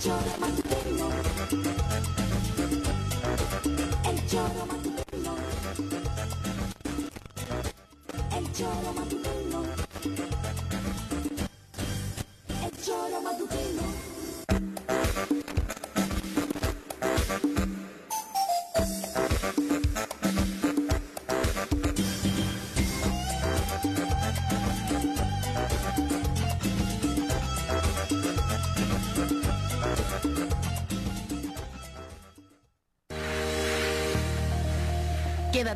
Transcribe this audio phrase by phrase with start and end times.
[0.00, 1.08] choro matutino.
[2.58, 2.89] El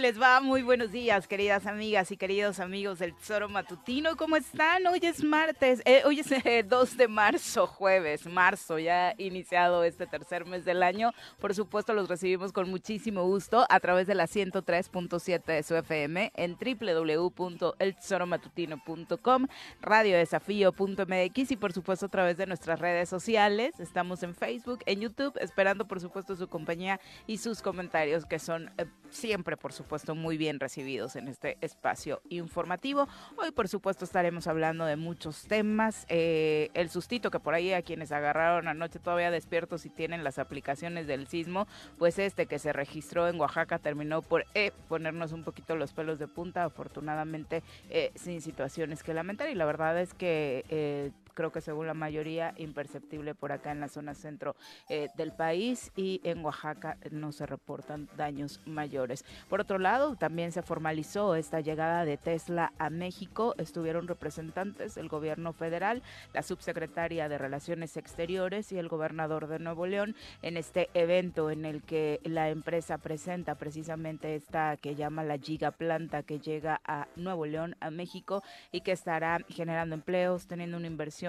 [0.00, 0.40] Les va?
[0.40, 4.16] Muy buenos días, queridas amigas y queridos amigos del Tesoro Matutino.
[4.16, 4.86] ¿Cómo están?
[4.86, 10.06] Hoy es martes, eh, hoy es eh, 2 de marzo, jueves, marzo, ya iniciado este
[10.06, 11.12] tercer mes del año.
[11.38, 16.32] Por supuesto, los recibimos con muchísimo gusto a través de la 103.7 de su FM
[16.34, 19.48] en www.eltesoromatutino.com,
[19.82, 23.78] radiodesafío.mx y por supuesto a través de nuestras redes sociales.
[23.78, 28.70] Estamos en Facebook, en YouTube, esperando por supuesto su compañía y sus comentarios que son
[28.78, 33.08] eh, siempre, por supuesto, muy bien recibidos en este espacio informativo.
[33.36, 36.06] Hoy, por supuesto, estaremos hablando de muchos temas.
[36.08, 40.38] Eh, el sustito que por ahí a quienes agarraron anoche todavía despiertos y tienen las
[40.38, 41.66] aplicaciones del sismo,
[41.98, 46.20] pues este que se registró en Oaxaca terminó por eh, ponernos un poquito los pelos
[46.20, 49.50] de punta, afortunadamente eh, sin situaciones que lamentar.
[49.50, 53.80] Y la verdad es que eh, creo que según la mayoría imperceptible por acá en
[53.80, 54.56] la zona centro
[54.88, 59.24] eh, del país y en Oaxaca no se reportan daños mayores.
[59.48, 63.54] Por otro lado, también se formalizó esta llegada de Tesla a México.
[63.58, 66.02] Estuvieron representantes del gobierno federal,
[66.32, 71.64] la subsecretaria de Relaciones Exteriores y el gobernador de Nuevo León en este evento en
[71.64, 77.08] el que la empresa presenta precisamente esta que llama la Giga Planta que llega a
[77.16, 78.42] Nuevo León, a México
[78.72, 81.19] y que estará generando empleos, teniendo una inversión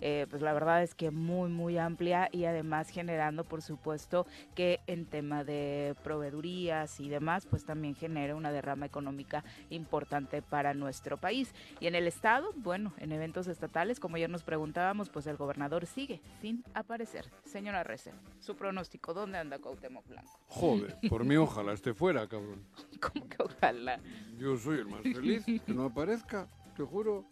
[0.00, 4.80] eh, pues la verdad es que muy, muy amplia y además generando, por supuesto, que
[4.86, 11.16] en tema de proveedurías y demás, pues también genera una derrama económica importante para nuestro
[11.16, 11.52] país.
[11.80, 15.86] Y en el Estado, bueno, en eventos estatales, como ya nos preguntábamos, pues el gobernador
[15.86, 17.30] sigue sin aparecer.
[17.44, 20.38] Señora Rece, su pronóstico, ¿dónde anda Cuauhtémoc Blanco?
[20.48, 22.64] Joder, por mí ojalá esté fuera, cabrón.
[23.00, 24.00] ¿Cómo que ojalá?
[24.38, 26.46] Yo soy el más feliz, que no aparezca,
[26.76, 27.24] te juro.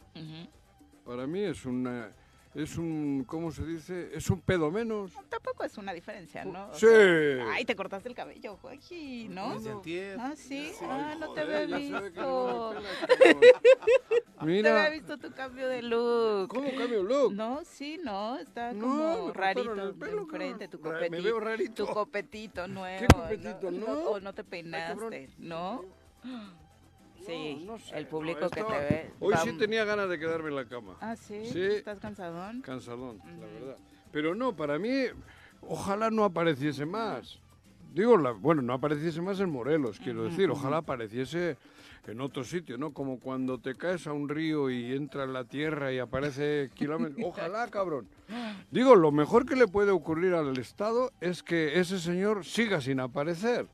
[1.09, 2.13] Para mí es una...
[2.55, 4.11] Es un, ¿cómo se dice?
[4.15, 5.13] Es un pedo menos.
[5.31, 6.69] Tampoco es una diferencia, ¿no?
[6.71, 6.87] O Sí.
[6.87, 9.57] sea, ay, te cortaste el cabello, Joaquín, ¿no?
[10.19, 10.73] Ah, sí.
[10.83, 12.01] Ah, no te había visto.
[12.75, 12.93] pelas,
[14.37, 14.79] No te Mira.
[14.87, 16.49] había visto tu cambio de look.
[16.49, 17.33] ¿Cómo cambio de look?
[17.35, 21.11] No, sí, no, está No, como rarito el pelo, de frente, tu copetito.
[21.11, 21.87] me veo rarito.
[21.87, 23.07] Tu copetito nuevo.
[23.15, 23.71] copetito?
[23.71, 24.01] No, No.
[24.11, 25.15] o no te Ay, peinaste, cabrón.
[25.39, 25.85] ¿no?
[27.29, 29.11] Sí, No, no sé, el no, público que te ve.
[29.21, 30.97] Hoy va- sí tenía ganas de quedarme en la cama.
[31.01, 31.45] Ah, sí.
[31.47, 31.61] Sí.
[31.63, 32.63] ¿Estás cansadón?
[32.63, 33.77] Cansadón, la verdad.
[34.13, 35.05] Pero no, para mí,
[35.63, 37.39] ojalá no apareciese más.
[37.95, 40.51] Digo, la- bueno, no apareciese más en Morelos, quiero decir.
[40.51, 41.57] Ojalá apareciese
[42.07, 42.93] en otro sitio, ¿no?
[42.95, 47.19] Como cuando te caes a un río y entra en la tierra y aparece kilómetros.
[47.27, 48.09] Ojalá, cabrón.
[48.71, 53.01] Digo, lo mejor que le puede ocurrir al Estado es que ese señor siga sin
[53.01, 53.67] aparecer.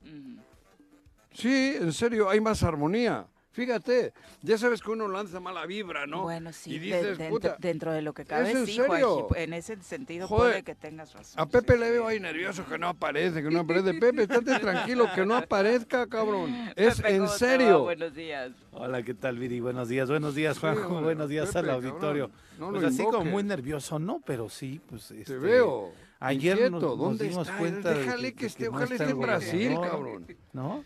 [1.32, 3.26] Sí, en serio, hay más armonía.
[3.54, 4.12] Fíjate,
[4.42, 6.22] ya sabes que uno lanza mala vibra, ¿no?
[6.22, 9.28] Bueno, sí, Y de- dices, dentro, puta, dentro de lo que cabe, en sí, serio?
[9.36, 11.40] En ese sentido Joder, puede que tengas razón.
[11.40, 13.94] a Pepe sí, le veo ahí nervioso que no aparece, que no aparece.
[13.94, 16.52] Pepe, estate tranquilo, que no aparezca, cabrón.
[16.76, 17.82] Es Pepe, en ¿cómo te serio.
[17.84, 18.50] Buenos días.
[18.72, 19.60] Hola, ¿qué tal, Viri?
[19.60, 22.30] Buenos días, buenos días, Juanjo, buenos días Pepe, al auditorio.
[22.30, 24.20] cabrón, no pues lo así como muy nervioso, ¿no?
[24.26, 25.92] Pero sí, pues Te este, veo.
[26.18, 26.70] Ayer inquieto.
[26.72, 27.58] nos, nos ¿Dónde dimos está?
[27.58, 30.26] cuenta de Déjale que, que, esté, no ojalá esté en Brasil, cabrón.
[30.52, 30.84] ¿No?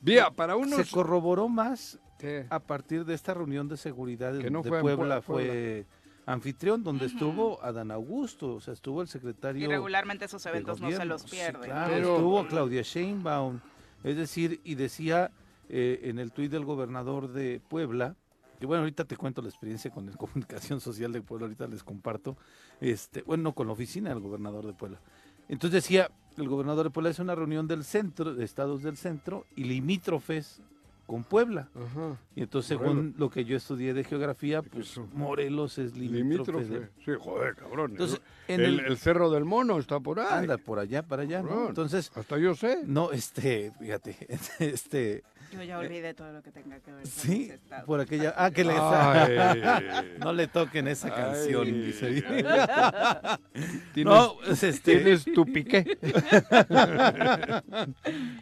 [0.00, 0.86] Vía, para unos...
[0.86, 2.46] Se corroboró más ¿Qué?
[2.50, 5.86] a partir de esta reunión de seguridad Que no de fue en Puebla, Pue- fue
[6.26, 10.90] anfitrión, donde estuvo Adán Augusto, o sea, estuvo el secretario Y regularmente esos eventos no
[10.90, 11.62] se los Sí, pierden.
[11.70, 13.60] claro, Pero- estuvo Claudia Sheinbaum,
[14.02, 15.30] es decir, y decía
[15.68, 18.14] eh, en el tuit del gobernador de Puebla,
[18.60, 21.82] que bueno, ahorita te cuento la experiencia con la comunicación social de Puebla, ahorita les
[21.84, 22.36] comparto,
[22.80, 25.00] este, bueno, no, con la oficina del gobernador de Puebla.
[25.48, 29.44] Entonces decía, el gobernador de Puebla es una reunión del centro, de estados del centro,
[29.56, 30.60] y limítrofes
[31.06, 31.68] con Puebla.
[31.74, 32.16] Ajá.
[32.34, 32.94] Y entonces, Morelos.
[32.96, 34.98] según lo que yo estudié de geografía, pues.
[35.14, 36.88] Morelos es limítrofe.
[37.04, 37.92] Sí, joder, cabrón.
[37.92, 40.26] Entonces, el, en el, el- el Cerro del Mono está por ahí.
[40.30, 41.42] Anda por allá, para allá.
[41.68, 42.80] Entonces, Hasta yo sé.
[42.86, 44.16] no, este, fíjate,
[44.58, 45.22] este,
[45.52, 48.50] Yo ya olvidé todo lo que tenga que ver con sí, ese por aquella, ah,
[48.50, 48.74] que le,
[50.18, 51.72] no le toquen esa canción, Ay.
[51.72, 52.22] dice.
[53.94, 55.96] Tienes, No, pues, este, tienes tu piqué.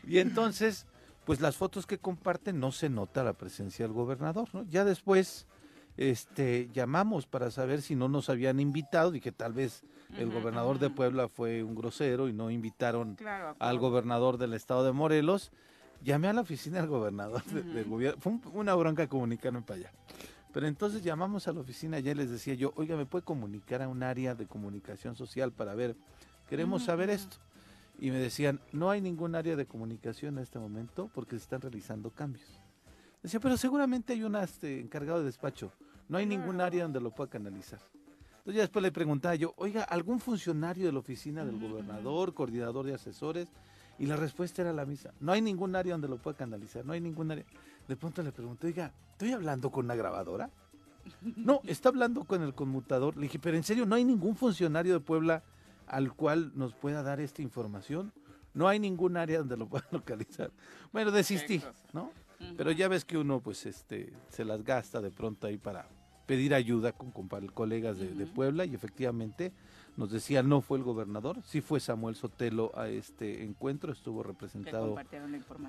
[0.07, 0.87] y entonces,
[1.25, 4.63] pues las fotos que comparten no se nota la presencia del gobernador, ¿no?
[4.65, 5.47] Ya después,
[5.97, 9.83] este, llamamos para saber si no nos habían invitado y que tal vez
[10.19, 10.91] el gobernador de.
[10.91, 15.51] Puebla fue un grosero y no invitaron Claro, al gobernador del estado de Morelos.
[16.03, 18.21] Llamé a la oficina del gobernador de- del gobierno.
[18.21, 19.93] Fue un- una bronca comunicarme para allá.
[20.53, 23.89] Pero entonces llamamos a la oficina y les decía yo, oiga, ¿me puede comunicar a
[23.89, 25.97] un área de comunicación social para ver?
[26.49, 27.39] Queremos saber esto.
[27.99, 31.61] Y me decían, no hay ningún área de comunicación en este momento porque se están
[31.61, 32.61] realizando cambios.
[33.23, 35.73] Decía, pero seguramente hay un este, encargado de despacho.
[36.09, 37.81] No hay ningún área donde lo pueda canalizar.
[38.39, 41.69] Entonces ya después le preguntaba yo, oiga, ¿algún funcionario de la oficina del Ujú.
[41.69, 43.49] gobernador, coordinador de asesores?
[43.99, 45.13] Y la respuesta era la misma.
[45.21, 47.45] No hay ningún área donde lo pueda canalizar, no hay ningún área.
[47.89, 50.51] De pronto le pregunté, oiga, ¿estoy hablando con una grabadora?
[51.37, 53.17] No, está hablando con el conmutador.
[53.17, 55.43] Le dije, pero en serio, ¿no hay ningún funcionario de Puebla
[55.87, 58.13] al cual nos pueda dar esta información?
[58.53, 60.51] No hay ningún área donde lo pueda localizar.
[60.93, 61.63] Bueno, desistí.
[61.93, 62.11] ¿no?
[62.57, 65.89] Pero ya ves que uno pues este se las gasta de pronto ahí para
[66.27, 68.27] pedir ayuda con, compa- colegas de, de.
[68.27, 69.53] Puebla y efectivamente
[69.97, 74.95] nos decía no fue el gobernador, sí fue Samuel Sotelo a este encuentro, estuvo representado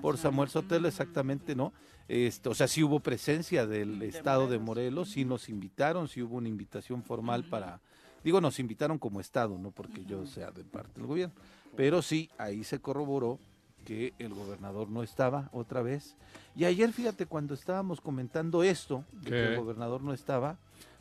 [0.02, 1.72] por Samuel Sotelo exactamente, ¿no?
[2.08, 5.10] Este, o sea, sí hubo presencia del De estado de Morelos.
[5.10, 7.80] Sí nos invitaron, sí hubo una invitación formal para
[8.26, 11.32] digo, nos invitaron como estado, no porque yo sea de parte del gobierno,
[11.76, 13.38] pero sí ahí se corroboró
[13.84, 16.16] que el gobernador no estaba otra vez.
[16.56, 20.58] Y ayer, fíjate, cuando estábamos comentando esto, de que el gobernador no estaba,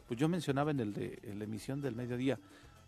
[0.07, 2.37] pues yo mencionaba en, el de, en la emisión del mediodía,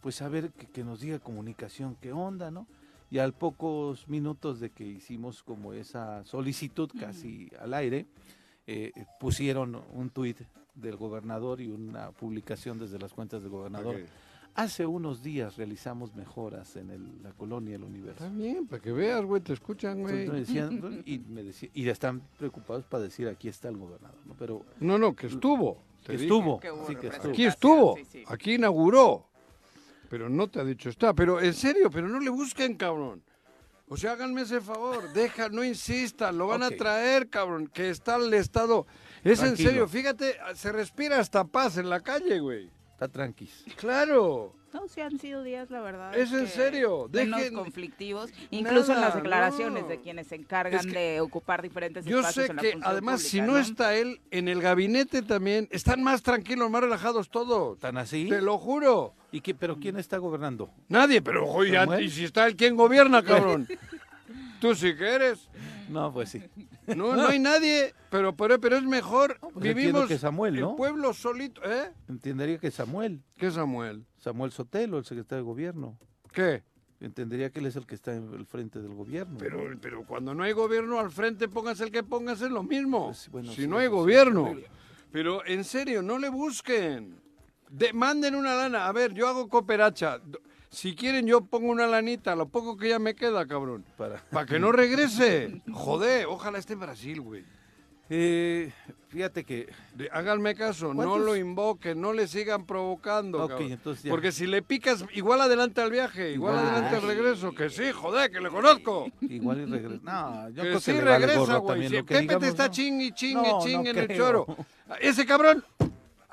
[0.02, 2.68] pues a ver que, que nos diga comunicación, qué onda, ¿no?
[3.10, 8.06] Y al pocos minutos de que hicimos como esa solicitud casi al aire,
[8.68, 10.42] eh, pusieron un tuit
[10.76, 13.96] del gobernador y una publicación desde las cuentas del gobernador.
[13.96, 14.27] Ok.
[14.58, 18.26] Hace unos días realizamos mejoras en el- la colonia El Universo.
[18.26, 20.22] Está bien, para que veas, güey, te escuchan, güey.
[20.24, 24.18] Entonces me decían, y, me decía- y están preocupados para decir aquí está el gobernador,
[24.26, 24.34] ¿no?
[24.34, 25.84] Pero No, no, que estuvo.
[26.04, 27.32] que estuvo, que sí que estuvo.
[27.32, 28.24] Aquí estuvo, sí, sí.
[28.28, 29.28] aquí inauguró.
[30.10, 31.14] Pero no te ha dicho está.
[31.14, 33.22] Pero en serio, pero no le busquen, cabrón.
[33.90, 38.16] O sea, háganme ese favor, deja, no insistan, lo van a traer, cabrón, que está
[38.16, 38.88] el Estado.
[39.24, 42.72] Es en serio, fíjate, se respira hasta paz en la calle, güey.
[42.98, 43.64] Está tranquis.
[43.76, 44.56] Claro.
[44.74, 46.18] No, sí han sido días, la verdad.
[46.18, 49.90] Es en serio, menos dejen- conflictivos, incluso en las declaraciones no.
[49.90, 52.80] de quienes se encargan Es que de ocupar diferentes Yo espacios sé en la que
[52.82, 57.78] además si no está él en el gabinete también, están más tranquilos, más relajados todos.
[57.78, 58.30] ¿Tan así?
[58.30, 59.14] Te lo juro.
[59.32, 60.72] ¿Y qué, ¿Pero quién está gobernando?
[60.90, 63.68] Nadie, pero oye, y si está el quien gobierna, cabrón.
[64.60, 65.48] Tú sí que eres.
[65.90, 66.44] No, pues sí.
[66.96, 69.38] No, no hay nadie, pero, pero, pero es mejor.
[69.40, 70.72] pues entiendo Vivimos que Samuel, ¿no?
[70.72, 71.62] el pueblo solito.
[71.64, 71.92] ¿Eh?
[72.10, 74.06] Entendería que Samuel, ¿Qué Samuel?
[74.18, 75.98] Samuel Sotelo, el secretario de gobierno.
[76.34, 76.64] ¿Qué?
[77.00, 79.38] Entendería que él es el que está en el frente del gobierno.
[79.38, 83.06] Pero, pero cuando no hay gobierno al frente, póngase el que póngase es lo mismo.
[83.08, 84.56] Pues, bueno, si sí, no hay sí, gobierno.
[85.12, 87.20] pero en serio, no le busquen.
[87.70, 88.88] De- manden una lana.
[88.88, 90.20] A ver, yo hago cooperacha.
[90.70, 93.86] Si quieren, yo pongo una lanita, lo poco que ya me queda, cabrón.
[93.98, 94.18] Para...
[94.30, 95.62] Para que no regrese.
[95.72, 97.44] Joder, ojalá esté en Brasil, güey.
[98.10, 98.72] Eh,
[99.10, 99.68] fíjate que...
[100.12, 101.20] Háganme caso, no ¿Cuántos?
[101.22, 103.44] lo invoquen, no le sigan provocando.
[103.44, 103.72] Ok, cabrón.
[103.72, 104.12] entonces ya.
[104.12, 106.70] Porque si le picas, igual adelante al viaje, igual Igual.
[106.70, 107.52] adelante al regreso.
[107.54, 109.10] Que sí, joder, que le conozco.
[109.22, 110.02] Igual y regresa.
[110.04, 111.90] No, yo que creo sí que regresa, güey.
[111.90, 112.72] Si Pepe te está ¿no?
[112.74, 114.18] ching y ching No, y no ching en el creo.
[114.18, 114.58] choro.
[115.02, 115.66] Ese cabrón,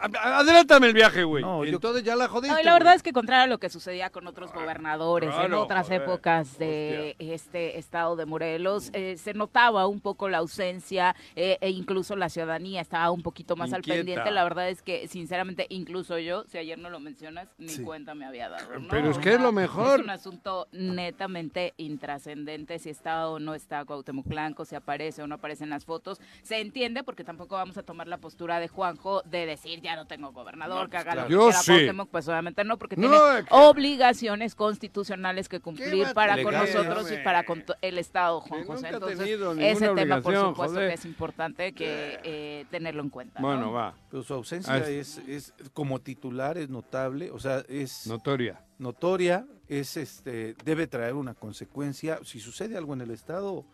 [0.05, 1.43] adelántame el viaje, güey.
[1.43, 2.55] No, yo- Entonces ya la jodiste.
[2.55, 2.97] No, y la verdad güey.
[2.97, 7.17] es que contrario a lo que sucedía con otros gobernadores en otras joder, épocas de
[7.19, 12.29] este estado de Morelos, eh, se notaba un poco la ausencia eh, e incluso la
[12.29, 14.31] ciudadanía estaba un poquito más al pendiente.
[14.31, 17.83] La verdad es que, sinceramente, incluso yo, si ayer no lo mencionas, ni Sí.
[17.83, 18.79] cuenta me había dado.
[18.79, 18.89] ¿no?
[18.89, 20.01] Pero es que es lo mejor.
[20.01, 25.27] Es un asunto netamente intrascendente si está o no está Cuauhtémoc Blanco, si aparece o
[25.27, 26.21] no aparece en las fotos.
[26.43, 30.07] Se entiende porque tampoco vamos a tomar la postura de Juanjo de decir ya no
[30.07, 31.73] tengo gobernador, que haga lo que Yo quiera sí.
[31.73, 36.55] Cuauhtémoc, pues obviamente no, porque No, tiene es que- obligaciones constitucionales que cumplir para con
[36.55, 38.89] nosotros y para con el Estado, Juan Que José.
[38.89, 39.21] Entonces,
[39.61, 40.89] ese tema, por supuesto, joder.
[40.89, 43.41] que es importante que eh, tenerlo en cuenta.
[43.41, 43.47] ¿no?
[43.47, 48.07] Bueno, va, Pero su ausencia Ah, es, es como titular, es notable, o sea, es
[48.07, 48.61] notoria.
[48.79, 52.19] notoria, es este, debe traer una consecuencia.
[52.25, 53.65] Si sucede algo en el estado,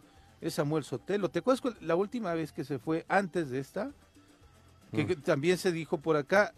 [0.40, 1.28] es Samuel Sotelo.
[1.30, 3.90] ¿Te acuerdas cu- la última vez que se fue antes de esta?
[4.92, 6.52] Que, que también se dijo por acá,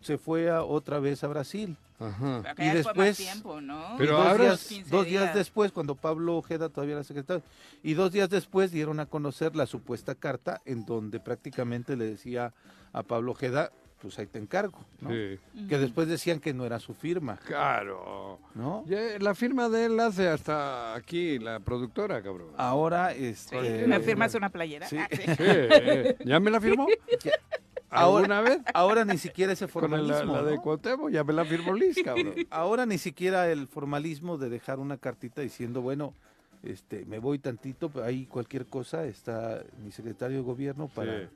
[0.00, 1.76] se fue a- otra vez a Brasil.
[1.98, 2.38] Ajá.
[2.42, 3.94] Pero acá Y ya fue después- más tiempo, ¿no?
[3.98, 5.34] Pero dos, ahora- días, 15 dos días días.
[5.34, 7.42] después, cuando Pablo Ojeda todavía era secretario,
[7.82, 12.54] y dos días después dieron a conocer la supuesta carta en donde prácticamente le decía
[12.92, 13.70] a Pablo Ojeda,
[14.00, 15.10] pues ahí te encargo, ¿no?
[15.10, 15.38] Sí.
[15.68, 18.38] Que después decían que no era su firma, Claro.
[18.54, 18.82] ¿no?
[18.86, 22.48] Ya, la firma de él la hace hasta aquí, la productora, cabrón.
[22.56, 23.26] Ahora, Sí.
[23.26, 23.86] este...
[23.86, 24.86] ¿Me firmas una playera?
[24.88, 24.96] Sí.
[24.96, 25.18] Ah, sí.
[25.18, 26.86] Sí, eh, ¿Ya me la firmó?
[27.90, 28.58] Ahora- ¿Alguna vez?
[28.72, 30.58] Ahora ni siquiera ese Con la, formalismo, la de.
[30.58, 32.34] Cuauhtémoc, ya me la firmó Liz, cabrón.
[32.50, 36.14] Ahora ni siquiera el formalismo de dejar una cartita diciendo, bueno,
[36.62, 41.26] este, me voy tantito, pero ahí cualquier cosa está mi secretario de gobierno para, Sí,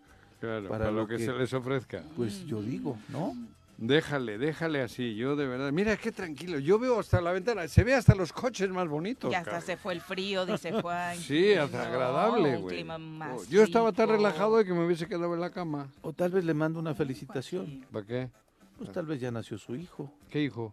[0.40, 2.02] claro, para para, lo lo que, que- se les ofrezca.
[2.16, 3.34] pues yo digo, ¿no?
[3.76, 5.72] Déjale, déjale así, yo de verdad.
[5.72, 9.30] Mira qué tranquilo, yo veo hasta la ventana, se ve hasta los coches más bonitos.
[9.32, 11.16] Ya hasta se fue el frío, dice Juan.
[11.18, 12.76] Sí, hasta No, agradable, un güey.
[12.76, 15.88] clima más Oh, Yo estaba tan relajado de que me hubiese quedado en la cama.
[16.02, 17.84] O tal vez le mando una felicitación.
[17.92, 18.30] ¿Para qué?
[18.78, 20.12] Pues tal vez ya nació su hijo.
[20.30, 20.72] ¿Qué hijo?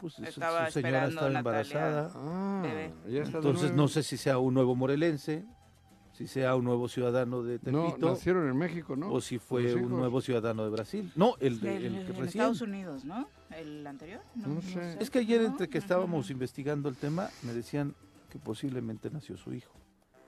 [0.00, 1.70] Pues su- Estaba su señora esperando estaba Natalia.
[1.70, 2.12] embarazada.
[2.16, 2.92] Ah, Bebé.
[3.08, 5.44] ya está de Entonces no sé si sea un nuevo morelense,
[6.20, 9.10] si sea un nuevo ciudadano de No, Tepito, nacieron en México, ¿no?
[9.10, 11.10] o si fue un nuevo ciudadano de Brasil.
[11.16, 12.26] No, el, de, Del- el que recién.
[12.26, 13.26] Estados Unidos, ¿no?
[13.56, 14.20] ¿El anterior?
[14.34, 14.98] No sé.
[15.00, 15.46] Es que ayer ¿no?
[15.46, 17.94] entre que estábamos investigando el tema, me decían
[18.28, 19.72] que posiblemente nació su hijo.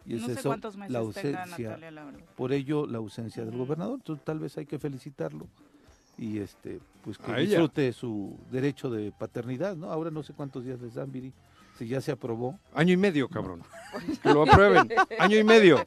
[0.07, 1.07] Y es No sé eso cuántos meses la tenga
[1.43, 2.21] ausencia, Natalia, la verdad.
[2.37, 3.97] por ello la ausencia del gobernador.
[3.99, 5.47] Entonces tal vez hay que felicitarlo
[6.17, 9.91] y este pues que disfrute su derecho de paternidad, ¿no?
[9.93, 11.35] Ahora no sé cuántos días les dan, Viri,
[11.79, 12.59] si ya se aprobó.
[12.75, 13.63] Año y medio, cabrón.
[14.23, 14.89] Que lo aprueben.
[15.19, 15.85] Año y medio.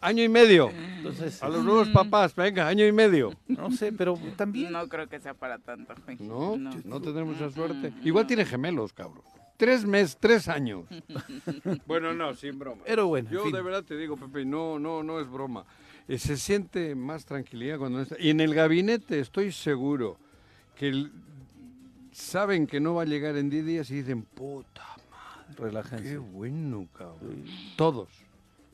[0.00, 0.70] Año y medio.
[0.70, 3.32] Entonces, A los nuevos papás, venga, año y medio.
[3.48, 5.94] no sé, pero también No creo que sea para tanto.
[6.04, 6.16] güey.
[6.20, 7.90] No, no, tendremos esa Mm, suerte.
[7.90, 8.28] mm, Igual no.
[8.28, 9.22] tiene gemelos, cabrón.
[9.56, 10.84] Tres meses, tres años.
[11.86, 12.82] bueno, no, sin broma.
[12.86, 13.52] pero bueno, en Yo fin.
[13.52, 15.64] de verdad te digo, Pepe, no, no, no es broma.
[16.08, 18.16] Eh, se siente más tranquilidad cuando no está.
[18.20, 20.18] Y en el gabinete estoy seguro
[20.76, 21.10] que el-
[22.16, 24.84] saben que no va a llegar en 10 días y dicen, puta,
[25.56, 26.18] qué relájense.
[26.18, 27.44] bueno, cabrón.
[27.46, 27.74] Sí.
[27.76, 28.08] Todos.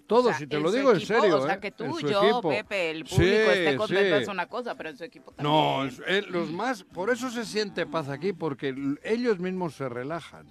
[0.07, 1.39] Todos, O sea, y te lo digo en equipo, serio.
[1.39, 1.61] O sea, ¿eh?
[1.61, 2.49] que tú, yo, equipo.
[2.51, 4.23] Pepe, el Sí, público esté contento sí.
[4.23, 6.03] es una cosa, pero en su equipo No, también.
[6.07, 10.47] es- eh, los más, por eso se siente paz aquí, porque ellos mismos se relajan.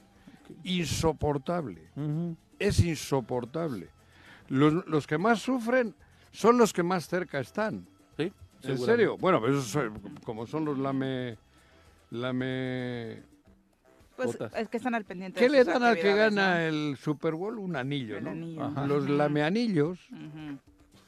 [0.64, 1.82] Insoportable,
[2.60, 3.90] es insoportable.
[4.48, 5.96] Los, los que más sufren
[6.32, 7.88] son los que más cerca están.
[8.18, 8.34] Sí,
[8.64, 9.18] ¿En serio?
[9.18, 11.38] Bueno, pues esos son- como son los lame...
[12.12, 13.24] lame
[14.16, 14.54] Pues Botas.
[14.56, 16.60] es que están al pendiente ¿Qué de le dan al que gana ¿no?
[16.60, 17.58] el Super Bowl?
[17.58, 18.30] Un anillo, El ¿no?
[18.32, 18.64] anillo.
[18.64, 18.86] Ajá.
[18.86, 20.60] Los lameanillos, Ujú.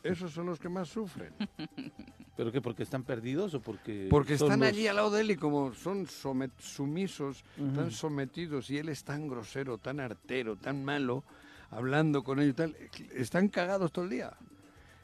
[0.02, 1.34] esos son los que más sufren.
[2.36, 2.62] ¿Pero qué?
[2.62, 4.08] ¿Porque están perdidos o porque.?
[4.10, 7.74] Porque están los- allí al lado de él y como son somet- sumisos, Ujú.
[7.74, 11.24] tan sometidos y él es tan grosero, tan artero, tan malo,
[11.70, 12.76] hablando con ellos y tal,
[13.14, 14.32] están cagados todo el día.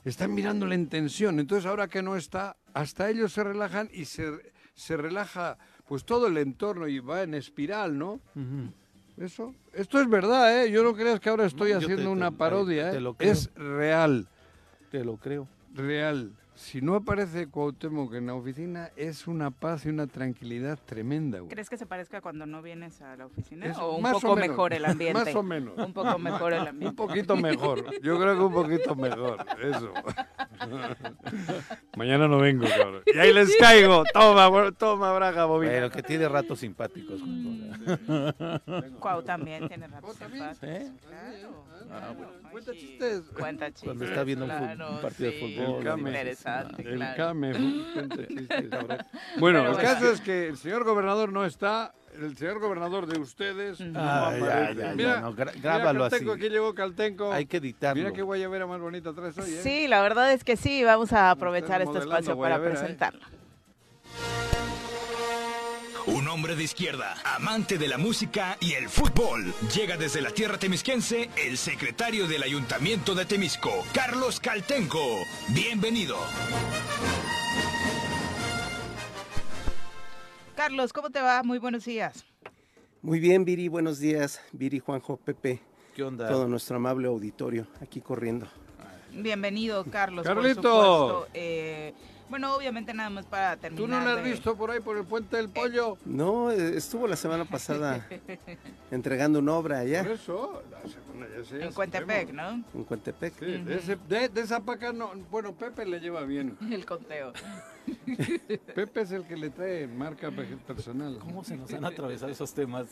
[0.05, 1.39] Están mirándole en tensión.
[1.39, 4.31] Entonces ahora que no está, hasta ellos se relajan y se,
[4.73, 5.57] se relaja
[5.89, 8.21] pues todo el entorno y va en espiral, ¿no?
[9.17, 10.71] Eso, esto es verdad, ¿eh?
[10.71, 13.01] Yo no creas que ahora estoy No, haciendo te- una te- parodia, te ¿eh?
[13.01, 13.31] lo creo.
[13.31, 14.27] Es real,
[14.91, 15.47] Te lo creo.
[15.75, 16.31] real.
[16.59, 21.49] Si no aparece Cuauhtémoc en la oficina, es una paz y una tranquilidad tremenda, güey.
[21.49, 23.65] ¿Crees que se parezca cuando no vienes a la oficina?
[23.65, 25.23] Es ¿O un más poco menos, mejor el ambiente?
[25.23, 25.77] Más o menos.
[25.77, 26.97] Un poco mejor el Un ambiente.
[26.97, 27.85] poquito mejor.
[28.01, 29.45] Yo creo que un poquito mejor.
[29.63, 29.93] Eso.
[31.95, 33.03] Mañana no vengo, cabrón.
[33.05, 34.03] Y ahí les caigo.
[34.13, 35.71] Toma, toma, braga, bobina.
[35.71, 37.21] Pero que tiene ratos simpáticos.
[38.99, 40.57] Cuau también tiene ratos empáticos.
[40.63, 40.91] ¿Eh?
[41.07, 41.65] Claro.
[41.91, 42.31] Ah, bueno.
[42.51, 43.21] Cuenta chistes.
[43.37, 43.83] Cuenta chistes.
[43.85, 46.11] Cuando está viendo un claro, un partido de fútbol, Came.
[46.49, 47.17] Interesante, El claro.
[47.17, 47.53] Came.
[49.39, 49.77] Bueno, Pero el bueno.
[49.77, 51.93] caso es que el señor gobernador no está.
[52.19, 54.81] El señor gobernador de ustedes no Ah, ya, aparece.
[54.81, 56.11] ya, Mira, ya, no, gra- mira grábalo así.
[56.15, 57.31] Caltenco, aquí llegó Caltenco.
[57.31, 58.01] Hay que editarlo.
[58.03, 59.59] Mira qué guayabera más bonita traes hoy, ¿eh?
[59.61, 62.97] Sí, la verdad es que sí, vamos a aprovechar este espacio para guayabera, ¿eh?
[66.07, 69.53] Un hombre de izquierda, amante de la música y el fútbol.
[69.75, 74.99] Llega desde la tierra temisquense el secretario del Ayuntamiento de Temisco, Carlos Caltenco.
[75.49, 76.17] Bienvenido.
[80.55, 81.43] Carlos, ¿cómo te va?
[81.43, 82.25] Muy buenos días.
[83.01, 84.41] Muy bien, Viri, buenos días.
[84.51, 85.61] Viri, Juanjo, Pepe,
[85.95, 86.27] ¿Qué onda?
[86.27, 88.47] todo nuestro amable auditorio aquí corriendo.
[89.11, 90.25] Bienvenido, Carlos.
[90.25, 90.61] por Carlito.
[90.61, 91.27] supuesto.
[91.33, 91.93] Eh,
[92.29, 93.85] bueno, obviamente nada más para terminar.
[93.85, 95.97] ¿Tú no lo has de- visto por ahí por el puente del pollo?
[96.05, 98.07] No, eh, estuvo la semana pasada
[98.91, 101.63] entregando una obra allá Por eso, la segunda ya sé.
[101.63, 102.49] En Cuentepec, ¿no?
[102.73, 103.33] en Cuentepec.
[103.39, 105.11] Sí, de, ese- de- de esa paca no.
[105.31, 106.57] Bueno, Pepe le lleva bien.
[106.71, 107.33] El conteo.
[108.75, 111.17] Pepe es el que le trae marca pe- personal.
[111.19, 112.85] ¿Cómo se nos han atravesado esos temas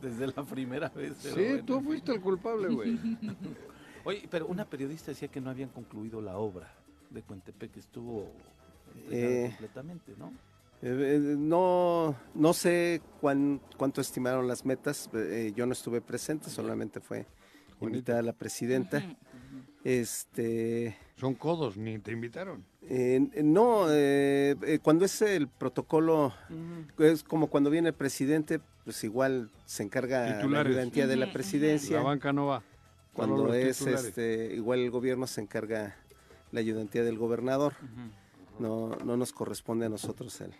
[0.00, 1.16] desde la primera vez?
[1.18, 1.64] Sí, bueno.
[1.64, 2.98] tú fuiste el culpable, güey.
[4.04, 6.72] Oye, pero una periodista decía que no habían concluido la obra
[7.14, 8.30] de Cuentepec, que estuvo
[9.10, 9.46] Eh.
[9.50, 10.32] completamente, ¿no?
[10.82, 15.08] Eh, eh, no, no sé cuán- cuánto estimaron las metas.
[15.14, 17.26] eh, yo no estuve presente, solamente fue
[17.80, 19.02] invitada la presidenta.
[19.82, 22.64] Este, Son codos, ni te invitaron.
[22.82, 26.32] eh, no, eh, eh, cuando es el protocolo,
[26.98, 31.96] es como cuando viene el presidente, pues igual se encarga la ayudantía de la presidencia.
[31.98, 32.62] La banca no va.
[33.12, 34.06] Cuando es titulares.
[34.06, 35.96] este, igual el gobierno se encarga
[36.54, 37.74] la ayudantía del gobernador.
[38.58, 40.52] No, no nos corresponde a nosotros el.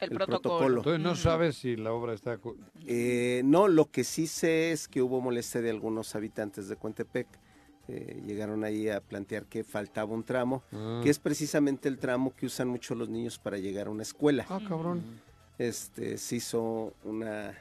[0.00, 0.42] El, El protocolo.
[0.42, 0.76] protocolo.
[0.78, 2.36] Entonces no sabes si la obra está...
[2.88, 7.28] Eh, no, lo que sí sé es que hubo molestia de algunos habitantes de Cuentepec.
[7.86, 11.00] Eh, llegaron ahí a plantear que faltaba un tramo, Ah.
[11.04, 14.44] que es precisamente el tramo que usan mucho los niños para llegar a una escuela.
[14.48, 15.02] Ah, cabrón.
[15.58, 17.56] Este se hizo una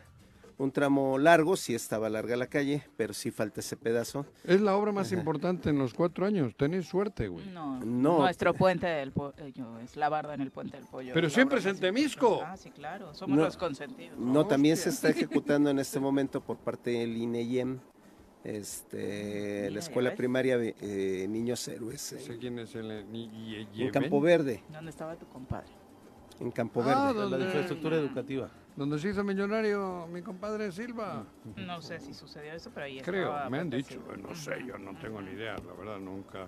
[0.62, 4.26] un tramo largo, sí estaba larga la calle, pero sí falta ese pedazo.
[4.44, 6.56] Es la obra más importante en los cuatro años.
[6.56, 7.46] Tenéis suerte, güey.
[7.48, 8.20] No, No.
[8.20, 11.14] nuestro puente del pollo es la barda en el puente del pollo.
[11.14, 12.42] Pero siempre es en Temisco.
[12.46, 13.44] Ah, sí, claro, somos No.
[13.46, 14.18] los consentidos.
[14.20, 17.80] No, también se está ejecutando en este momento por parte del INEYEM,
[18.44, 20.18] este, Mira, la escuela ves.
[20.18, 22.90] primaria eh, Niños Héroes, No sé en, quién es el...
[22.92, 23.12] En
[23.74, 23.92] Yeven.
[23.92, 25.70] Campo Verde, ¿Dónde estaba tu compadre?
[26.40, 27.20] En Campo Ah, Verde.
[27.22, 27.38] ¿dónde?
[27.40, 28.50] La infraestructura educativa.
[28.76, 31.26] Donde se hizo millonario mi compadre Silva.
[31.58, 33.90] No sé si sucedió eso, pero ahí Creo, me han dicho.
[33.90, 34.16] Silva.
[34.18, 36.48] No sé, yo no tengo ni idea, la verdad, nunca.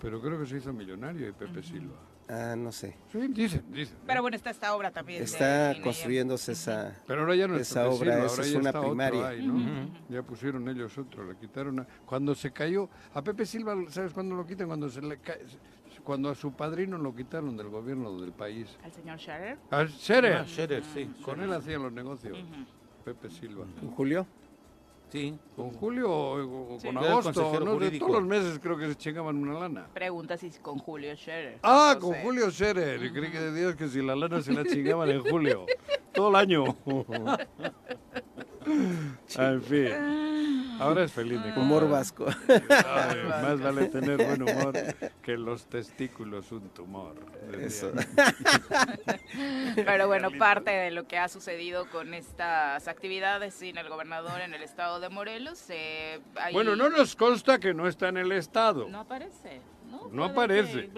[0.00, 1.94] Pero creo que se hizo millonario y Pepe Silva.
[2.28, 2.96] Ah, no sé.
[3.10, 3.96] Sí, dicen, dicen.
[3.96, 4.00] ¿eh?
[4.06, 5.22] Pero bueno, está esta obra también.
[5.22, 6.96] Está construyéndose esa...
[7.06, 9.28] Pero ahora ya no es esa obra, Silva, esa ahora es ya una primaria.
[9.28, 9.90] ahí, ¿no?
[10.08, 11.86] Ya pusieron ellos otro, le quitaron a...
[12.06, 14.66] Cuando se cayó, a Pepe Silva, ¿sabes cuándo lo quitan?
[14.66, 15.40] Cuando se le cae...
[16.04, 18.76] Cuando a su padrino lo quitaron del gobierno del país.
[18.82, 19.58] Al señor Scherer.
[19.70, 20.32] A Scherer.
[20.38, 21.08] Ah, Scherer, sí.
[21.24, 22.36] Con él hacían los negocios.
[23.04, 23.64] Pepe Silva.
[23.80, 24.26] ¿En Julio?
[25.10, 25.38] Sí.
[25.54, 26.86] ¿Con Julio o, o Sí.
[26.88, 27.32] con agosto?
[27.64, 29.86] No, de todos los meses creo que se chingaban una lana.
[29.92, 31.58] Pregunta si con Julio Scherer.
[31.62, 32.22] Ah, con sé.
[32.22, 33.12] Julio Scherer.
[33.12, 35.66] Creí que de Dios que si la lana se la chingaban en julio.
[36.12, 36.64] Todo el año.
[39.38, 39.88] Ah, en fin.
[40.80, 41.38] Ahora es feliz.
[41.44, 42.26] mi Humor vasco.
[42.48, 44.72] Ay, más vale tener buen humor
[45.22, 47.14] que los testículos un tumor.
[47.52, 47.92] Eso.
[49.76, 54.54] Pero bueno, parte de lo que ha sucedido con estas actividades sin el gobernador en
[54.54, 55.62] el estado de Morelos.
[55.68, 58.88] eh, hay- Bueno, no nos consta que no está en el estado.
[58.88, 59.60] No aparece.
[60.12, 60.90] No, aparece.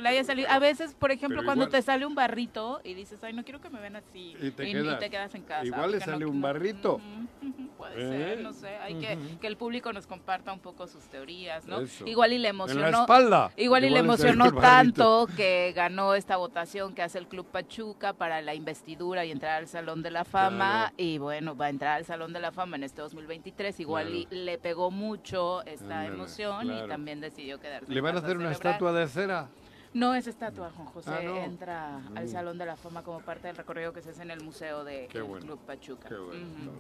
[0.49, 3.45] A veces, por ejemplo, Pero cuando igual- te sale un barrito y dices, ay, no
[3.45, 4.37] quiero que me vean así.
[4.41, 4.99] Y te quedas.
[5.11, 5.65] quedas en casa.
[5.67, 7.01] Igual le sale no- un barrito.
[7.77, 8.09] Puede ¿Eh?
[8.37, 8.69] ser, no sé.
[8.77, 11.81] Hay que, que el público nos comparta un poco sus teorías, ¿no?
[11.81, 12.07] Eso.
[12.07, 13.01] Igual y le En la emocionó.
[13.03, 13.51] espalda.
[13.57, 18.41] Igual y le emocionó tanto que ganó esta votación que hace el Club Pachuca para
[18.43, 20.85] la investidura y entrar al Salón de la Fama.
[20.89, 20.95] Claro.
[20.97, 23.79] Y bueno, va a entrar al Salón de la Fama en este 2023.
[23.81, 26.87] Igual y le pegó mucho esta emoción claro.
[26.87, 27.93] y también decidió quedarse.
[27.93, 28.63] ¿Le van a hacer una celebrar.
[28.85, 29.49] Estatua de cera?
[29.95, 31.11] No es estatua, Juan José.
[31.13, 31.37] Ah, no.
[31.37, 34.43] Entra al Salón de la Fama como parte del recorrido que se hace en el
[34.43, 34.83] Museo
[35.23, 35.47] bueno.
[35.47, 36.09] Club Pachuca.
[36.09, 36.73] Qué bueno.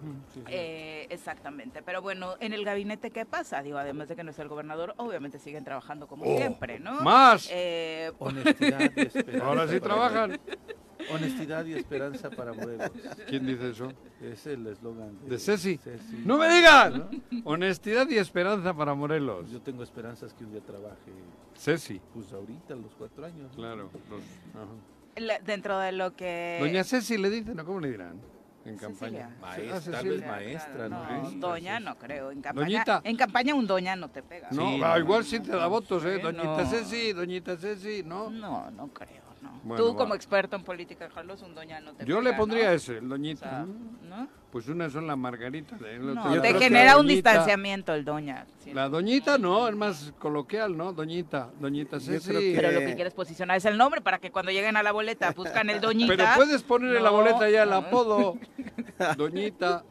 [0.48, 1.80] Eh, exactamente.
[1.82, 3.62] Pero bueno, en el gabinete, ¿qué pasa?
[3.62, 7.02] Digo, además de que no es el gobernador, obviamente siguen trabajando como Oh, siempre, ¿no?
[7.02, 7.48] ¡Más!
[7.52, 9.40] Eh, Honestidad y.
[9.40, 10.40] Ahora sí trabajan.
[11.12, 12.90] Honestidad y esperanza para Morelos.
[13.28, 13.92] ¿Quién dice eso?
[14.22, 15.76] Es el eslogan ¿De Ceci?
[15.78, 16.22] Ceci.
[16.24, 17.08] ¡No me digan!
[17.44, 19.50] Honestidad y esperanza para Morelos.
[19.50, 21.12] Yo tengo esperanzas que un día trabaje,
[21.56, 22.00] Ceci.
[22.12, 23.50] pues ahorita, a los cuatro años.
[23.50, 23.56] ¿no?
[23.56, 23.90] Claro.
[24.10, 24.20] los-
[24.54, 24.72] ajá.
[25.16, 26.58] la- dentro de lo que...
[26.60, 28.20] Doña Ceci le dicen, ¿o cómo le dirán?
[28.66, 29.28] en Cecilia.
[29.28, 29.36] campaña.
[29.42, 31.22] Maestra, Ah, tal vez maestra, ¿no?
[31.22, 31.84] No, doña sí.
[31.84, 32.30] no creo.
[32.30, 33.00] En campaña, Doñita.
[33.04, 34.48] en campaña un doña no te pega.
[34.52, 36.18] No, Sí, ah, no, igual no, sí no, te da no votos, ¿eh?
[36.18, 36.70] Doñita no.
[36.70, 38.30] Ceci, doñita Ceci, ¿no?
[38.30, 39.23] No, no creo, no.
[39.64, 39.96] Bueno, Tú va.
[39.98, 42.72] como experto en política, Carlos, un doña no te Yo pega, le pondría ¿no?
[42.72, 43.40] ese, el O doñita.
[43.50, 43.66] sea,
[44.08, 44.28] ¿no?
[44.52, 45.76] Pues una son la margarita.
[45.76, 47.30] de- No, te genera un doñita.
[47.30, 48.46] distanciamiento el doña.
[48.62, 48.72] sí.
[48.74, 50.92] La doñita no, es más coloquial, ¿no?
[50.92, 52.30] Doñita, doñita Ceci.
[52.30, 54.92] que- Pero lo que quieres posicionar es el nombre para que cuando lleguen a la
[54.92, 56.14] boleta buscan el doñita.
[56.14, 57.76] Pero puedes poner en la boleta ya el no.
[57.76, 58.38] apodo.
[59.16, 59.82] Doñita.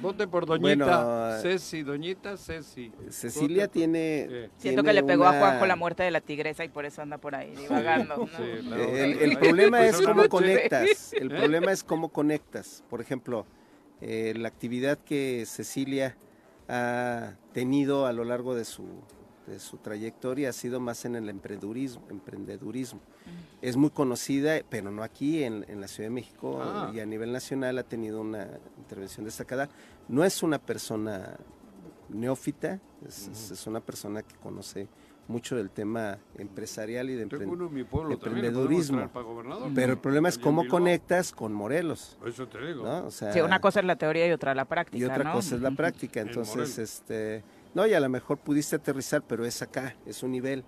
[0.00, 1.04] Vote por Doñita.
[1.04, 2.90] Bueno, Ceci, Doñita Ceci.
[3.10, 4.26] Cecilia Vote por- tiene...
[4.28, 4.34] Sí.
[4.58, 6.84] Siento tiene que le pegó a una- Juanjo la muerte de la tigresa y por
[6.86, 8.16] eso anda por ahí divagando.
[8.16, 8.26] ¿no?
[8.26, 11.12] Sí, la El, el problema Pues es cómo conectas.
[11.12, 11.36] El ¿Eh?
[11.38, 12.82] problema es cómo conectas.
[12.88, 13.46] Por ejemplo,
[14.00, 16.16] eh, la actividad que Cecilia
[16.68, 18.84] ha tenido a lo largo de su,
[19.50, 22.06] de su trayectoria ha sido más en el emprendedurismo.
[22.08, 23.00] emprendedurismo.
[23.60, 26.90] Es muy conocida, pero no aquí, en, en la Ciudad de México Ah.
[26.94, 29.68] y a nivel nacional ha tenido una intervención destacada.
[30.08, 31.36] No es una persona
[32.08, 34.88] neófita, es, una persona que conoce
[35.28, 37.86] mucho del tema empresarial y de emprendedurismo.
[39.12, 39.70] pueblo.
[39.74, 42.82] Pero el problema es cómo conectas con Morelos, Eso te digo.
[42.84, 43.06] ¿no?
[43.06, 44.98] O sea, Sí, una cosa es la teoría y otra la práctica.
[44.98, 45.32] y otra ¿no?
[45.32, 46.20] cosa es la práctica.
[46.20, 50.32] En Entonces, este, no, y a lo mejor pudiste aterrizar, pero es acá, es un
[50.32, 50.64] nivel.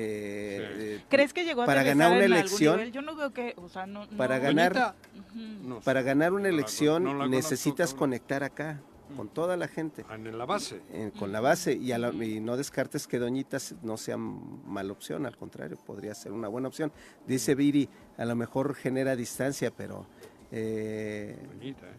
[0.00, 0.82] eh, Sí.
[0.84, 2.92] eh, ¿Crees que llegó a Para ganar una elección- nivel?
[2.92, 4.94] Yo no veo que, o sea, no, Para no- ganar-
[5.34, 8.80] no para ganar una elección la necesitas conectar acá,
[9.16, 10.04] con toda la gente.
[10.08, 10.82] Ah, En la base.
[11.18, 14.92] con la base y, a la- y no descartes que Doñita se- no sea mala
[14.92, 16.92] opción, al contrario, podría ser una buena opción.
[17.26, 20.06] Dice Viri, a lo mejor genera distancia, pero
[20.52, 21.94] eh, Doñita, ¿eh?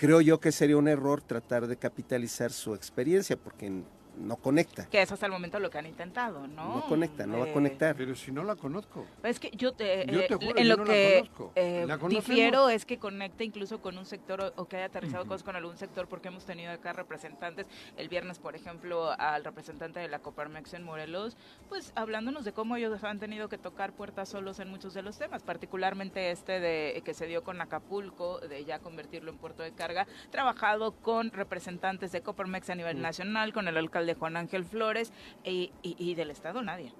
[0.00, 3.84] Creo yo que sería un error tratar de capitalizar su experiencia porque n-
[4.20, 4.86] no conecta.
[4.88, 6.76] Que es hasta el momento lo que han intentado, ¿no?
[6.76, 7.96] No conecta, no va a Eh, conectar.
[7.96, 9.06] Pero si no la conozco.
[9.22, 11.52] Es que yo te, Yo eh, te juro, en yo lo no la que conozco.
[11.56, 12.26] eh, ¿La conocemos?
[12.26, 15.56] difiero es que conecte incluso con un sector o, o que haya aterrizado cosas con
[15.56, 20.18] algún sector porque hemos tenido acá representantes el viernes por ejemplo al representante de la
[20.20, 21.36] Coparmex en Morelos
[21.68, 25.18] pues hablándonos de cómo ellos han tenido que tocar puertas solos en muchos de los
[25.18, 29.72] temas particularmente este de que se dio con Acapulco de ya convertirlo en puerto de
[29.72, 35.12] carga trabajado con representantes de Coparmex a nivel nacional con el alcalde Juan Ángel Flores
[35.44, 36.92] y, y- y del estado nadie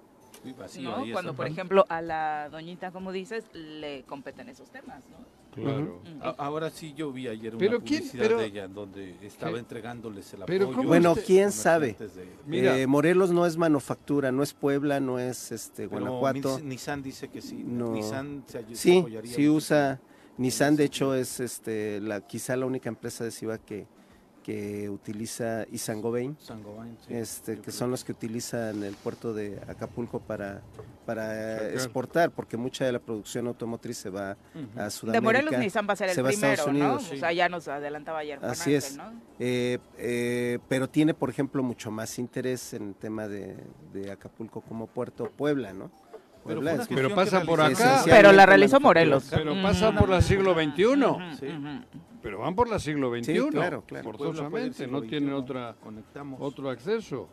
[0.43, 0.95] Sí, vacío ¿no?
[0.97, 5.41] ahí Cuando, por ejemplo, a la doñita, como dices, le competen esos temas, ¿no?
[5.53, 6.01] Claro.
[6.37, 9.51] Ahora sí yo vi ayer una Pero quién- publicidad pero- de ella en donde estaba
[9.51, 9.59] ¿Qué?
[9.59, 10.77] entregándoles el Pero apoyo.
[10.77, 11.93] ¿cómo Bueno, quién sabe.
[11.99, 12.77] de- Mira.
[12.79, 16.57] Eh, Morelos no es manufactura, no es Puebla, no es este Guanajuato.
[16.59, 17.63] Nis- Nissan dice que sí.
[17.67, 17.91] No.
[17.91, 19.99] Nissan se Sí, apoyaría sí usa.
[20.37, 23.85] Nissan, de hecho, es este la quizá la única empresa adhesiva que,
[24.43, 26.35] que utiliza Sangobain,
[27.07, 27.13] sí.
[27.13, 30.61] este, que creo son los que utilizan el puerto de Acapulco para,
[31.05, 31.71] para Sacar.
[31.73, 34.37] exportar, porque mucha de la producción automotriz se va
[34.75, 35.21] a De Sudamérica.
[35.21, 36.99] Morelos Nissan va a ser el se va a Estados primero, ¿no?
[36.99, 37.15] Sí.
[37.15, 38.97] O sea, ya nos adelantaba ayer Juan Así Ángel, es.
[38.97, 39.13] ¿no?
[39.39, 43.55] Eh, eh, pero tiene, por ejemplo, mucho más interés en el tema de,
[43.93, 45.91] de Acapulco como puerto Puebla, ¿no?
[46.43, 48.01] Pero Puebla Pero cuestión pasa que por acá.
[48.05, 48.79] Pero la realizó.
[48.79, 49.27] Morelos.
[49.29, 51.37] Pero pasa por la siglo XXI.
[51.39, 51.47] Sí.
[52.21, 53.33] Pero van por la siglo XXI.
[53.33, 56.39] Sí, claro, Forzosamente, no tienen otra, Conectamos.
[56.41, 57.27] otro acceso.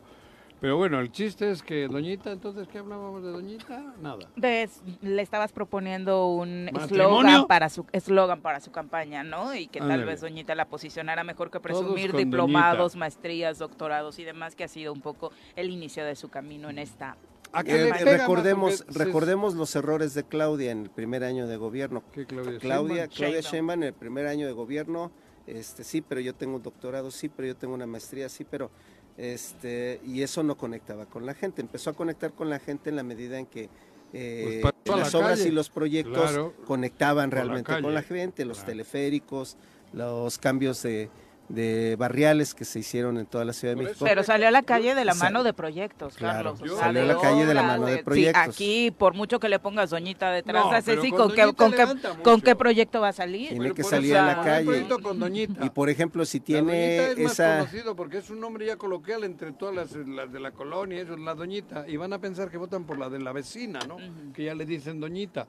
[0.61, 3.93] Pero bueno, el chiste es que Doñita, entonces, ¿qué hablábamos de Doñita?
[4.01, 4.27] Nada.
[4.35, 9.55] Le estabas proponiendo un eslogan para su eslogan para su campaña, ¿no?
[9.55, 12.99] Y que tal vez Doñita la posicionara mejor que presumir diplomados, Doñita.
[12.99, 16.79] maestrías, doctorados y demás, que ha sido un poco el inicio de su camino en
[16.79, 17.15] esta.
[17.51, 18.19] ¿A qué Eh, le pega más?
[18.19, 22.03] recordemos, Porque se- recordemos los errores de Claudia en el primer año de gobierno.
[22.13, 22.59] ¿Qué, Claudia?
[22.59, 23.15] Claudia, Sheinbaum?
[23.15, 23.79] Claudia Sheinbaum.
[23.79, 25.11] En el primer año de gobierno,
[25.47, 28.69] este sí, pero yo tengo un doctorado, sí, pero yo tengo una maestría, sí, pero
[29.17, 31.61] este y eso no conectaba con la gente.
[31.61, 33.69] Empezó a conectar con la gente en la medida en que
[34.13, 35.49] eh, Pues la las obras calle.
[35.49, 36.53] y los proyectos Claro.
[36.65, 38.71] conectaban la realmente con la gente, los Claro.
[38.71, 39.55] teleféricos,
[39.93, 41.09] los cambios de,
[41.49, 44.05] de barriales que se hicieron en toda la Ciudad de México.
[44.05, 46.61] Pero salió a la calle de la mano de proyectos, Claro, Carlos.
[46.61, 48.55] o yo- sea, salió a la calle de la mano de sí, proyectos.
[48.55, 52.21] aquí, por mucho que le pongas Doñita detrás No, Ceci, con ¿con, Doñita con, qué,
[52.23, 53.49] ¿con qué proyecto va a salir?
[53.49, 54.65] Tiene Pero que salir eso, a la calle.
[54.65, 55.65] proyecto con Doñita.
[55.65, 58.65] Y por ejemplo, si La tiene doñita es más esa conocido porque es un nombre
[58.67, 62.13] ya coloquial entre todas las, las de la colonia, eso es la doñita, y van
[62.13, 63.97] a pensar que votan por la de la vecina, ¿no?
[64.33, 65.47] Que ya le dicen doñita.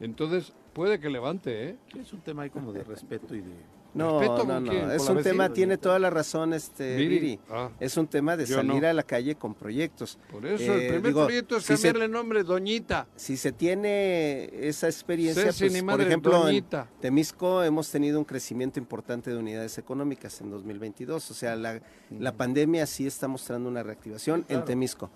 [0.00, 1.76] Entonces, puede que levante, ¿eh?
[1.98, 3.75] Es un tema ahí como de respeto y de...
[3.96, 4.70] No, ¿Respeto no, con no.
[4.70, 4.90] quién?
[4.90, 7.18] Es ¿Con la un tema, tiene toda la razón, este, Viri.
[7.18, 7.40] Viri.
[7.50, 8.88] Ah, Es un tema de salir no.
[8.88, 10.18] a la calle con proyectos.
[10.30, 13.06] por eso, Eh, el primer digo, proyecto es si cambiarle el nombre Doñita.
[13.16, 16.88] Si se tiene esa experiencia, pues, por ejemplo, Doñita.
[16.94, 21.30] en Temisco hemos tenido un crecimiento importante de unidades económicas en 2022.
[21.30, 21.80] O sea, la,
[22.10, 25.10] la pandemia sí está mostrando una reactivación en Temisco.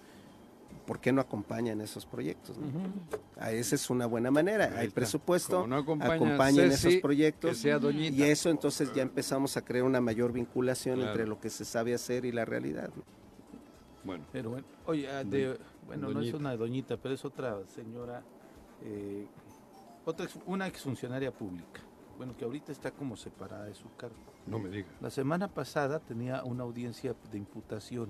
[0.90, 2.58] ¿Por qué no acompañan esos proyectos?
[2.58, 2.66] no?
[3.38, 4.64] Ah, esa es una buena manera.
[4.64, 4.96] Ahí Hay está.
[4.96, 7.50] presupuesto, no acompaña acompañen Ceci, esos proyectos.
[7.50, 8.16] que sea doñita.
[8.16, 11.12] Y eso entonces ya empezamos a crear una mayor vinculación Claro.
[11.12, 12.90] entre lo que se sabe hacer y la realidad.
[12.96, 13.04] ¿no?
[14.02, 18.24] Bueno, Pero bueno, oye, ah, de- bueno, no es una doñita, pero es otra señora,
[18.82, 19.28] eh,
[20.04, 21.82] otra ex- una exfuncionaria pública.
[22.16, 24.16] Bueno, que ahorita está como separada de su cargo.
[24.46, 24.90] no me digas.
[25.00, 28.08] La semana pasada tenía una audiencia de imputación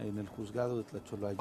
[0.00, 1.38] en el juzgado de Tlacholaya.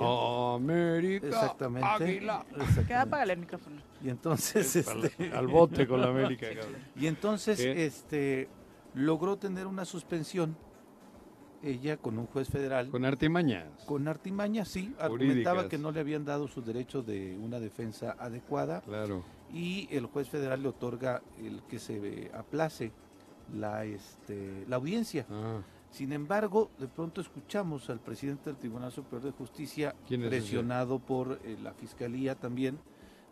[0.55, 1.27] América.
[1.27, 1.87] Exactamente.
[1.87, 2.45] Águila.
[2.49, 2.85] Exactamente.
[2.87, 3.81] Queda apágale el micrófono.
[4.03, 6.47] Y entonces, este, Al bote con la América,
[6.95, 7.85] y entonces, ¿Qué?
[7.85, 8.49] este,
[8.93, 10.55] logró tener una suspensión
[11.61, 13.65] ella con un juez federal Con artimañas.
[13.85, 15.69] con artimaña, sí, argumentaba Jurídicas.
[15.69, 19.23] que no le habían dado su derecho de una defensa adecuada Claro.
[19.53, 22.93] y el juez federal le otorga el que se aplace
[23.53, 25.25] la este la audiencia.
[25.29, 25.59] Ah,
[25.91, 31.58] Sin embargo, de pronto escuchamos al presidente del Tribunal Superior de Justicia presionado por eh,
[31.62, 32.80] la fiscalía también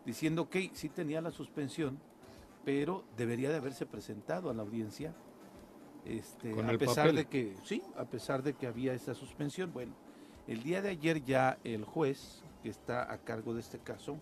[0.04, 1.98] diciendo que sí tenía la suspensión,
[2.64, 5.14] pero debería de haberse presentado a la audiencia.
[6.04, 7.16] Este, a pesar papel.
[7.16, 9.94] de que sí, a pesar de que había esa suspensión, bueno,
[10.46, 14.16] el día de ayer ya el juez que está a cargo de este caso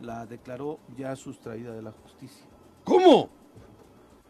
[0.00, 2.46] la declaró ya sustraída de la justicia.
[2.84, 3.30] ¿Cómo?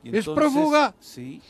[0.03, 0.95] Y ¿Es prófuga?
[1.01, 1.43] Sí,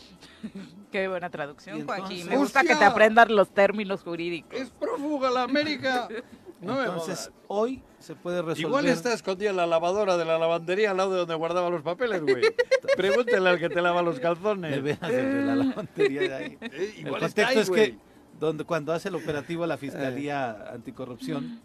[0.90, 2.28] Qué buena traducción, Joaquín.
[2.28, 4.58] Me gusta que te aprendas los términos jurídicos.
[4.58, 6.08] Es prófuga la América.
[6.60, 8.58] No entonces hoy se puede resolver.
[8.66, 11.82] Igual está escondida en la lavadora de la lavandería al lado de donde guardaba los
[11.82, 12.42] papeles, güey.
[12.96, 14.82] Pregúntale al que te lava los de calzones.
[14.82, 16.58] veras, el de la lavandería de ahí.
[16.60, 17.92] Eh, El contexto ahí, es güey.
[17.92, 17.98] que
[18.40, 21.60] donde cuando hace el operativo la Fiscalía Anticorrupción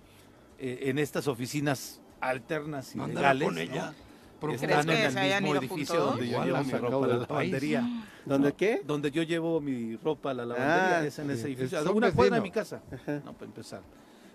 [0.60, 3.88] eh, en estas oficinas alternas y legales con ella.
[3.88, 4.13] ¿no?
[4.48, 8.04] ¿Crees están en el mismo edificio donde yo llevo mi ropa a la lavandería.
[8.26, 8.82] ¿Dónde qué?
[8.86, 12.12] Donde yo llevo mi ropa a la lavandería Ah, es en ese edificio, a una
[12.12, 12.82] cuadra de mi casa.
[13.26, 13.82] No, para empezar.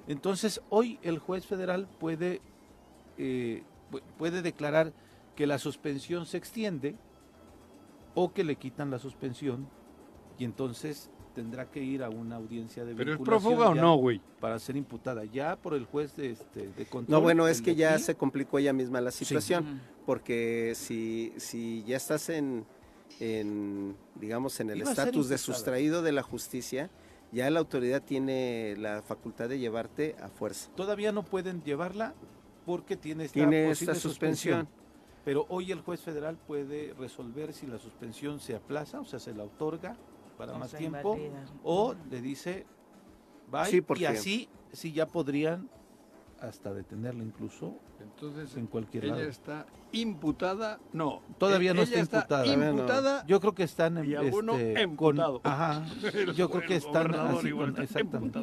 [0.06, 2.40] Entonces, hoy el juez federal puede,
[3.18, 4.92] eh, pu- puede declarar
[5.36, 6.96] que la suspensión se extiende
[8.14, 9.68] o que le quitan la suspensión
[10.38, 14.20] y entonces tendrá que ir a una audiencia de ¿Pero es prófuga o no, güey?
[14.40, 17.12] para ser imputada ya por el juez de, este, de control.
[17.12, 18.02] No, bueno, es que ya aquí.
[18.02, 22.66] se complicó ella misma la situación, porque si, si ya estás en,
[23.20, 26.90] en, digamos, en el estatus de sustraído de la justicia,
[27.30, 30.70] ya la autoridad tiene la facultad de llevarte a fuerza.
[30.74, 32.14] Todavía no pueden llevarla
[32.66, 34.66] porque tiene esta, Tiene posible esta suspensión.
[35.24, 39.34] Pero hoy el juez federal puede resolver si la suspensión se aplaza, o sea, se
[39.34, 39.96] la otorga
[40.38, 41.18] para más tiempo,
[41.64, 42.64] o le dice
[43.50, 45.68] bye, Sí, porque- y así sí ya podrían
[46.40, 49.28] hasta detenerla incluso Entonces, en cualquier ella lado.
[49.28, 50.78] está imputada.
[50.92, 51.20] No.
[51.36, 52.46] Todavía no está imputada.
[52.46, 53.26] imputada.
[53.26, 55.42] Yo creo que están en Y este, emputado.
[55.42, 55.84] con, ajá,
[56.36, 58.38] yo creo que están así, con- exactamente.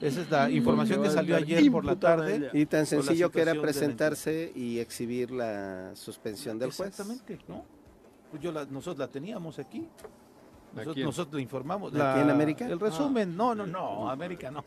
[0.00, 2.48] Esa es la información que salió ayer por la tarde.
[2.54, 6.88] Y tan sencillo que era presentarse y exhibir la suspensión del juez.
[6.88, 7.64] Exactamente, ¿no?
[8.30, 9.86] Pues yo la- nosotros la teníamos aquí.
[10.72, 11.90] ¿A Nosotros, nosotros le informamos.
[11.92, 12.66] ¿Aquí la- en América?
[12.66, 14.64] El resumen, no, no, no, América no.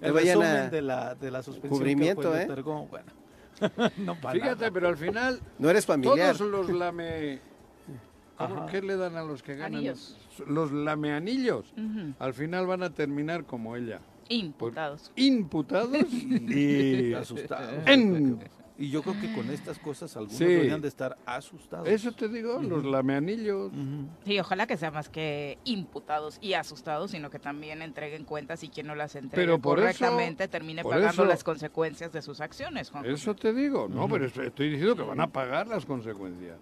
[0.00, 2.62] El resumen a- de la, de la suspensión Cubrimiento, que ¿eh?
[2.62, 3.12] bueno.
[3.98, 4.70] no para Fíjate, nada.
[4.70, 6.36] pero al final, No eres familiar.
[6.36, 7.40] todos los lame.
[8.36, 8.66] ¿Cómo-.
[8.66, 9.74] ¿Qué le dan a los que ganan?
[9.78, 10.16] Anillos.
[10.46, 11.74] Los lameanillos.
[12.20, 13.98] Al final van a terminar como ella.
[14.28, 15.10] Imputados.
[15.16, 17.14] Imputados y.
[17.14, 17.82] asustados.
[17.86, 18.38] En-
[18.80, 20.44] Y yo creo que con estas cosas algunos Sí.
[20.44, 21.88] deberían de estar asustados.
[21.88, 23.72] Eso te digo, los lameanillos.
[23.72, 24.06] Ujú.
[24.24, 28.68] Sí, ojalá que sea más que imputados y asustados, sino que también entreguen cuentas y
[28.68, 32.22] quien no las entregue Pero por eso- correctamente termine por pagando eso- las consecuencias de
[32.22, 33.04] sus acciones, Juan.
[33.04, 36.56] Eso te digo, no, pero estoy- estoy diciendo que van a pagar las consecuencias.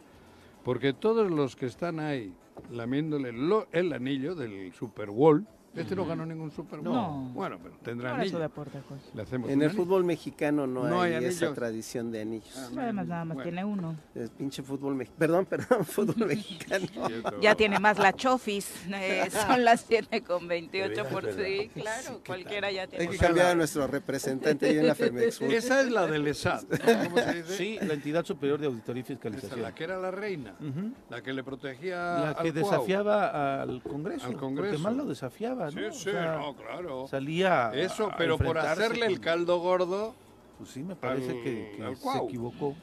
[0.65, 2.33] Porque todos los que están ahí
[2.71, 6.93] lamiéndole lo- el anillo del Super Bowl, este no ganó ningún Super Bowl.
[6.95, 7.31] No.
[7.35, 8.39] Bueno, pero tendrá Ahora anillo.
[8.39, 9.05] deporte, Jorge.
[9.15, 9.85] Le hacemos En un el anillo.
[9.85, 11.55] fútbol mexicano no, No hay, hay esa anillos.
[11.55, 12.55] tradición de anillos.
[12.57, 12.81] Ah, no.
[12.83, 13.43] Además, nada más Bueno.
[13.51, 13.97] tiene uno.
[14.15, 15.19] Es pinche fútbol mexicano.
[15.19, 16.87] Perdón, perdón, fútbol mexicano.
[17.07, 17.41] Cierto.
[17.41, 18.87] Ya tiene más la Chofis.
[18.93, 21.45] eh, son las 7 con 28 veras, por ¿verdad?
[21.45, 22.21] sí, claro.
[22.27, 23.09] Cualquiera ya Hay tiene.
[23.09, 25.39] que sea, cambiar a nuestro representante ahí en la Fermex.
[25.39, 25.51] Food.
[25.53, 26.65] Esa es la del ESAT.
[26.71, 27.05] ¿no?
[27.11, 27.57] ¿Cómo se dice?
[27.57, 29.63] Sí, la entidad superior de auditoría y Esa, fiscalización.
[29.63, 30.93] la que era la reina, Ujú.
[31.11, 32.71] la que le protegía La que al Cuau.
[32.71, 34.27] desafiaba al Congreso.
[34.27, 34.71] Al Congreso.
[34.73, 37.07] Porque más lo desafiaba, Sí, sí, sea, no, claro.
[37.09, 37.71] Salía.
[37.75, 40.15] Eso, a pero por hacerle el caldo gordo,
[40.59, 42.75] Pues sí, me parece al- que, que al se equivocó.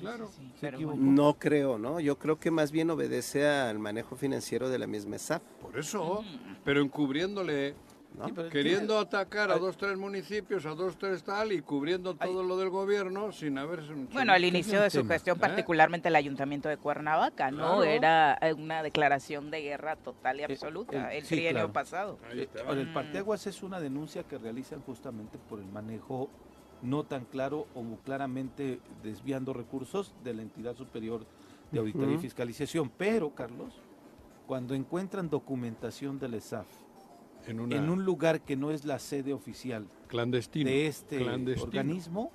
[0.00, 0.28] claro.
[0.28, 0.96] Sí, Se pero equivocó.
[0.98, 1.12] bueno.
[1.12, 2.00] No creo, ¿no?
[2.00, 5.42] Yo creo que más bien obedece al manejo financiero de la misma SAP.
[5.62, 6.22] Por eso,
[6.64, 7.74] pero encubriéndole
[8.18, 8.26] ¿no?
[8.26, 12.42] Sí, pero Queriendo atacar a dos, tres municipios, a dos, tres tal, y cubriendo todo
[12.42, 13.80] lo del gobierno sin haber...
[14.12, 15.40] Bueno, al inicio de su tema, gestión, ¿eh?
[15.40, 17.56] particularmente el ayuntamiento de Cuernavaca, ¿no?
[17.78, 17.84] Claro.
[17.84, 21.72] Era eh, una declaración de guerra total y Eh, absoluta, el sí, trienio claro.
[21.72, 22.18] pasado.
[22.30, 22.60] Ahí está.
[22.62, 22.94] ahora, el Mm.
[22.94, 26.28] parteaguas es una denuncia que realizan justamente por el manejo
[26.82, 31.26] no tan claro o claramente desviando recursos de la entidad superior
[31.72, 32.90] de auditoría y fiscalización.
[32.96, 33.74] Pero, Carlos,
[34.46, 36.66] cuando encuentran documentación del ESAF
[37.48, 40.68] En, una en un lugar que no es la sede oficial clandestino.
[40.68, 41.64] de este clandestino.
[41.64, 42.30] organismo,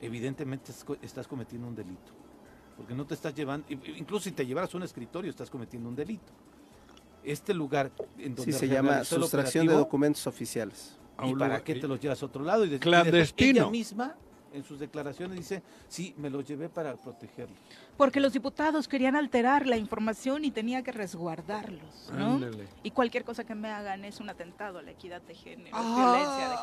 [0.00, 2.12] evidentemente estás cometiendo un delito.
[2.76, 5.94] Porque no te estás llevando, incluso si te llevaras a un escritorio, estás cometiendo un
[5.94, 6.32] delito.
[7.22, 10.98] Este lugar en donde Sí, se llama sustracción de documentos oficiales.
[11.16, 12.64] A ¿Y para qué te los llevas a otro lado?
[12.64, 13.18] Y de- y Clandestino.
[13.20, 14.16] después ella misma,
[14.54, 17.58] en sus declaraciones, dice, sí, me los llevé para protegerlos.
[17.96, 22.34] Porque los diputados querían alterar la información y tenía que resguardarlos, ¿no?
[22.34, 22.66] Ándele.
[22.82, 25.94] Y cualquier cosa que me hagan es un atentado a la equidad de género, Ah.
[25.96, 26.56] violencia de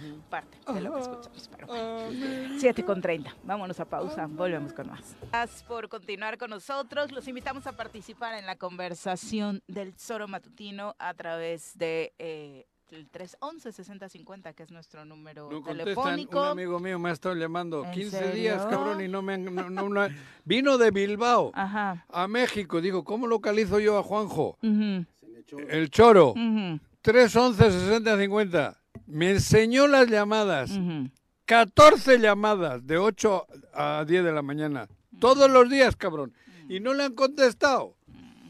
[0.00, 0.22] género.
[0.28, 1.48] Parte de lo que escuchamos.
[1.50, 2.58] Pero bueno.
[2.58, 3.34] 7 con 30.
[3.44, 4.26] Vámonos a pausa.
[4.28, 5.14] Volvemos con más.
[5.30, 7.12] Gracias por continuar con nosotros.
[7.12, 13.10] Los invitamos a participar en la conversación del Zoro Matutino a través de eh, el
[13.10, 16.40] 311-6050, que es nuestro número No telefónico.
[16.42, 18.68] Un amigo mío me ha estado llamando ¿En 15 días, serio?
[18.78, 19.54] cabrón, y no me han...
[19.54, 20.08] no- no- no-
[20.44, 22.04] vino de Bilbao Ajá.
[22.08, 22.80] a México.
[22.80, 24.58] Digo, ¿cómo localizo yo a Juanjo?
[24.62, 25.04] Ujú,
[25.68, 26.30] El Choro.
[26.32, 28.76] ujú, 311-6050.
[29.06, 30.70] Me enseñó las llamadas.
[30.70, 31.08] ujú.
[31.46, 34.86] 14 llamadas de 8 a 10 de la mañana.
[35.18, 36.34] Todos los días, cabrón.
[36.68, 37.94] Y no le han contestado.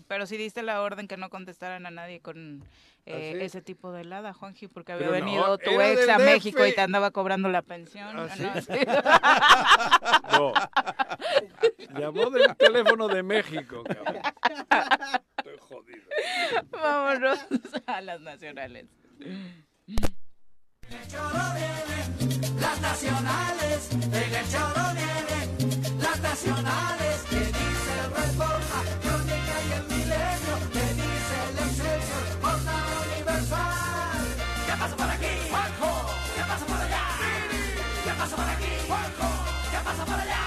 [0.09, 2.65] Pero si diste la orden que no contestaran a nadie con
[3.11, 3.45] eh, ¿Ah, sí?
[3.45, 6.25] ese tipo de helada, Juanji, porque había Pero no, venido tu era ex a DF.
[6.25, 8.09] México y te andaba cobrando la pensión.
[8.19, 8.43] ¿Ah, sí?
[8.43, 8.61] ¿no?
[8.61, 8.73] Sí.
[10.39, 10.53] No.
[11.99, 14.23] Llamó del teléfono de México, cabrón.
[15.39, 16.05] Estoy jodido.
[16.71, 17.39] Vámonos
[17.87, 18.87] a las nacionales.
[22.61, 28.83] Las nacionales, en el choro vienen las nacionales, que dice el Reforma,
[34.99, 35.33] por aquí?
[35.49, 35.91] Juanjo,
[36.35, 37.05] ¿qué pasa por allá?
[38.05, 38.71] ¿Qué pasa por aquí?
[38.87, 39.29] Juanjo,
[39.71, 40.43] ¿qué pasa por allá?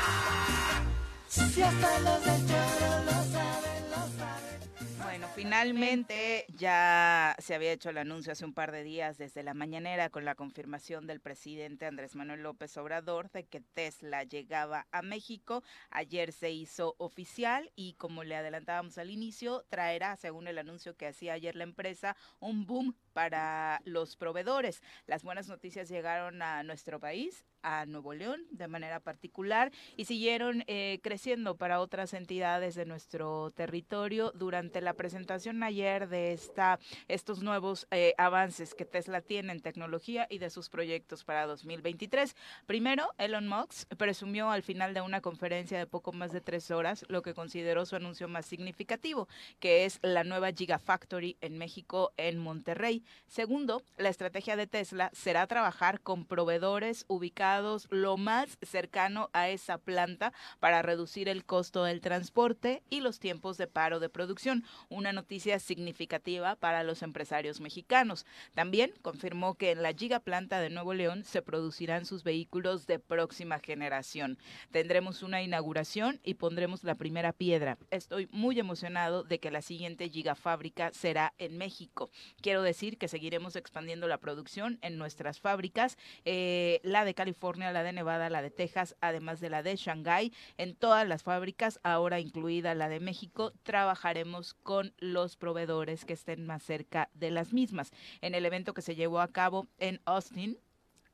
[1.27, 4.61] Si hasta los del choro lo saben, lo saben.
[5.03, 9.53] Bueno, finalmente ya se había hecho el anuncio hace un par de días desde la
[9.53, 15.01] mañanera con la confirmación del presidente Andrés Manuel López Obrador de que Tesla llegaba a
[15.01, 15.63] México.
[15.89, 21.07] Ayer se hizo oficial y como le adelantábamos al inicio, traerá, según el anuncio que
[21.07, 24.81] hacía ayer la empresa, un boom para los proveedores.
[25.05, 30.63] Las buenas noticias llegaron a nuestro país, a Nuevo León de manera particular y siguieron
[30.67, 37.41] eh, creciendo para otras entidades de nuestro territorio durante la presentación ayer de esta, estos
[37.41, 42.35] nuevos eh, avances que Tesla tiene en tecnología y de sus proyectos para 2023.
[42.65, 47.05] Primero, Elon Musk presumió al final de una conferencia de poco más de tres horas
[47.07, 49.27] lo que consideró su anuncio más significativo,
[49.59, 53.00] que es la nueva Gigafactory en México, en Monterrey.
[53.27, 59.77] Segundo, la estrategia de Tesla será trabajar con proveedores ubicados lo más cercano a esa
[59.77, 65.13] planta para reducir el costo del transporte y los tiempos de paro de producción, una
[65.13, 68.25] noticia significativa para los empresarios mexicanos.
[68.53, 73.59] También confirmó que en la gigaplanta de Nuevo León se producirán sus vehículos de próxima
[73.59, 74.37] generación.
[74.71, 77.77] Tendremos una inauguración y pondremos la primera piedra.
[77.89, 82.09] Estoy muy emocionado de que la siguiente gigafábrica será en México.
[82.41, 87.83] Quiero decir que seguiremos expandiendo la producción en nuestras fábricas, eh, la de California, la
[87.83, 90.33] de Nevada, la de Texas, además de la de Shanghái.
[90.57, 96.45] En todas las fábricas, ahora incluida la de México, trabajaremos con los proveedores que estén
[96.45, 97.91] más cerca de las mismas.
[98.21, 100.57] En el evento que se llevó a cabo en Austin,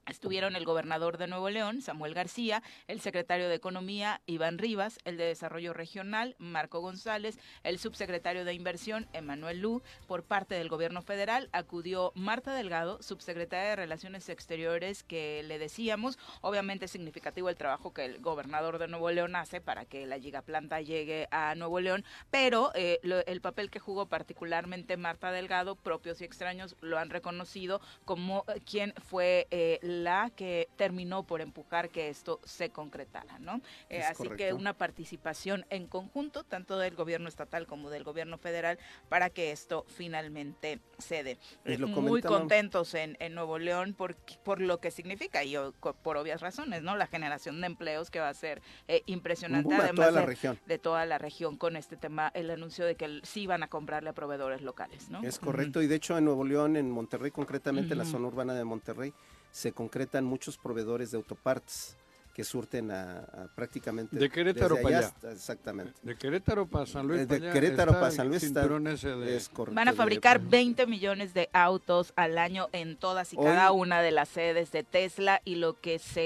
[0.07, 5.17] Estuvieron el gobernador de Nuevo León, Samuel García, el secretario de Economía, Iván Rivas, el
[5.17, 9.81] de Desarrollo Regional, Marco González, el subsecretario de Inversión, Emanuel Lu.
[10.07, 16.17] Por parte del gobierno federal acudió Marta Delgado, subsecretaria de Relaciones Exteriores, que le decíamos,
[16.41, 20.19] obviamente es significativo el trabajo que el gobernador de Nuevo León hace para que la
[20.19, 26.21] gigaplanta llegue a Nuevo León, pero eh, el papel que jugó particularmente Marta Delgado, propios
[26.21, 31.89] y extraños lo han reconocido como eh, quien fue eh, la que terminó por empujar
[31.89, 33.61] que esto se concretara, ¿no?
[33.89, 38.77] Eh, así que una participación en conjunto, tanto del gobierno estatal como del gobierno federal,
[39.09, 41.37] para que esto finalmente cede.
[41.65, 45.93] Lo Muy contentos en, en Nuevo León por, por lo que significa y o- co-
[45.93, 46.95] por obvias razones, ¿no?
[46.95, 50.59] La generación de empleos que va a ser eh, impresionante, además toda la de, región.
[50.65, 54.09] de toda la región con este tema, el anuncio de que sí van a comprarle
[54.09, 55.21] a proveedores locales, ¿no?
[55.23, 58.53] Es correcto, y de hecho en Nuevo León, en Monterrey, concretamente en la zona urbana
[58.53, 59.13] de Monterrey,
[59.57, 61.97] se concretan muchos proveedores de autopartes
[62.37, 64.15] que surten a, a prácticamente...
[64.15, 65.07] De Querétaro desde para allá.
[65.07, 65.93] hasta- exactamente.
[66.03, 67.21] De Querétaro para San Luis.
[67.21, 69.73] Eh, de allá Querétaro para San Luis está- de- Es correcto.
[69.75, 73.71] Van a de- fabricar 20 millones de autos al año en todas y Hoy- cada
[73.71, 76.21] una de las sedes de Tesla y lo que se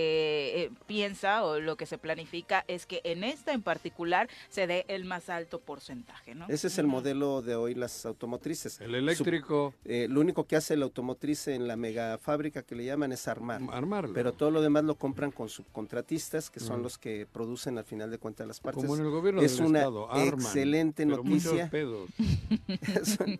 [0.63, 4.83] eh, piensa o lo que se planifica es que en esta en particular se dé
[4.89, 6.45] el más alto porcentaje, ¿no?
[6.49, 8.81] Ese es el modelo de hoy las automotrices.
[8.81, 12.75] El eléctrico, Su- eh, lo único que hace la automotriz en la mega fábrica que
[12.75, 13.61] le llaman es armar.
[13.71, 14.13] armarlo.
[14.13, 15.47] Pero todo lo demás lo compran con
[16.49, 16.83] que son Mm.
[16.83, 18.81] los que producen al final de cuentas las partes.
[18.83, 21.69] como en el gobierno es del una Estado, arman, excelente noticia.
[21.69, 22.09] pedos.
[23.01, 23.39] es, un-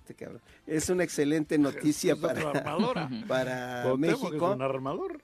[0.00, 0.40] este cabrón.
[0.66, 2.76] Es una excelente noticia Es para,
[3.28, 4.56] para México.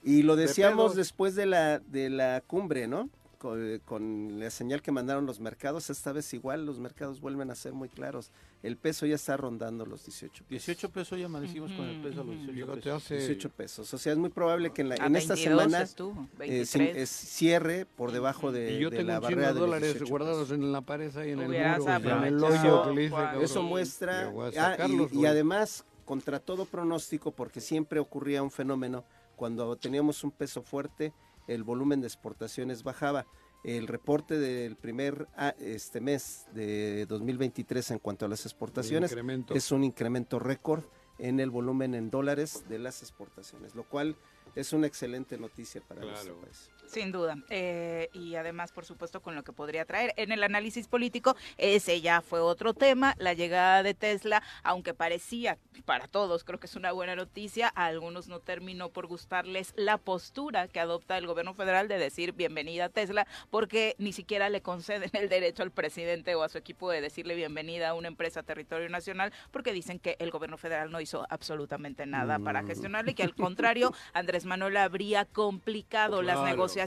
[0.03, 3.09] Y lo de decíamos después de la, de la cumbre, ¿no?
[3.39, 7.55] Con, con la señal que mandaron los mercados, esta vez igual los mercados vuelven a
[7.55, 8.33] ser muy claros.
[8.65, 10.67] El peso ya está rondando los 18 pesos.
[10.67, 12.47] 18 pesos ya amanecimos con el peso a los Ujú.
[12.47, 13.03] 18 Fíjate, pesos.
[13.05, 13.95] hace 18 pesos.
[13.95, 16.69] O sea, es muy probable que en, la- A en esta 22 semana eh, 23.
[16.69, 19.93] sin- es cierre por debajo de, y yo de tengo la barrera de los dólares
[19.93, 20.59] 18 guardados pesos.
[20.59, 21.59] en la pared ahí en el muro,
[21.97, 23.25] en el hoyo que le hice, Juan.
[23.27, 23.45] cabrón.
[23.45, 29.05] Eso muestra, ah, y- y, además, contra todo pronóstico, porque siempre ocurría un fenómeno,
[29.37, 31.13] cuando teníamos un peso fuerte,
[31.49, 33.27] el volumen de exportaciones bajaba.
[33.65, 39.13] El reporte del primer ah, este mes de 2023 en cuanto a las exportaciones
[39.53, 40.85] es un incremento récord
[41.19, 44.17] en el volumen en dólares de las exportaciones, lo cual
[44.55, 46.15] es una excelente noticia para Claro.
[46.15, 46.71] nuestro país.
[46.89, 47.37] Sin duda.
[47.51, 50.15] Eh, y además, por supuesto, con lo que podría traer.
[50.17, 53.15] En el análisis político, ese ya fue otro tema.
[53.19, 57.87] La llegada de Tesla, aunque parecía para todos, creo que es una buena noticia, a
[57.87, 62.87] algunos no terminó por gustarles la postura que adopta el gobierno federal de decir bienvenida
[62.87, 66.91] a Tesla, porque ni siquiera le conceden el derecho al presidente o a su equipo
[66.91, 70.91] de decirle bienvenida a una empresa a territorio nacional, porque dicen que el gobierno federal
[70.91, 72.67] no hizo absolutamente nada para Mm.
[72.67, 76.78] gestionarle y que al contrario, Andrés Manuel habría complicado las negociaciones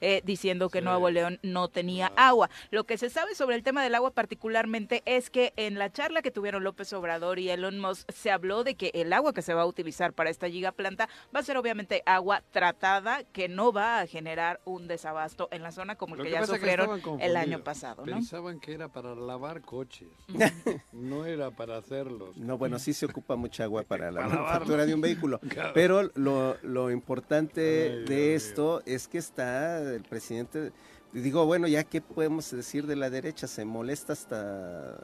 [0.00, 0.84] eh, diciendo que Sí.
[0.84, 2.48] Nuevo León no tenía agua.
[2.70, 6.22] Lo que se sabe sobre el tema del agua particularmente es que en la charla
[6.22, 9.52] que tuvieron López Obrador y Elon Musk se habló de que el agua que se
[9.52, 14.00] va a utilizar para esta gigaplanta va a ser obviamente agua tratada que no va
[14.00, 17.00] a generar un desabasto en la zona como el Lo que, que ya que sufrieron
[17.20, 18.12] el año pasado, ¿no?
[18.12, 20.08] Pensaban que era para lavar coches.
[20.92, 22.36] no era para hacerlos.
[22.36, 25.40] No, bueno, sí se ocupa mucha agua para la manufactura de un vehículo.
[25.50, 25.72] Claro.
[25.74, 30.72] Pero lo, lo importante Ay, de Dios esto es que está el presidente.
[31.12, 34.96] y Digo, bueno, ya qué podemos decir de la derecha, se molesta hasta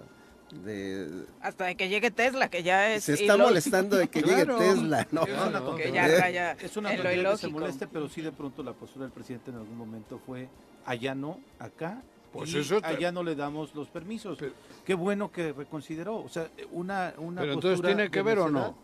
[0.64, 3.48] de Hasta de que llegue Tesla, que ya es se está ilógico.
[3.48, 4.58] molestando de que Claro.
[4.58, 5.22] llegue Tesla, ¿no?
[5.24, 5.64] Es una Claro.
[5.66, 6.02] tontería.
[6.24, 9.12] Que ya Es una tontería que se moleste, pero sí de pronto la postura del
[9.12, 10.48] presidente en algún momento fue
[10.86, 12.00] allá no, acá.
[12.32, 14.36] Pues y eso te- allá no le damos los permisos.
[14.38, 14.52] Pero-
[14.84, 16.18] Qué bueno que reconsideró.
[16.18, 18.76] O sea, una, una Pero entonces tiene que ver o no.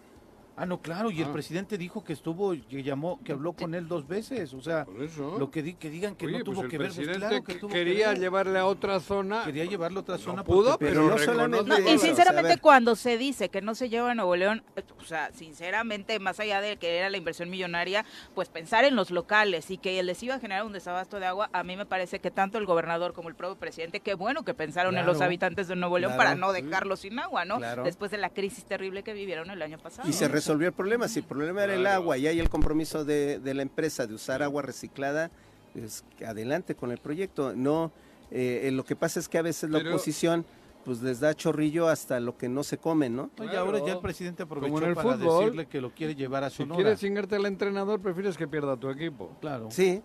[0.57, 1.32] Ah, no, claro, y el Ah.
[1.32, 4.53] presidente dijo que estuvo, que llamó, que habló con él dos veces.
[4.55, 5.38] O sea, Por eso.
[5.38, 7.42] lo que, di- que digan que Oye, no tuvo pues el que ver, pues claro
[7.44, 8.18] que que- tuvo que quería ver.
[8.20, 9.44] llevarle a otra zona.
[9.44, 10.44] Quería llevarlo a otra No zona.
[10.44, 13.74] pudo, pero no solamente No, y o sea, a sinceramente cuando se dice que no
[13.74, 14.62] se lleva a Nuevo León,
[15.00, 19.11] o sea, sinceramente, más allá de que era la inversión millonaria, pues pensar en los
[19.11, 22.18] locales y que les iba a generar un desabasto de agua, a mí me parece
[22.20, 25.68] que tanto el gobernador como el propio presidente, qué bueno que pensaron en los habitantes
[25.68, 26.62] de Nuevo León claro, para no sí.
[26.62, 27.57] dejarlos sin agua, ¿no?
[27.59, 27.84] Claro.
[27.84, 30.09] Después de la crisis terrible que vivieron el año pasado.
[30.09, 31.09] Y se resolvió el problema.
[31.09, 32.03] Si el problema era el Claro.
[32.03, 35.30] agua y hay el compromiso de, de la empresa de usar agua reciclada,
[35.72, 37.55] pues adelante con el proyecto.
[37.55, 37.90] No,
[38.30, 40.44] eh, eh, lo que pasa es que a veces la oposición
[40.84, 43.30] pues les da chorrillo hasta lo que no se come, ¿no?
[43.38, 43.66] No, y Claro.
[43.66, 45.40] ahora ya el presidente aprovechó Como en el para fútbol.
[45.44, 46.74] decirle que lo quiere llevar a Si Sonora.
[46.82, 49.36] quieres chingarte al entrenador, prefieres que pierda tu equipo.
[49.40, 49.68] Claro.
[49.70, 50.03] Sí,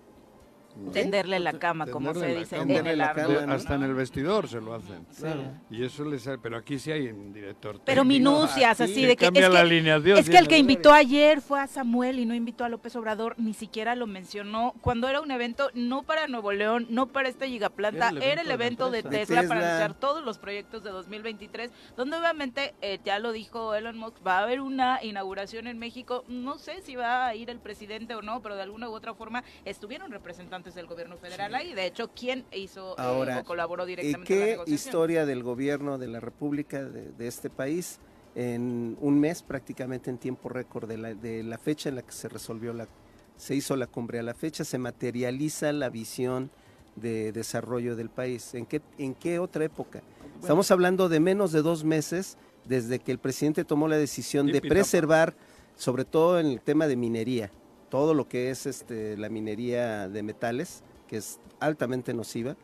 [0.91, 5.05] Tenderle la cama, como se dice en el hasta en el vestidor se lo hacen.
[5.17, 5.41] Claro.
[5.69, 7.79] Y eso les sale, pero aquí sí hay un director.
[7.85, 10.17] Pero minucias, así de que cambia es la que, alineación.
[10.17, 13.35] es que el que invitó ayer fue a Samuel y no invitó a López Obrador,
[13.37, 17.47] ni siquiera lo mencionó cuando era un evento no para Nuevo León, no para esta
[17.47, 19.67] gigaplanta, Era el era el evento de de la Tesla, para De Tesla.
[19.67, 24.39] anunciar todos los proyectos de 2023, donde obviamente, eh, ya lo dijo Elon Musk, va
[24.39, 28.21] a haber una inauguración en México, no sé si va a ir el presidente o
[28.21, 32.09] no, pero de alguna u otra forma estuvieron representantes del gobierno federal ahí, de hecho,
[32.15, 34.75] ¿quién hizo eh, o colaboró ¿y directamente en la qué negociación?
[34.75, 37.99] historia del gobierno de la República de, de este país
[38.35, 42.11] en un mes prácticamente en tiempo récord de la, de la fecha en la que
[42.11, 42.87] se resolvió la,
[43.35, 44.19] se hizo la cumbre.
[44.19, 46.51] A la fecha se materializa la visión
[46.95, 48.53] de desarrollo del país.
[48.53, 50.03] ¿En qué, en qué otra época?
[50.39, 54.61] Estamos hablando de menos de dos meses desde que el presidente tomó la decisión de
[54.61, 55.35] preservar,
[55.75, 57.51] sobre todo en el tema de minería,
[57.89, 62.55] todo lo que es este, la minería de metales, que es altamente nociva,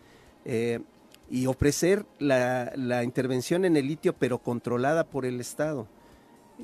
[0.45, 0.79] eh,
[1.29, 5.87] y ofrecer la, la intervención en el litio, pero controlada por el Estado.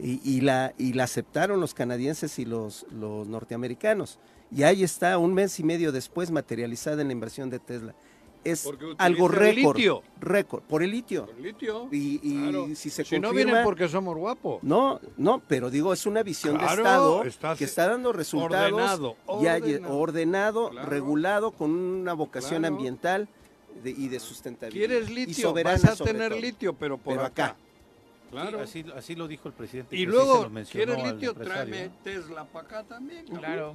[0.01, 4.19] Y, la, y la aceptaron los canadienses y los, los norteamericanos.
[4.51, 7.95] Y ahí está, un mes y medio después, materializada en la inversión de Tesla.
[8.43, 8.65] Es
[8.97, 9.75] algo el récord.
[9.77, 10.03] litio.
[10.21, 11.25] Récord, por el litio.
[11.25, 11.87] Por litio.
[11.91, 12.67] Y, y Claro.
[12.73, 14.63] si se Si no confirma- vienen porque somos guapos.
[14.63, 19.15] no, no, pero digo, es una visión Claro, de Estado que está dando resultados ordenado,
[19.41, 19.97] ya ye- ordenado.
[19.99, 20.89] ordenado, Claro.
[20.89, 22.75] regulado, con una vocación Claro.
[22.75, 23.27] ambiental
[23.83, 24.87] de- y de sustentabilidad.
[24.87, 25.49] ¿Quieres Y litio?
[25.49, 26.39] soberana Vas a tener todo.
[26.41, 27.45] litio, pero por Pero acá.
[27.45, 27.57] acá.
[28.31, 28.65] Claro.
[28.67, 29.95] Sí, así, así lo dijo el presidente.
[29.97, 31.33] y luego, ¿quieres litio?
[31.33, 31.93] Tráeme ¿no?
[32.03, 33.25] Tesla para acá también.
[33.25, 33.73] Claro.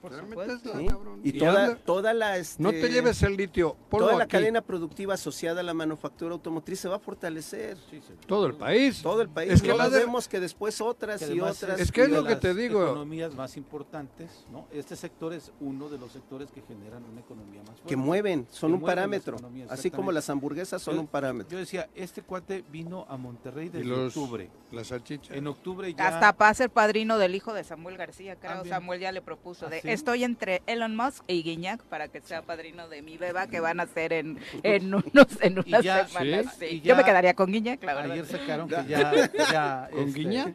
[0.00, 0.78] Por supuesto.
[0.78, 0.86] ¿sí?
[0.86, 1.20] cabrón.
[1.22, 1.38] Y Y
[1.84, 3.76] toda, la este, No te lleves el litio.
[3.90, 4.32] Ponlo toda la aquí.
[4.32, 7.76] cadena productiva asociada a la manufactura automotriz se va a fortalecer.
[7.90, 8.14] Sí, sí.
[8.26, 9.02] Todo el país.
[9.02, 9.52] Todo el país.
[9.52, 11.78] Es que la de- vemos que después otras Que y otras.
[11.80, 12.82] Es que es lo de que te digo.
[12.84, 14.66] economías más importantes, ¿no?
[14.72, 17.88] Este sector es uno de los sectores que generan una economía más fuerte.
[17.88, 19.36] que mueven, son Que un mueven parámetro.
[19.68, 21.50] Así como las hamburguesas son Yo- un parámetro.
[21.52, 24.50] Yo decía, este cuate vino a Monterrey desde los, octubre.
[24.72, 25.36] las salchichas.
[25.36, 26.08] En octubre ya...
[26.08, 28.52] Hasta para ser padrino del hijo de Samuel García, creo.
[28.54, 28.74] También.
[28.74, 29.88] Samuel ya le propuso de ¿Ah, sí?
[29.92, 33.80] Estoy entre Elon Musk y Guiñac para que sea padrino de mi beba que van
[33.80, 36.54] a hacer en, en unos en unas ya- semanas.
[36.58, 36.66] ¿sí?
[36.68, 36.74] sí.
[36.76, 38.12] Y Yo me quedaría con Guiñac, la verdad.
[38.12, 39.12] Ayer sacaron que ya...
[39.52, 40.54] ya, ¿Con este, Guiñac?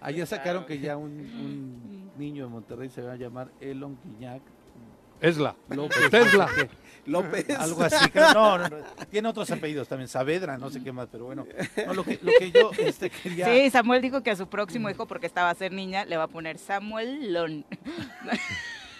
[0.00, 4.42] Ayer sacaron que ya un, un niño de Monterrey se va a llamar Elon Guiñac
[5.20, 5.56] Esla.
[5.70, 6.10] López.
[6.10, 6.48] Tesla.
[7.06, 7.48] López.
[7.50, 8.10] Algo así.
[8.10, 8.32] creo.
[8.34, 8.76] No, no, no,
[9.10, 10.08] Tiene otros apellidos también.
[10.08, 11.46] Saavedra, no sé qué más, pero bueno.
[11.86, 13.46] No, lo, que, lo que yo este, quería...
[13.46, 16.24] Sí, Samuel dijo que a su próximo hijo, porque estaba a ser niña, le va
[16.24, 17.64] a poner Samuel Lon.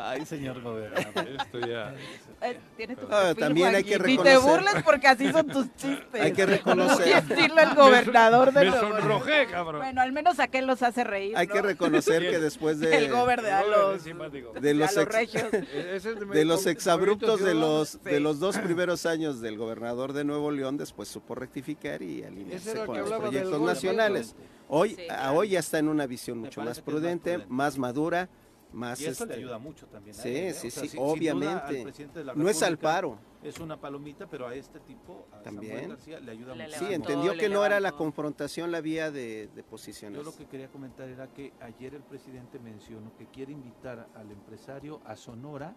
[0.00, 1.28] Ay, señor gobernador.
[1.40, 1.94] Esto ya.
[2.40, 4.16] Eh, Tiene tu Ah, también hay que Juanqui.
[4.16, 6.20] Ni te reconocer- burles porque así son tus chistes.
[6.20, 7.24] Hay que reconocer.
[7.24, 9.80] Muy estilo el gobernador de Me sonrojé, cabrón.
[9.82, 11.36] Bueno, al menos a qué los hace reír.
[11.36, 11.54] Hay ¿no?
[11.54, 15.44] que reconocer que después de, El gober de a los, de los, ex- regios.
[16.32, 20.76] De, los exabruptos de los, de los dos primeros años del gobernador de Nuevo León,
[20.76, 24.34] después supo rectificar y alinearse con los proyectos nacionales.
[24.68, 25.32] Hoy, Sí, a claro.
[25.38, 27.38] hoy ya está en una visión mucho más prudente.
[27.48, 28.28] más madura,
[28.72, 29.00] más...
[29.00, 30.16] Y eso le este, ayuda mucho también.
[30.16, 30.54] a sí, él, ¿eh?
[30.54, 31.76] sí, O sea, sí, sin- sin duda, obviamente.
[31.78, 33.18] al presidente de la no es al paro.
[33.42, 35.72] Es una palomita, pero a este tipo, a También.
[35.74, 36.78] Samuel García, le ayuda Le mucho.
[36.78, 37.98] Sí, levantó, entendió le que no era la levantó.
[37.98, 40.18] confrontación la vía de, de posiciones.
[40.18, 44.30] Yo lo que quería comentar era que ayer el presidente mencionó que quiere invitar al
[44.32, 45.74] empresario a Sonora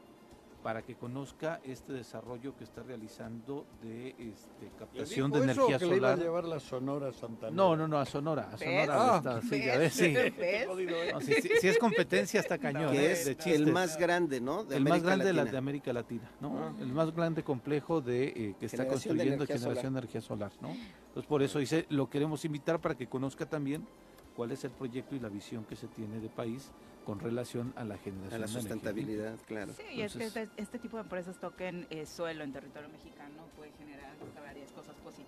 [0.63, 5.95] para que conozca este desarrollo que está realizando de este, captación de energía que le
[5.97, 6.19] iba a solar.
[6.19, 7.51] llevar la Sonora Santana.
[7.55, 8.57] No, no, no, a Sonora, a.
[8.59, 9.17] Sonora Ah.
[9.17, 10.13] estado, sí, ya ves, sí.
[11.21, 13.11] Si, si- si es competencia está cañón, que ¿eh?
[13.11, 13.73] es de el chistes.
[13.73, 14.63] más grande, ¿no?
[14.63, 15.51] De el más grande de, la- Latina.
[15.51, 16.57] de América Latina, ¿no?
[16.59, 16.73] Ah.
[16.79, 20.69] El más grande complejo de eh, que está Generación construyendo generación de energía solar, ¿no?
[20.69, 23.85] Entonces por eso dice, lo queremos invitar para que conozca también
[24.35, 26.71] cuál es el proyecto y la visión que se tiene de país
[27.05, 29.73] con relación a la generación A la de sustentabilidad, claro.
[29.73, 32.89] Sí, y es que Entonces- este, este tipo de empresas toquen eh, suelo en territorio
[32.89, 34.70] mexicano puede generar varias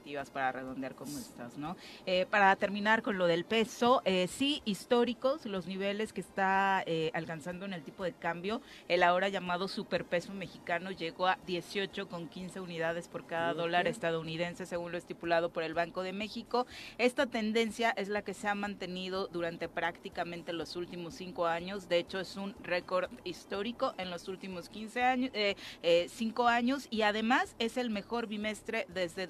[0.04, 1.78] positivas para redondear como estas, ¿no?
[2.06, 7.10] Eh, para terminar con lo del peso, eh, sí, históricos, los niveles que está eh,
[7.14, 12.28] alcanzando en el tipo de cambio, el ahora llamado superpeso mexicano llegó a 18 con
[12.28, 16.66] 15 unidades por cada dólar estadounidense, según lo estipulado por el Banco de México.
[16.98, 21.88] Esta tendencia es la que se ha mantenido durante prácticamente los últimos cinco años.
[21.88, 25.32] De hecho, es un récord histórico en los últimos 15 años,
[26.08, 29.28] cinco años, y además es el mejor bimestre desde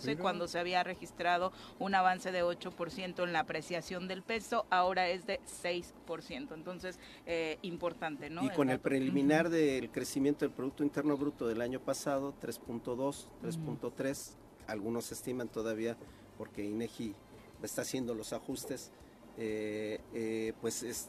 [0.00, 0.22] 2012, Mira.
[0.22, 4.66] cuando se había registrado un avance de 8% en la apreciación del peso.
[4.70, 6.54] Ahora es de 6%.
[6.54, 8.44] Entonces, eh, importante, ¿no?
[8.44, 14.32] Y con el preliminar del crecimiento del Producto Interno Bruto del año pasado, 3.2, 3.3,
[14.66, 15.96] algunos estiman todavía,
[16.38, 17.14] porque INEGI
[17.62, 18.90] está haciendo los ajustes,
[19.36, 21.08] eh, eh, pues es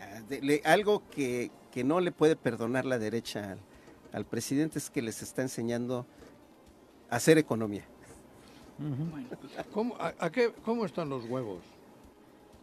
[0.00, 3.60] ah, de- le- algo que, que no le puede perdonar la derecha al,
[4.12, 6.06] al presidente es que les está enseñando
[7.10, 7.84] hacer economía.
[8.78, 9.28] Bueno,
[9.72, 11.60] ¿Cómo, a, a qué, ¿Cómo están los huevos?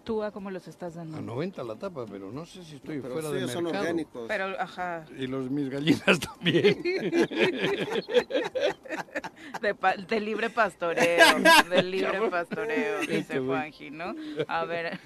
[0.04, 1.18] ¿tú a cómo los estás dando?
[1.18, 3.84] A 90 la tapa, pero no sé si estoy Pero fuera de son mercado.
[3.84, 4.24] orgánicos.
[4.30, 6.82] Pero, ajá, Y los mis gallinas también.
[9.62, 11.26] de, pa- de libre pastoreo,
[11.70, 13.40] de libre pastoreo, dice.
[13.40, 14.16] Juanji, ¿no?
[14.48, 14.98] A ver.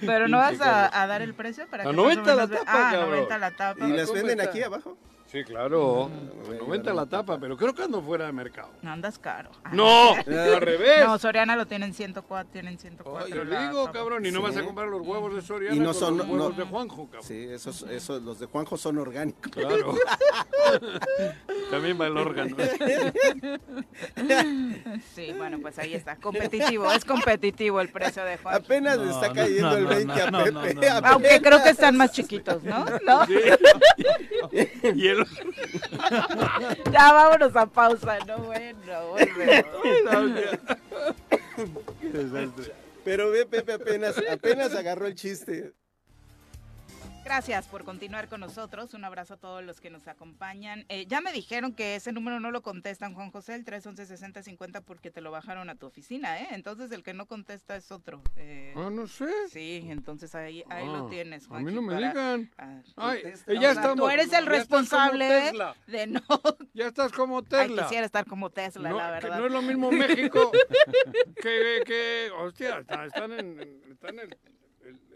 [0.00, 2.46] Pero no vas a, a dar el precio para A que 90 más o la
[2.46, 3.10] menos ve- tapa, Ah, cabrón.
[3.10, 3.88] 90 la tapa.
[3.88, 4.50] ¿Y las ¿cómo venden está?
[4.50, 4.96] aquí abajo?
[5.32, 6.10] Sí, claro.
[6.10, 6.58] Mm.
[6.58, 8.68] 90 la tapa, pero creo que ando fuera de mercado.
[8.82, 9.50] No andas caro.
[9.64, 11.02] Ah, No, al revés.
[11.06, 13.26] No, Soriana lo tienen 104, tienen 104.
[13.34, 13.98] Te la digo, tapa.
[13.98, 14.44] cabrón, y no Sí.
[14.44, 16.70] vas a comprar los huevos de Soriana Y no con son- los huevos no- de
[16.70, 17.22] Juanjo, cabrón.
[17.24, 19.50] Sí, esos, esos, los de Juanjo son orgánicos.
[19.50, 19.94] Claro.
[21.70, 22.54] También va el órgano.
[25.14, 26.16] Sí, bueno, pues ahí está.
[26.16, 28.54] Competitivo, es competitivo el precio de Juan.
[28.56, 30.52] Apenas le No, está cayendo no, el no, 20 a no, no, Pepe.
[30.52, 30.90] no, no.
[30.90, 31.12] apenas.
[31.12, 32.84] Aunque creo que están más chiquitos, ¿no?
[33.06, 33.20] ¿No?
[34.94, 35.21] Y el...
[36.92, 39.66] Ya vámonos a pausa, no bueno, volvemos.
[43.04, 45.72] Pero ve, Pepe apenas, apenas agarró el chiste.
[47.24, 48.94] Gracias por continuar con nosotros.
[48.94, 50.84] Un abrazo a todos los que nos acompañan.
[50.88, 55.10] Eh, ya me dijeron que ese número no lo contestan, Juan José, el 311-6050, porque
[55.10, 56.48] te lo bajaron a tu oficina, ¿eh?
[56.50, 58.22] Entonces el que no contesta es otro.
[58.36, 59.30] Eh, Ah, no sé.
[59.48, 61.64] Sí, entonces ahí, ahí Ah, lo tienes, A Juan.
[61.64, 62.50] mí no me digan.
[62.58, 63.96] Ah, Ay, o ya sea, estamos.
[63.96, 65.52] tú eres el responsable
[65.86, 66.20] de no...
[66.74, 67.82] Ya estás como Ay, Tesla.
[67.84, 69.38] quisiera estar como Tesla, no, la que verdad.
[69.38, 70.50] no es lo mismo México
[71.40, 74.38] que, que hostia, está- están en, en- está en el,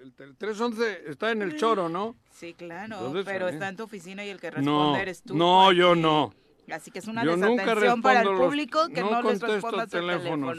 [0.07, 2.17] el, el- el 311 está en el choro, ¿no?
[2.33, 3.53] Sí, claro, Entonces, pero eh.
[3.53, 5.35] está en tu oficina y el que No, responde eres tú.
[5.37, 6.33] no, yo no.
[6.73, 9.49] Así que es una Yo desatención para el los- público que no no, les el
[9.49, 10.53] teléfonos, teléfono.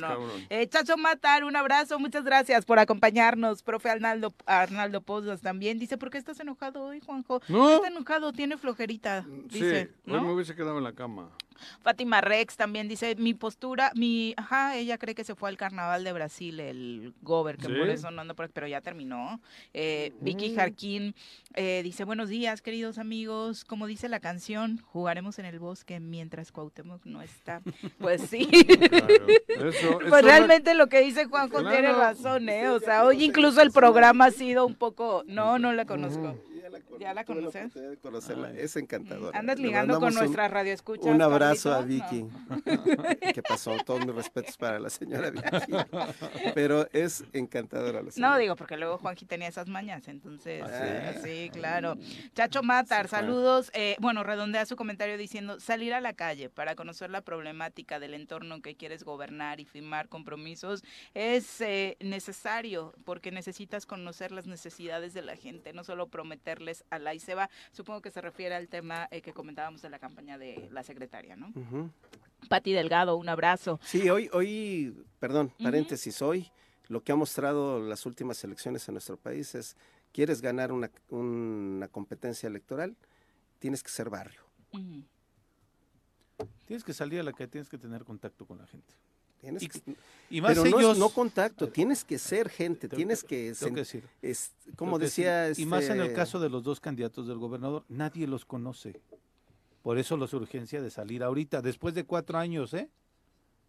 [0.50, 3.62] Eh, Chacho Matar, un abrazo, muchas gracias por acompañarnos.
[3.62, 7.42] Profe Arnaldo, Arnaldo Pozas también dice, ¿por qué estás enojado hoy, Juanjo?
[7.50, 7.76] No.
[7.76, 10.34] Está enojado, tiene flojerita, dice, sí, hoy me ¿no?
[10.34, 11.30] hubiese quedado en la cama.
[11.82, 16.04] Fátima Rex también dice, mi postura, mi, ajá, ella cree que se fue al carnaval
[16.04, 17.74] de Brasil, el Gober, que ¿Sí?
[17.74, 19.42] por eso no anda por pero ya terminó.
[19.74, 20.56] Eh, Vicky.
[20.56, 21.14] Jarquín
[21.54, 26.52] eh, dice, buenos días, queridos amigos, como dice la canción, jugaremos en el bosque mientras
[26.52, 27.62] Cuauhtémoc no está.
[28.00, 28.46] Pues sí.
[28.48, 29.08] Claro.
[29.70, 31.70] Eso, Pues eso realmente lo que dice Juanjo Claro.
[31.70, 32.70] tiene razón, ¿eh?
[32.70, 35.24] O sea, hoy incluso el programa ha sido un poco...
[35.28, 36.38] No, no la conozco.
[36.68, 37.62] Ya la, con- ¿Ya la tuve la conoces?
[37.66, 38.52] oportunidad de conocerla.
[38.52, 39.38] Es encantadora.
[39.40, 41.10] ¿Andas ligando con nuestra radio escucha?
[41.10, 41.82] Un abrazo a?
[41.82, 42.26] Vicky.
[43.34, 43.76] ¿Qué pasó?
[43.86, 45.48] Todos mis respetos para la señora Vicky.
[46.54, 48.34] Pero es encantadora la señora.
[48.34, 51.96] No, digo, porque luego Juanji tenía esas mañas, entonces, Ah, eh, sí, claro.
[52.34, 53.72] Chacho Matar, saludos.
[53.74, 58.14] eh, bueno, redondea su comentario diciendo, salir a la calle para conocer la problemática del
[58.14, 65.14] entorno que quieres gobernar y firmar compromisos es eh, necesario, porque necesitas conocer las necesidades
[65.14, 66.08] de la gente, no solo
[66.58, 67.50] prometerles a la y se va.
[67.72, 71.36] Supongo que se refiere al tema eh, que comentábamos de la campaña de la secretaria,
[71.36, 71.54] ¿no?
[72.50, 73.80] Pati Delgado, un abrazo.
[73.84, 76.52] Sí, hoy, hoy, perdón, paréntesis, hoy
[76.88, 79.76] lo que ha mostrado las últimas elecciones en nuestro país es,
[80.12, 82.96] quieres ganar una, una competencia electoral,
[83.60, 84.42] tienes que ser barrio.
[86.66, 88.94] Tienes que salir a la calle, tienes que tener contacto con la gente.
[89.40, 89.82] Tienes Y- que-
[90.30, 90.98] Y más pero no, es- ellos...
[90.98, 95.44] no contacto, tienes que ser gente, Tengo tienes que- sen- que decir, es- como decía...
[95.44, 98.44] decir, Y más en el este, caso de los dos candidatos del gobernador, nadie los
[98.46, 99.00] conoce.
[99.84, 102.90] Por eso la urgencia de salir ahorita, después de cuatro años, ¿eh?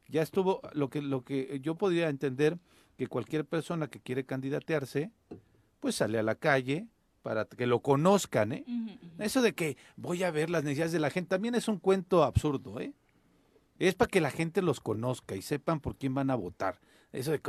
[0.09, 2.59] Ya estuvo, lo que, lo que yo podría entender
[2.97, 5.13] que cualquier persona que quiere candidatearse,
[5.79, 6.89] pues sale a la calle
[7.23, 8.65] para que lo conozcan, ¿eh?
[9.19, 12.25] Eso de que voy a ver las necesidades de la gente también es un cuento
[12.25, 12.95] absurdo, ¿eh?
[13.79, 16.81] Es para que la gente los conozca y sepan por quién van a votar.
[17.13, 17.41] Eso de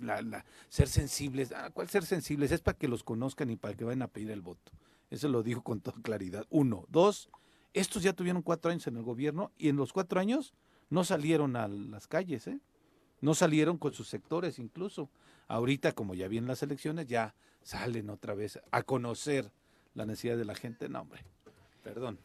[0.00, 2.50] la- la- ser sensibles, ah, ¿cuál ser sensibles?
[2.52, 4.72] Es para que los conozcan y para que vayan a pedir el voto.
[5.10, 6.46] Eso lo digo con toda claridad.
[6.48, 6.86] Uno.
[6.88, 7.28] Dos,
[7.74, 10.54] estos ya tuvieron cuatro años en el gobierno y en los cuatro años
[10.88, 12.60] no salieron a las calles, ¿eh?
[13.20, 15.10] No salieron con sus sectores incluso.
[15.48, 19.52] Ahorita, como ya vienen las elecciones, ya salen otra vez a conocer
[19.94, 20.88] la necesidad de la gente.
[20.88, 21.22] No, hombre,
[21.82, 22.18] perdón.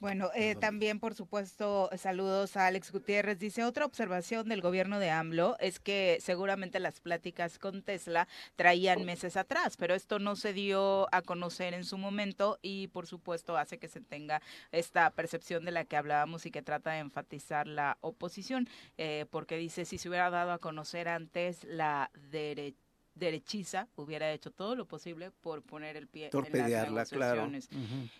[0.00, 3.38] Bueno, eh, también, por supuesto, saludos a Alex Gutiérrez.
[3.38, 8.26] Dice, otra observación del gobierno de AMLO es que seguramente las pláticas con Tesla
[8.56, 13.06] traían meses atrás, pero esto no se dio a conocer en su momento y, por
[13.06, 14.40] supuesto, hace que se tenga
[14.72, 19.58] esta percepción de la que hablábamos y que trata de enfatizar la oposición, eh, porque
[19.58, 22.89] dice, si se hubiera dado a conocer antes la derecha
[23.20, 27.46] derechiza hubiera hecho todo lo posible por poner el pie Torpedearla, en las claro.
[27.46, 27.68] negociaciones.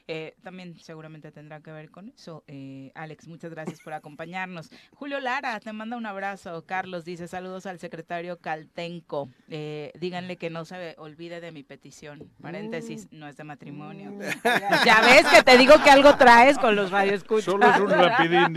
[0.06, 2.44] Eh, también seguramente tendrá que ver con eso.
[2.46, 4.70] Eh, Alex, muchas gracias por acompañarnos.
[4.92, 6.64] Julio Lara te manda un abrazo.
[6.66, 9.28] Carlos dice saludos al secretario Caltenco.
[9.48, 12.30] Eh, díganle que no se olvide de mi petición.
[12.40, 14.12] Paréntesis, no es de matrimonio.
[14.84, 17.46] ya ves que te digo que algo traes con los radioescuchas.
[17.46, 18.54] Solo es un rapidín,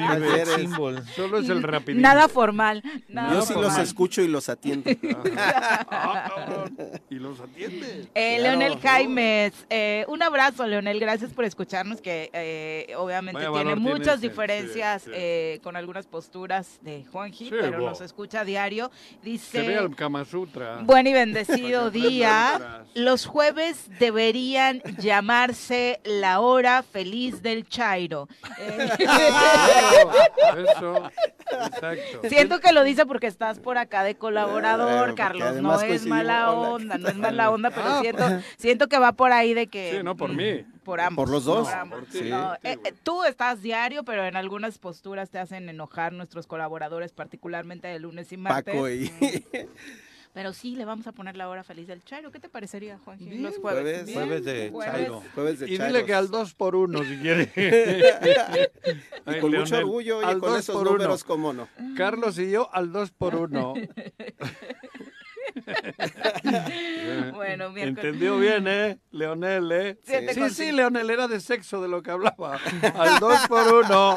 [0.56, 1.02] Símbolo.
[1.16, 2.02] Solo es el rapidín.
[2.02, 2.84] Nada formal.
[3.08, 4.90] Nada Yo sí los escucho y los atiendo.
[6.36, 6.78] Ah, cabrón.
[7.10, 8.08] Y los atiende.
[8.16, 8.58] Eh, Claro.
[8.60, 11.00] Leonel Jaimes, eh, un abrazo, Leonel.
[11.00, 15.16] Gracias por escucharnos, que eh, obviamente Vaya tiene muchas diferencias sí, sí.
[15.16, 18.90] eh, con algunas posturas de Juanji, Sí, pero nos escucha a diario.
[18.90, 19.74] Se ve Dice.
[19.76, 20.80] el Kama Sutra.
[20.84, 22.84] Buen y bendecido día.
[22.96, 28.28] Los jueves deberían llamarse la hora feliz del Chairo.
[28.60, 28.88] Eh,
[30.58, 31.10] Eso,
[31.52, 32.30] exacto.
[32.30, 35.56] Siento que lo dice porque estás por acá de colaborador, Claro, Carlos.
[35.62, 36.13] No es coincidimos.
[36.18, 38.24] Mala onda, no es mala onda, pero Ah, siento,
[38.58, 39.96] siento que va por ahí de que.
[39.98, 40.66] Sí, no por mm, mí.
[40.84, 41.24] Por ambos.
[41.24, 41.68] Por los dos.
[41.68, 42.00] por ambos.
[42.00, 42.30] Por ti.
[42.30, 46.48] No, Sí, eh, eh, tú estás diario, pero en algunas posturas te hacen enojar nuestros
[46.48, 48.74] colaboradores, particularmente de lunes y martes.
[48.74, 49.12] Paco y...
[49.20, 49.68] Mm.
[50.34, 52.32] Pero sí, le vamos a poner la hora feliz del Chairo.
[52.32, 53.26] ¿Qué te parecería, Juanji?
[53.30, 53.84] Bien, los jueves.
[53.84, 54.06] jueves.
[54.08, 54.94] Bien, Jueves de jueves.
[54.96, 55.24] Chairo.
[55.36, 57.52] Jueves de Y dile que al 2 por 1 si quiere.
[59.26, 60.98] Y Ay, con mucho orgullo, al con dos esos por uno.
[60.98, 61.68] números, cómo no.
[61.96, 63.74] Carlos y yo al 2 por 1
[67.34, 68.06] Bueno, miércoles.
[68.06, 69.00] Entendió bien, ¿eh?
[69.12, 69.98] Leonel, ¿eh?
[70.04, 70.72] Sí, con sí.
[70.72, 72.60] Leonel, era de sexo de lo que hablaba.
[72.96, 74.16] Al 2 por 1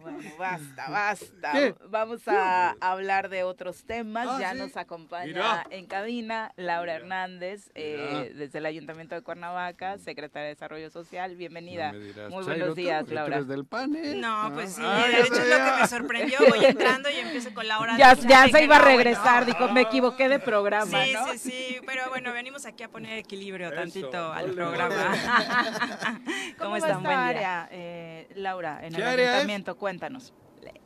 [0.00, 1.52] Bueno, basta, basta.
[1.52, 1.74] ¿Qué?
[1.88, 4.26] Vamos a hablar de otros temas.
[4.28, 4.58] Ah, ya sí.
[4.58, 5.66] nos acompaña Mira.
[5.70, 11.36] en cabina Laura Hernández, eh, desde el Ayuntamiento de Cuernavaca, secretaria de Desarrollo Social.
[11.36, 11.92] Bienvenida.
[11.92, 13.36] No me dirás, Muy buenos días, tú Laura.
[13.36, 14.14] eres del PAN, ¿eh?
[14.16, 16.38] No, pues sí, Ah, de hecho es lo que me sorprendió.
[16.48, 19.82] Voy entrando y empiezo con la hora Ya, ya se iba a regresar, dijo, me
[19.82, 21.32] equivoqué de programa, Sí, ¿no?
[21.32, 24.94] sí, sí, pero bueno, venimos aquí a poner equilibrio Eso, tantito al ole, programa.
[26.58, 27.26] ¿Cómo, ¿Cómo esta Buen día.
[27.26, 29.06] área, eh, Laura, en ¿Qué el?
[29.20, 29.76] Ayuntamiento?
[29.76, 30.32] Cuéntanos.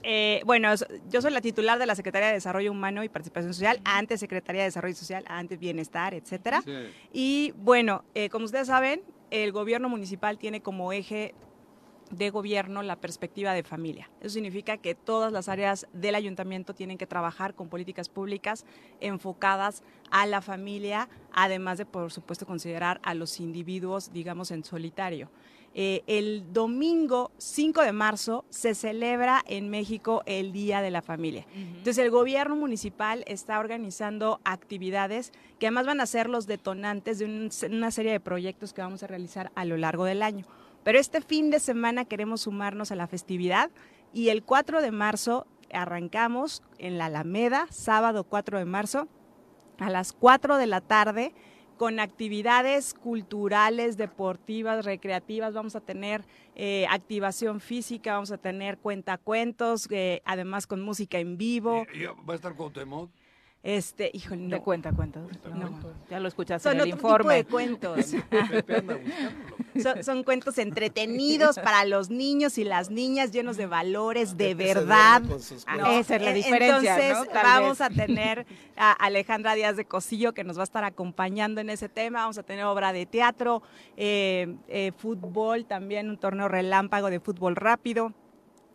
[0.02, 0.72] Eh, bueno,
[1.11, 4.62] yo soy la titular de la Secretaría de Desarrollo Humano y Participación Social, antes Secretaría
[4.62, 6.62] de Desarrollo Social, antes Bienestar, etcétera.
[6.62, 6.72] Sí.
[7.12, 11.34] Y bueno, eh, como ustedes saben, el gobierno municipal tiene como eje
[12.11, 14.11] de gobierno la perspectiva de familia.
[14.20, 18.64] Eso significa que todas las áreas del ayuntamiento tienen que trabajar con políticas públicas
[19.00, 25.30] enfocadas a la familia, además de, por supuesto, considerar a los individuos, digamos, en solitario.
[25.78, 31.44] Eh, el domingo 5 de marzo se celebra en México el Día de la Familia.
[31.54, 37.26] Entonces el gobierno municipal está organizando actividades que además van a ser los detonantes de
[37.26, 40.46] un- una serie de proyectos que vamos a realizar a lo largo del año.
[40.87, 43.72] Pero este fin de semana queremos sumarnos a la festividad
[44.12, 49.09] y el 4 de marzo arrancamos en la Alameda, sábado 4 de marzo,
[49.80, 51.34] a las 4 de la tarde
[51.76, 55.55] con actividades culturales, deportivas, recreativas.
[55.55, 56.24] Vamos a tener
[56.55, 61.84] eh, activación física, vamos a tener cuentacuentos, eh, además con música en vivo.
[62.28, 62.55] ¿Va a estar?
[63.66, 64.62] Este, híjole, De no.
[64.62, 65.18] cuenta, cuenta.
[65.52, 65.76] No.
[66.08, 67.34] Ya lo escuchaste Son en el otro tipo informe.
[67.34, 68.06] de cuentos.
[69.82, 75.20] Son, son cuentos entretenidos para los niños y las niñas, llenos de valores, de verdad.
[75.20, 75.52] Ah, cuentos.
[75.52, 77.80] esa es la diferencia, Entonces, vamos vez.
[77.82, 78.46] a tener
[78.76, 82.20] a Alejandra Díaz de Cosillo que nos va a estar acompañando en ese tema.
[82.20, 83.62] Vamos a tener obra de teatro,
[83.96, 88.14] eh, eh, fútbol, también un torneo relámpago de fútbol rápido.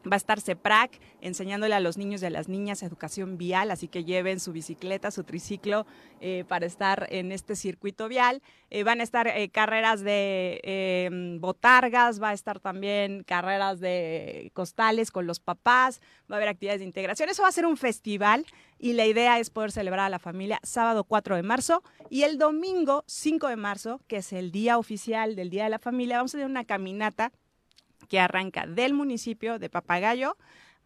[0.05, 3.87] Va a estar CEPRAC enseñándole a los niños y a las niñas educación vial, así
[3.87, 5.85] que lleven su bicicleta, su triciclo
[6.19, 8.41] eh, para estar en este circuito vial.
[8.73, 14.49] Eh, van a estar eh, carreras de eh, botargas, va a estar también carreras de
[14.53, 15.99] costales con los papás,
[16.31, 17.27] va a haber actividades de integración.
[17.29, 18.45] Eso va a ser un festival
[18.79, 22.37] y la idea es poder celebrar a la familia sábado 4 de marzo y el
[22.37, 26.33] domingo 5 de marzo, que es el día oficial del Día de la Familia, vamos
[26.33, 27.33] a tener una caminata
[28.11, 30.35] que arranca del municipio de Papagayo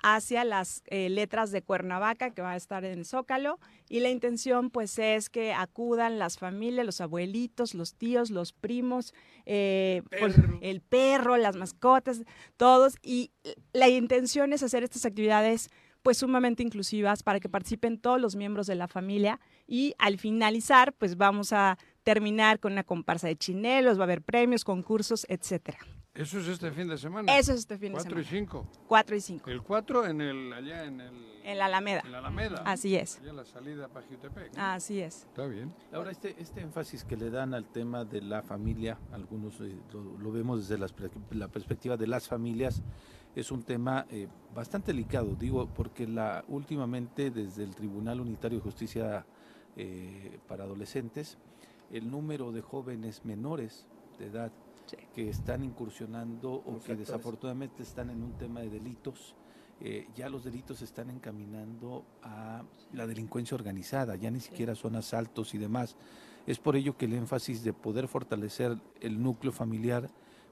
[0.03, 3.57] hacia las eh, letras de Cuernavaca, que va a estar en Zócalo,
[3.89, 9.15] y la intención pues es que acudan las familias, los abuelitos, los tíos, los primos,
[9.47, 12.21] eh, pues, el perro, las mascotas,
[12.57, 13.31] todos, y
[13.73, 15.71] la intención es hacer estas actividades
[16.03, 19.39] pues sumamente inclusivas para que participen todos los miembros de la familia.
[19.65, 24.21] Y al finalizar pues vamos a terminar con una comparsa de chinelos, va a haber
[24.21, 25.79] premios, concursos, etcétera.
[26.15, 27.37] Eso es este fin de semana.
[27.37, 28.47] Eso es este fin de 4 y semana.
[28.51, 28.67] 5.
[28.87, 29.49] 4 y 5.
[29.49, 31.35] El 4 en el, allá en el...
[31.43, 32.01] En la Alameda.
[32.05, 32.63] En la Alameda.
[32.65, 33.19] Así es.
[33.19, 34.55] Allá en la salida para Jutepec.
[34.55, 34.63] ¿no?
[34.63, 35.23] Así es.
[35.23, 35.73] Está bien.
[35.93, 40.17] Ahora, este, este énfasis que le dan al tema de la familia, algunos eh, lo,
[40.17, 42.81] lo vemos desde las pre- la perspectiva de las familias,
[43.35, 48.63] es un tema eh, bastante delicado, digo, porque la últimamente desde el Tribunal Unitario de
[48.63, 49.25] Justicia
[49.75, 51.37] eh, para Adolescentes,
[51.91, 53.85] el número de jóvenes menores
[54.17, 54.51] de edad
[54.85, 54.97] Sí.
[55.13, 59.35] que están incursionando o que desafortunadamente están en un tema de delitos,
[59.81, 62.63] eh, ya los delitos se están encaminando a
[62.93, 65.97] la delincuencia organizada, ya ni siquiera son asaltos y demás.
[66.47, 70.09] Es por ello que el énfasis de poder fortalecer el núcleo familiar,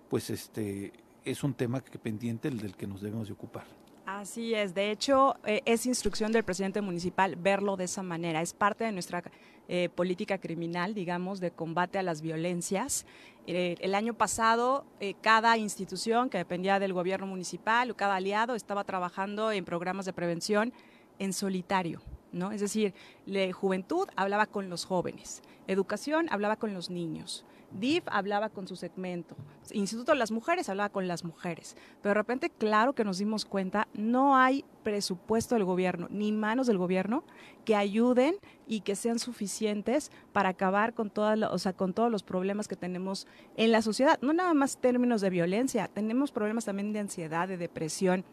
[0.10, 0.92] pues este
[1.24, 3.83] es un tema que pendiente el del que nos debemos de ocupar.
[4.24, 4.74] Así es.
[4.74, 8.42] De hecho, eh, es instrucción del presidente municipal verlo de esa manera.
[8.42, 9.22] Es parte de nuestra
[9.68, 13.06] eh, política criminal, digamos, de combate a las violencias.
[13.48, 14.86] Eh, el año pasado,
[15.20, 20.14] cada institución que dependía del gobierno municipal o cada aliado estaba trabajando en programas de
[20.14, 20.72] prevención
[21.20, 22.02] en solitario.
[22.32, 22.54] ¿no?
[22.54, 22.94] Es decir,
[23.26, 27.44] la juventud hablaba con los jóvenes, educación hablaba con los niños,
[27.80, 29.36] DIF hablaba con su segmento,
[29.72, 33.46] Instituto de las Mujeres hablaba con las mujeres, pero de repente, claro que nos dimos
[33.46, 37.24] cuenta, no hay presupuesto del gobierno, ni manos del gobierno
[37.66, 38.36] que ayuden
[38.68, 42.76] y que sean suficientes para acabar con, toda o sea, con todos los problemas que
[42.76, 47.48] tenemos en la sociedad, no nada más términos de violencia, tenemos problemas también de ansiedad,
[47.48, 48.26] de depresión,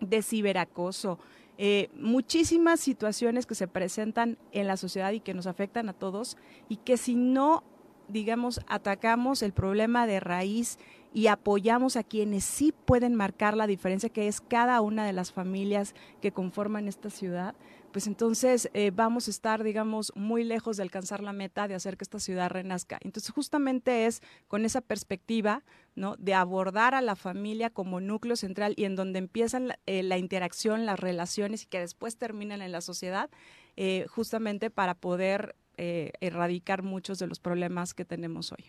[0.00, 1.18] de ciberacoso,
[1.56, 6.36] eh, muchísimas situaciones que se presentan en la sociedad y que nos afectan a todos
[6.68, 7.62] y que si no
[8.08, 10.78] digamos, atacamos el problema de raíz
[11.12, 15.32] y apoyamos a quienes sí pueden marcar la diferencia, que es cada una de las
[15.32, 17.54] familias que conforman esta ciudad,
[17.94, 21.96] pues entonces eh, vamos a estar, digamos, muy lejos de alcanzar la meta de hacer
[21.96, 22.98] que esta ciudad renazca.
[23.02, 25.62] Entonces, justamente es con esa perspectiva,
[25.94, 26.16] ¿no?
[26.16, 30.86] De abordar a la familia como núcleo central y en donde empiezan la, eh, interacción,
[30.86, 33.30] las relaciones y que después terminan en la sociedad,
[33.76, 38.64] eh, justamente para poder eh, erradicar muchos de los problemas que tenemos hoy.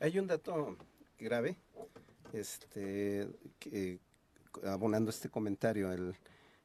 [0.00, 0.76] Hay un dato
[1.18, 1.56] grave,
[2.32, 3.28] este,
[3.58, 3.98] que,
[4.64, 6.14] abonando este comentario, el,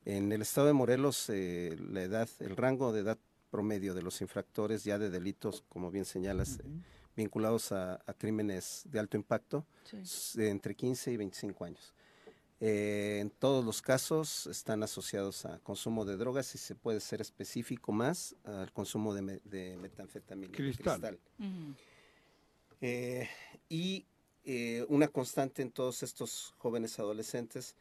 [0.05, 3.17] en el estado de Morelos eh, la edad, el rango de edad
[3.49, 6.83] promedio de los infractores ya de delitos, como bien señalas, uh -huh.
[7.15, 9.65] vinculados a, a, crímenes de alto impacto,
[10.03, 10.43] sí.
[10.43, 11.93] entre 15 y 25 años.
[12.61, 17.21] Eh, en todos los casos están asociados a consumo de drogas y se puede ser
[17.21, 20.51] específico más al consumo de, me, de metanfetamina.
[20.51, 20.99] Cristal.
[20.99, 21.19] cristal.
[21.39, 21.75] Uh -huh.
[22.81, 23.29] eh,
[23.69, 24.05] y
[24.43, 27.75] eh, una constante en todos estos jóvenes adolescentes,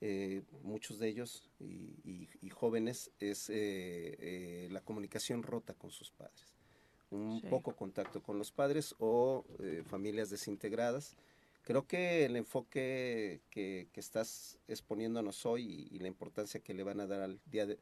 [0.00, 6.10] eh, muchos de ellos y, y, y jóvenes, es eh, la comunicación rota con sus
[6.10, 6.54] padres.
[7.10, 7.46] Un sí.
[7.48, 9.44] poco contacto con los padres o
[9.86, 11.16] familias desintegradas
[11.68, 17.06] creo que el enfoque que, estás exponiéndonos hoy y, la importancia que le van a
[17.06, 17.78] dar al Día de,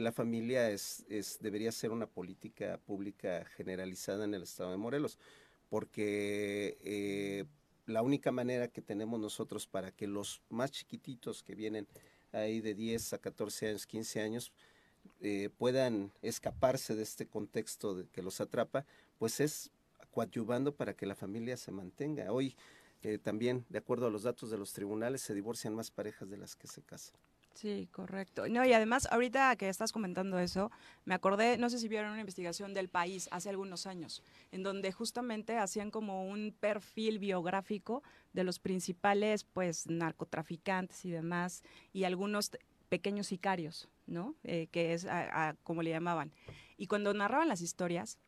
[0.00, 5.16] la Familia es, es, debería ser una política pública generalizada en el estado de Morelos,
[5.68, 7.44] porque eh,
[7.86, 11.86] la única manera que tenemos nosotros para que los más chiquititos que vienen
[12.32, 14.52] ahí de 10 a 14 años, 15 años,
[15.20, 18.86] eh, puedan escaparse de este contexto que los atrapa,
[19.20, 19.70] pues es
[20.10, 22.32] coadyuvando para que la familia se mantenga.
[22.32, 22.56] Hoy
[23.22, 26.56] también, de acuerdo a los datos de los tribunales, se divorcian más parejas de las
[26.56, 27.16] que se casan.
[27.54, 28.48] Sí, correcto.
[28.48, 30.70] No, y además, ahorita que estás comentando eso,
[31.04, 34.22] me acordé, no sé si vieron una investigación del país hace algunos años,
[34.52, 41.62] en donde justamente hacían como un perfil biográfico de los principales, pues, narcotraficantes y demás,
[41.92, 42.52] y algunos
[42.88, 44.36] pequeños sicarios, ¿no?
[44.44, 45.06] Eh, que es
[45.62, 46.32] como le llamaban.
[46.76, 48.18] Y cuando narraban las historias,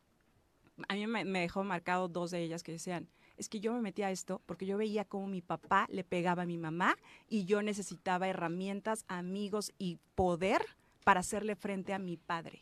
[0.87, 3.07] a mí me, me dejó marcado dos de ellas que decían,
[3.37, 6.43] es que yo me metí a esto porque yo veía cómo mi papá le pegaba
[6.43, 6.95] a mi mamá
[7.27, 10.61] y yo necesitaba herramientas, amigos y poder
[11.03, 12.61] para hacerle frente a mi padre.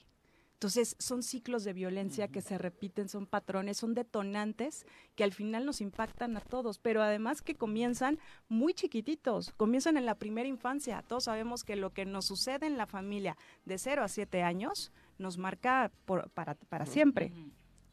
[0.61, 5.65] Entonces, son ciclos de violencia que se repiten, son patrones, son detonantes que al final
[5.65, 11.01] nos impactan a todos, pero además que comienzan muy chiquititos, comienzan en la primera infancia.
[11.07, 14.91] Todos sabemos que lo que nos sucede en la familia de 0 a 7 años
[15.17, 17.31] nos marca por, para, para siempre.
[17.33, 17.51] Uh -huh.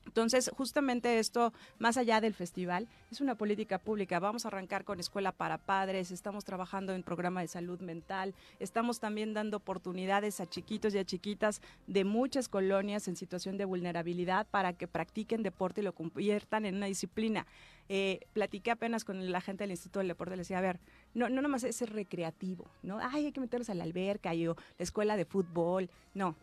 [0.09, 4.19] Entonces, justamente esto, más allá del festival, es una política pública.
[4.19, 9.01] Vamos a arrancar con escuela para padres, estamos trabajando en programa de salud mental, estamos
[9.01, 14.47] también dando oportunidades a chiquitos y a chiquitas de muchas colonias en situación de vulnerabilidad
[14.47, 17.47] para que practiquen deporte y lo conviertan en una disciplina.
[17.91, 20.81] Eh, platiqué apenas con la gente del Instituto del Deporte, le decía, a ver,
[21.13, 22.99] no, no nomás es recreativo, ¿no?
[22.99, 25.91] Ay, hay que meterlos a la alberca y o la escuela de fútbol.
[26.15, 26.35] No,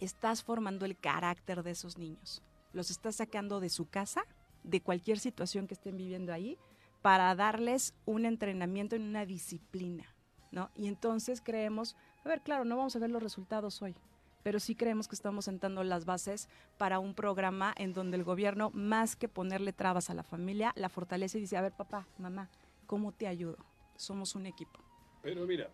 [0.00, 4.24] estás formando el carácter de esos niños los está sacando de su casa,
[4.64, 6.58] de cualquier situación que estén viviendo ahí,
[7.02, 10.04] para darles un entrenamiento en una disciplina,
[10.52, 10.70] ¿no?
[10.74, 13.96] Y entonces creemos, a ver, claro, no vamos a ver los resultados hoy,
[14.42, 16.48] pero sí creemos que estamos sentando las bases
[16.78, 20.88] para un programa en donde el gobierno, más que ponerle trabas a la familia, la
[20.88, 22.48] fortalece y dice, a ver, papá, mamá,
[22.86, 23.58] ¿cómo te ayudo?
[23.96, 24.80] Somos un equipo.
[25.22, 25.70] Pero mira,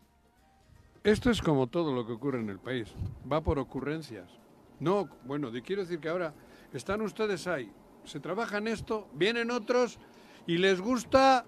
[1.05, 2.89] esto es como todo lo que ocurre en el país,
[3.31, 4.31] va por ocurrencias.
[4.81, 6.35] No, bueno, quiero decir que ahora
[6.73, 7.71] están ustedes ahí,
[8.05, 9.99] se trabaja en esto, vienen otros
[10.47, 11.45] y les gusta,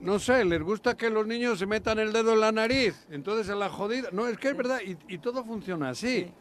[0.00, 3.48] no sé, les gusta que los niños se metan el dedo en la nariz, entonces
[3.48, 6.24] en la jodida, no, es que es verdad, y, y todo funciona así.
[6.24, 6.32] Sí.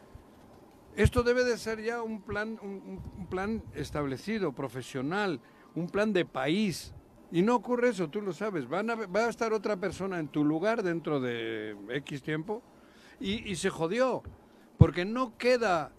[0.96, 5.42] Esto debe de ser ya un plan, un, un, plan establecido, profesional,
[5.76, 6.94] un plan de país.
[7.34, 8.70] Y no ocurre eso, tú lo sabes.
[8.70, 12.64] Van a, va a estar otra persona en tu lugar dentro de X tiempo
[13.20, 14.24] y, y se jodió.
[14.78, 15.92] Porque no queda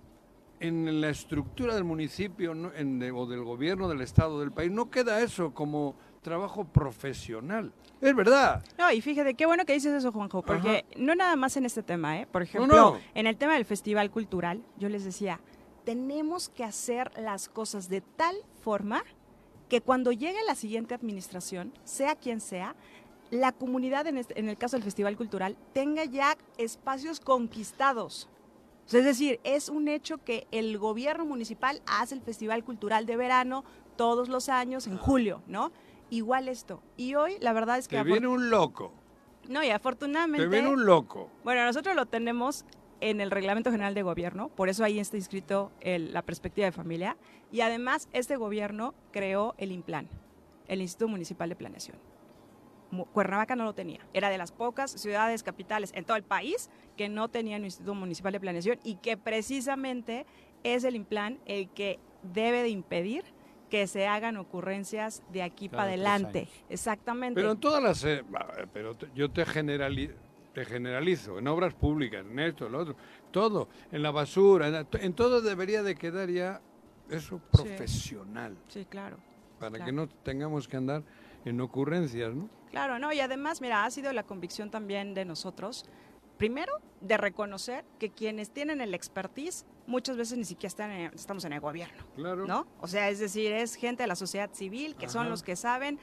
[0.60, 2.72] en la estructura del municipio ¿no?
[2.74, 7.72] en- de- o del gobierno del estado del país no queda eso como trabajo profesional.
[8.00, 8.64] Es verdad.
[8.78, 11.82] No, y fíjate, qué bueno que dices eso, Juanjo, porque no nada más en este
[11.82, 12.26] tema, ¿eh?
[12.26, 12.98] Por ejemplo, no.
[13.14, 15.40] en el tema del Festival Cultural, yo les decía,
[15.84, 19.02] tenemos que hacer las cosas de tal forma
[19.68, 22.74] que cuando llegue la siguiente administración, sea quien sea,
[23.30, 28.28] la comunidad, en, este- en el caso del Festival Cultural, tenga ya espacios conquistados.
[28.86, 33.04] O sea, es decir, es un hecho que el gobierno municipal hace el Festival Cultural
[33.04, 33.64] de verano
[33.96, 35.72] todos los años en julio, ¿no?
[36.08, 36.82] Igual esto.
[36.96, 37.96] Y hoy, la verdad es que...
[37.96, 38.92] Te viene un loco.
[39.48, 40.44] No, y afortunadamente...
[40.44, 41.28] Te viene un loco.
[41.42, 42.64] Bueno, nosotros lo tenemos
[43.00, 46.72] en el Reglamento General de Gobierno, por eso ahí está inscrito el- la perspectiva de
[46.72, 47.16] familia.
[47.50, 50.08] Y además, este gobierno creó el INPLAN,
[50.68, 51.98] el Instituto Municipal de Planeación.
[53.12, 54.00] Cuernavaca no lo tenía.
[54.12, 57.94] Era de las pocas ciudades capitales en todo el país que no tenían un Instituto
[57.94, 60.26] Municipal de Planeación y que precisamente
[60.62, 63.24] es el INPLAN el que debe de impedir
[63.70, 66.48] que se hagan ocurrencias de aquí Cada para adelante.
[66.68, 67.40] Exactamente.
[67.40, 68.04] Pero en todas las...
[68.04, 68.24] eh,
[68.72, 70.14] pero yo te, generali-
[70.54, 72.96] te generalizo, en obras públicas, en esto, en lo otro,
[73.32, 76.60] todo, en la basura, en, en todo debería de quedar ya
[77.10, 79.18] eso profesional, sí, claro.
[79.58, 79.84] para claro.
[79.84, 81.02] que no tengamos que andar
[81.46, 82.48] en ocurrencias, ¿no?
[82.70, 85.86] Claro, no, y además, mira, ha sido la convicción también de nosotros,
[86.36, 91.44] primero, de reconocer que quienes tienen el expertise muchas veces ni siquiera están en- estamos
[91.44, 92.46] en el gobierno, Claro.
[92.46, 92.66] ¿no?
[92.80, 95.98] O sea, es decir, es gente de la sociedad civil que son los que saben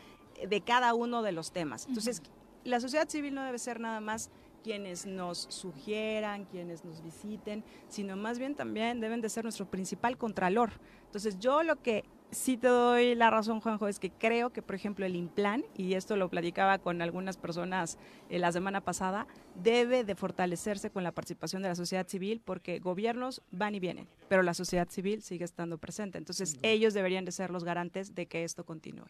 [0.47, 1.85] de cada uno de los temas.
[1.87, 2.23] Entonces,
[2.63, 4.31] la sociedad civil no debe ser nada más
[4.63, 10.17] quienes nos sugieran, quienes nos visiten, sino más bien también deben de ser nuestro principal
[10.17, 10.71] contralor.
[11.05, 14.75] Entonces, yo lo que sí te doy la razón, Juanjo, es que creo que, por
[14.75, 17.97] ejemplo, el IMPLAN, y esto lo platicaba con algunas personas
[18.29, 22.79] eh, la semana pasada, debe de fortalecerse con la participación de la sociedad civil, porque
[22.79, 26.17] gobiernos van y vienen, pero la sociedad civil sigue estando presente.
[26.17, 29.05] Entonces, ellos deberían de ser los garantes de que esto continúe.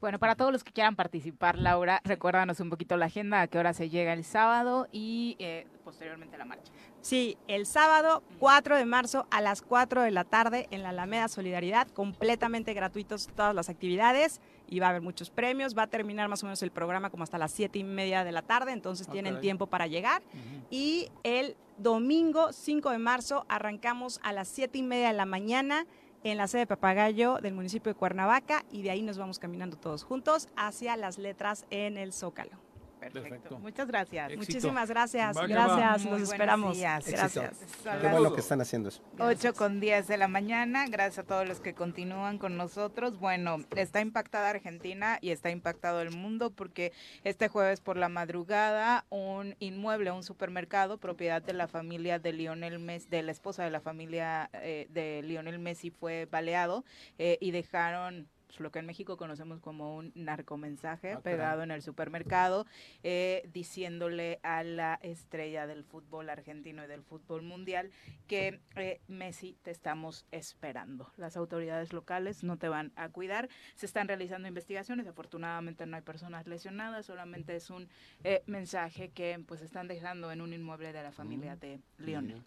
[0.00, 3.58] Bueno, para todos los que quieran participar, Laura, recuérdanos un poquito la agenda, a qué
[3.58, 6.70] hora se llega el sábado y eh, posteriormente la marcha.
[7.00, 11.28] Sí, el sábado 4 de marzo a las 4 de la tarde en la Alameda
[11.28, 15.76] Solidaridad, completamente gratuitos todas las actividades y va a haber muchos premios.
[15.76, 18.32] Va a terminar más o menos el programa como hasta las 7 y media de
[18.32, 20.22] la tarde, entonces tienen tiempo para llegar.
[20.68, 25.86] Y el domingo 5 de marzo arrancamos a las 7 y media de la mañana
[26.24, 29.76] en la sede de Papagayo del municipio de Cuernavaca y de ahí nos vamos caminando
[29.76, 32.65] todos juntos hacia las letras en el Zócalo.
[33.12, 33.36] Perfecto.
[33.36, 33.58] Perfecto.
[33.58, 34.32] Muchas gracias.
[34.32, 34.38] Éxito.
[34.38, 36.76] Muchísimas gracias, Va gracias, los buenos esperamos.
[36.76, 37.06] días.
[37.06, 37.58] Gracias.
[38.00, 39.02] Qué bueno que están haciendo eso.
[39.18, 40.86] 8 con 10 de la mañana.
[40.88, 43.18] Gracias a todos los que continúan con nosotros.
[43.18, 46.92] Bueno, está impactada Argentina y está impactado el mundo porque
[47.24, 52.78] este jueves por la madrugada un inmueble, un supermercado, propiedad de la familia de Lionel
[52.78, 56.84] Messi, de la esposa de la familia eh, de Lionel Messi fue baleado
[57.18, 58.28] eh, y dejaron
[58.58, 62.66] lo que en México conocemos como un narcomensaje Ah, pegado en el supermercado
[63.02, 67.90] eh, diciéndole a la estrella del fútbol argentino y del fútbol mundial
[68.26, 71.10] que eh, Messi te estamos esperando.
[71.16, 73.48] Las autoridades locales no te van a cuidar.
[73.74, 75.06] Se están realizando investigaciones.
[75.06, 77.06] Afortunadamente no hay personas lesionadas.
[77.06, 77.88] Solamente es un
[78.24, 82.42] eh, mensaje que pues están dejando en un inmueble de la familia de Lionel.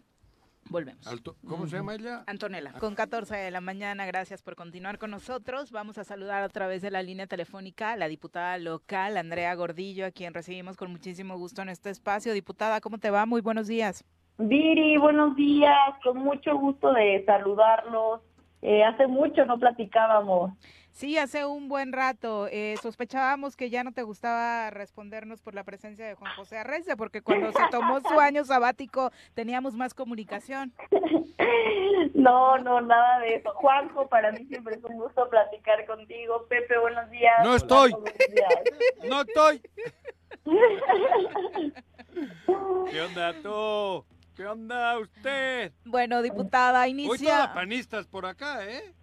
[0.68, 1.04] Volvemos.
[1.06, 2.22] Alto- ¿Cómo se llama ella?
[2.26, 5.72] Antonella, con 14 de la mañana, gracias por continuar con nosotros.
[5.72, 10.06] Vamos a saludar a través de la línea telefónica a la diputada local, Andrea Gordillo,
[10.06, 12.32] a quien recibimos con muchísimo gusto en este espacio.
[12.32, 13.26] Diputada, ¿cómo te va?
[13.26, 14.04] Muy buenos días.
[14.38, 18.20] Viri, buenos días, con mucho gusto de saludarlos.
[18.62, 20.52] Eh, hace mucho no platicábamos.
[21.00, 25.64] Sí, hace un buen rato eh, sospechábamos que ya no te gustaba respondernos por la
[25.64, 30.74] presencia de Juan José Arrece, porque cuando se tomó su año sabático teníamos más comunicación.
[32.12, 33.50] No, no, nada de eso.
[33.54, 36.46] Juanjo, para mí siempre es un gusto platicar contigo.
[36.48, 37.32] Pepe, buenos días.
[37.42, 37.92] No estoy.
[37.92, 38.54] Días.
[39.08, 39.62] No estoy.
[42.90, 44.04] ¿Qué onda tú?
[44.36, 45.72] ¿Qué onda usted?
[45.84, 47.54] Bueno, diputada, Hoy todas inicia...
[47.54, 48.94] panistas por acá, ¿eh?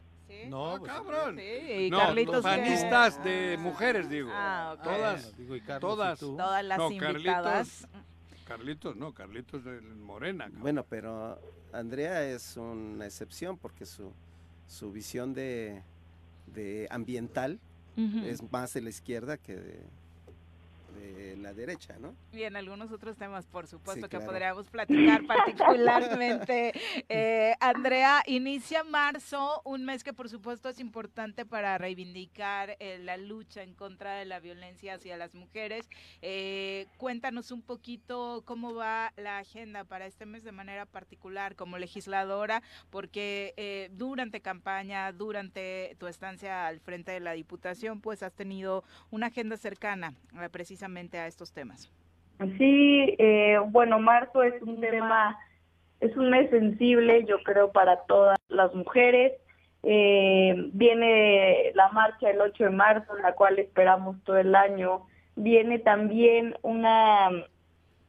[0.50, 1.38] No, Ah, pues, cabrón.
[1.38, 4.30] sí, y No, Carlitos que- panistas de mujeres, digo.
[4.34, 4.84] Ah, ok.
[4.84, 5.38] Todas.
[5.38, 6.18] Digo, y Carlos, todas.
[6.22, 6.38] ¿y tú?
[6.38, 7.88] Todas las No, invitadas.
[8.46, 10.46] Carlitos, no, Carlitos de Morena.
[10.46, 10.62] cabrón.
[10.62, 11.40] Bueno, pero
[11.74, 14.14] Andrea es una excepción porque su,
[14.68, 15.84] su visión de,
[16.48, 17.60] de ambiental
[17.98, 18.20] Ujú.
[18.26, 19.84] es más de la izquierda que de,
[20.98, 22.16] de la derecha, ¿no?
[22.32, 26.74] Y en algunos otros temas, por supuesto, Sí, que podríamos platicar particularmente.
[27.10, 33.18] Eh, Andrea, inicia marzo, un mes que por supuesto es importante para reivindicar eh, la
[33.18, 35.88] lucha en contra de la violencia hacia las mujeres.
[36.22, 41.78] Eh, cuéntanos un poquito cómo va la agenda para este mes de manera particular como
[41.78, 48.84] legisladora, porque durante campaña, durante tu estancia al frente de la Diputación, pues has tenido
[49.12, 50.50] una agenda cercana eh,
[50.88, 51.92] precisamente a estos temas.
[52.58, 55.38] Sí, eh, bueno, marzo es un tema,
[56.00, 59.34] es un mes sensible, yo creo, para todas las mujeres.
[59.84, 65.02] Eh, viene la marcha el 8 de marzo, la cual esperamos todo el año.
[65.36, 67.30] Viene también una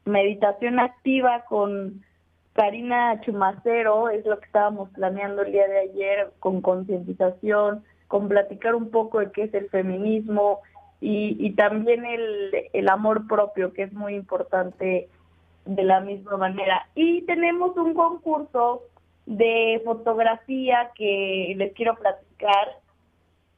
[0.04, 2.04] meditación activa con
[2.52, 8.74] Karina Chumacero, es lo que estábamos planeando el día de ayer, con concientización, con platicar
[8.74, 10.60] un poco de qué es el feminismo
[11.00, 15.08] y, y también el, el amor propio, que es muy importante
[15.64, 16.88] de la misma manera.
[16.94, 18.82] Y tenemos un concurso
[19.26, 22.78] de fotografía que les quiero platicar.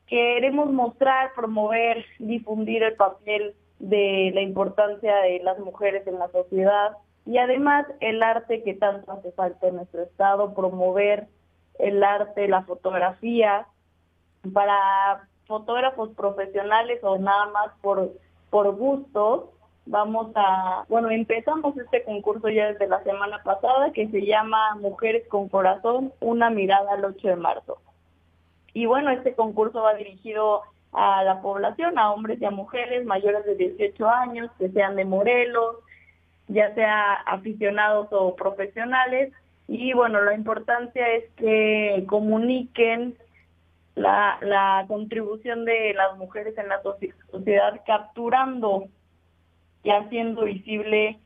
[0.07, 6.97] Queremos mostrar, promover, difundir el papel de la importancia de las mujeres en la sociedad
[7.25, 11.29] y además el arte que tanto hace falta en nuestro estado, promover
[11.79, 13.67] el arte, la fotografía
[14.53, 18.13] para fotógrafos profesionales o nada más por,
[18.51, 19.53] por gusto.
[19.85, 25.27] Vamos a, bueno, empezamos este concurso ya desde la semana pasada que se llama Mujeres
[25.29, 27.79] con Corazón, una mirada al 8 de marzo.
[28.73, 33.45] Y bueno, este concurso va dirigido a la población, a hombres y a mujeres mayores
[33.45, 35.77] de 18 años, que sean de Morelos,
[36.47, 39.33] ya sea aficionados o profesionales.
[39.67, 43.17] Y bueno, la importancia es que comuniquen
[43.95, 48.87] la, la contribución de las mujeres en la soci- sociedad, capturando
[49.83, 51.19] y haciendo visible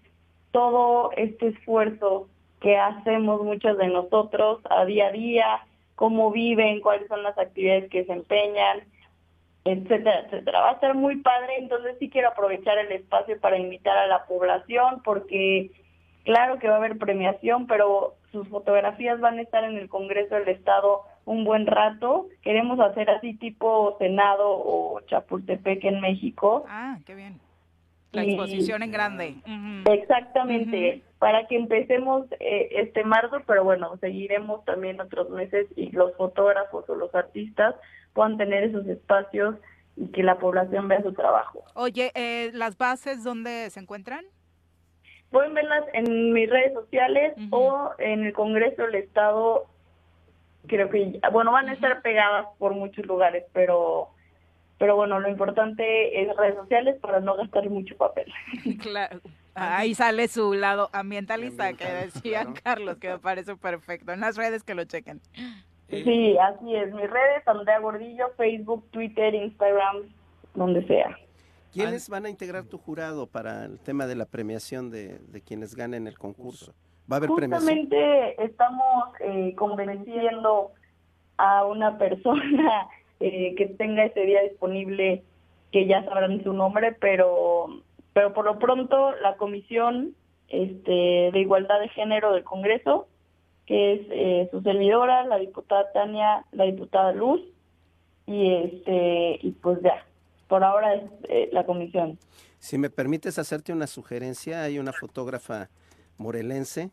[0.50, 2.28] todo este esfuerzo
[2.60, 7.90] que hacemos muchas de nosotros a día a día, cómo viven, cuáles son las actividades
[7.90, 8.82] que desempeñan,
[9.64, 10.60] etcétera, etcétera.
[10.60, 14.24] Va a ser muy padre, entonces sí quiero aprovechar el espacio para invitar a la
[14.24, 15.70] población porque
[16.24, 20.34] claro que va a haber premiación, pero sus fotografías van a estar en el Congreso
[20.34, 22.28] del Estado un buen rato.
[22.42, 26.64] Queremos hacer así tipo Senado o Chapultepec en México.
[26.68, 27.40] Ah, qué bien.
[28.12, 29.34] La Y- exposición en grande.
[29.90, 36.14] Exactamente, para que empecemos eh, este marzo, pero bueno, seguiremos también otros meses y los
[36.16, 37.74] fotógrafos o los artistas
[38.12, 39.56] puedan tener esos espacios
[39.96, 41.64] y que la población vea su trabajo.
[41.74, 44.24] Oye, eh, ¿las bases dónde se encuentran?
[45.30, 49.66] Pueden verlas en mis redes sociales o en el Congreso del Estado.
[50.66, 54.08] Creo que, bueno, van a estar pegadas por muchos lugares, pero,
[54.78, 58.32] pero bueno, lo importante es redes sociales para no gastar mucho papel.
[58.80, 59.20] Claro.
[59.54, 62.60] Ahí sale su lado ambientalista que decía claro.
[62.64, 64.10] Carlos, que me parece perfecto.
[64.10, 65.20] En las redes que lo chequen.
[65.88, 66.92] Sí, así es.
[66.92, 70.08] Mis redes, Andrea Gordillo, Facebook, Twitter, Instagram,
[70.54, 71.16] donde sea.
[71.72, 75.76] ¿Quiénes van a integrar tu jurado para el tema de la premiación de, de quienes
[75.76, 76.74] ganen el concurso?
[77.10, 77.76] ¿Va a haber premiación?
[77.76, 80.72] Justamente estamos eh, convenciendo
[81.36, 82.88] a una persona
[83.20, 85.22] eh, que tenga ese día disponible,
[85.72, 87.66] que ya sabrán su nombre, pero,
[88.12, 90.14] pero por lo pronto la Comisión
[90.48, 93.08] este, de Igualdad de Género del Congreso,
[93.66, 97.40] que es eh, su servidora, la diputada Tania, la diputada Luz,
[98.26, 100.04] y este y pues ya,
[100.48, 102.18] por ahora es eh, la comisión.
[102.58, 105.68] Si me permites hacerte una sugerencia, hay una fotógrafa
[106.18, 106.90] morelense,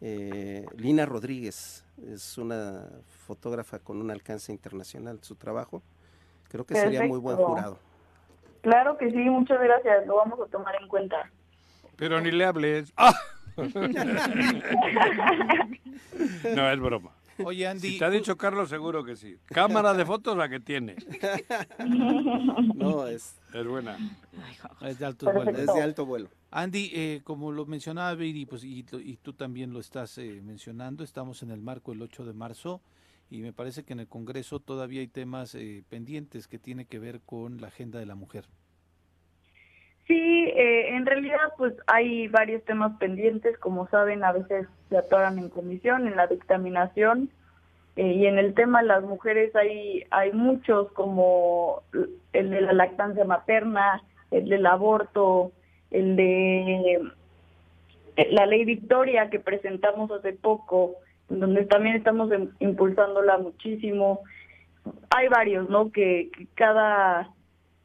[0.00, 2.88] eh, Lina Rodríguez, es una
[3.26, 5.82] fotógrafa con un alcance internacional su trabajo.
[6.48, 7.78] Creo que sería muy buen jurado.
[8.62, 11.30] Claro que sí, muchas gracias, lo vamos a tomar en cuenta.
[11.96, 12.92] Pero ni le hables.
[12.96, 13.14] ¡Ah!
[16.54, 17.10] no, es broma.
[17.46, 19.36] Oye, Andy, Si te ha dicho Carlos, seguro que sí.
[19.46, 20.96] Cámara de fotos la que tiene.
[22.74, 23.96] No, es, Es buena.
[24.82, 25.44] es de alto vuelo.
[25.44, 25.70] Perfecto.
[25.72, 26.28] es de alto vuelo.
[26.50, 30.40] Andy, eh, como lo mencionaba Viri, pues, y, lo- y tú también lo estás eh,
[30.44, 32.80] mencionando, estamos en el marco del 8 de marzo
[33.30, 36.98] y me parece que en el Congreso todavía hay temas eh, pendientes que tiene que
[36.98, 38.44] ver con la agenda de la mujer.
[40.06, 45.38] Sí, eh, en realidad pues hay varios temas pendientes, como saben, a veces se atoran
[45.38, 47.30] en comisión, en la dictaminación,
[47.96, 51.82] eh, y en el tema de las mujeres hay, hay muchos, como
[52.32, 55.52] el de la lactancia materna, el del aborto,
[55.90, 57.00] el de
[58.16, 60.96] eh, la ley Victoria que presentamos hace poco,
[61.28, 62.30] donde también estamos
[62.60, 64.20] impulsándola muchísimo.
[65.10, 65.92] Hay varios, ¿no?
[65.92, 67.30] Que cada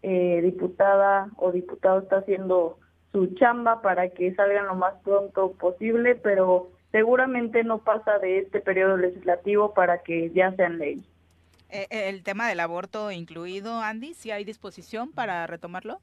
[0.09, 2.79] eh, diputada o diputado está haciendo
[3.11, 8.61] su chamba para que salgan lo más pronto posible, pero seguramente no pasa de este
[8.61, 11.03] periodo legislativo para que ya sean ley.
[11.69, 15.99] Eh, eh, el tema del aborto incluido, Andy, ¿si hay disposición para retomarlo?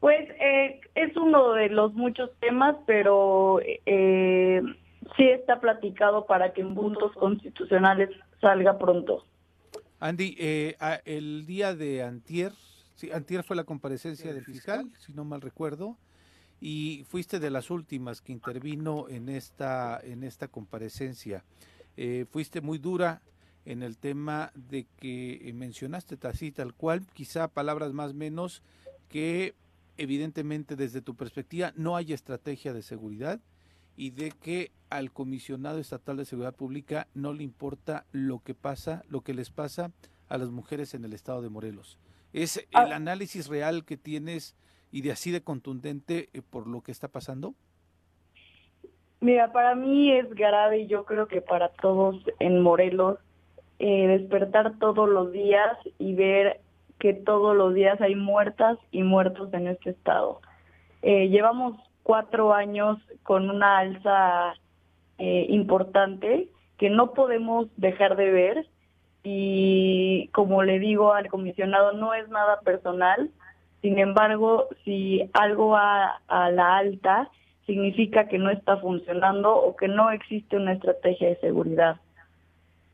[0.00, 4.60] Pues eh, es uno de los muchos temas, pero eh,
[5.16, 9.24] sí está platicado para que en puntos constitucionales salga pronto.
[10.00, 12.52] Andy, eh, a- el día de antier,
[12.98, 15.96] sí, antier fue la comparecencia del fiscal, si no mal recuerdo,
[16.60, 21.44] y fuiste de las últimas que intervino en esta, en esta comparecencia.
[21.96, 23.22] Eh, fuiste muy dura
[23.64, 28.62] en el tema de que eh, mencionaste así tal cual, quizá palabras más menos,
[29.08, 29.54] que
[29.96, 33.40] evidentemente desde tu perspectiva no hay estrategia de seguridad
[33.96, 39.02] y de que al comisionado estatal de seguridad pública no le importa lo que pasa,
[39.08, 39.92] lo que les pasa
[40.28, 41.98] a las mujeres en el estado de Morelos.
[42.32, 42.84] ¿Es Ah.
[42.84, 44.56] el análisis real que tienes
[44.90, 47.54] y de así de contundente eh, por lo que está pasando?
[49.20, 53.18] Mira, para mí es grave y yo creo que para todos en Morelos
[53.80, 56.60] eh, despertar todos los días y ver
[56.98, 60.40] que todos los días hay muertas y muertos en este estado.
[61.02, 64.54] Eh, llevamos cuatro años con una alza
[65.18, 68.66] eh, importante que no podemos dejar de ver
[69.22, 69.77] y
[70.32, 73.30] como le digo al comisionado no es nada personal,
[73.82, 77.30] sin embargo si algo va a la alta
[77.66, 81.96] significa que no está funcionando o que no existe una estrategia de seguridad.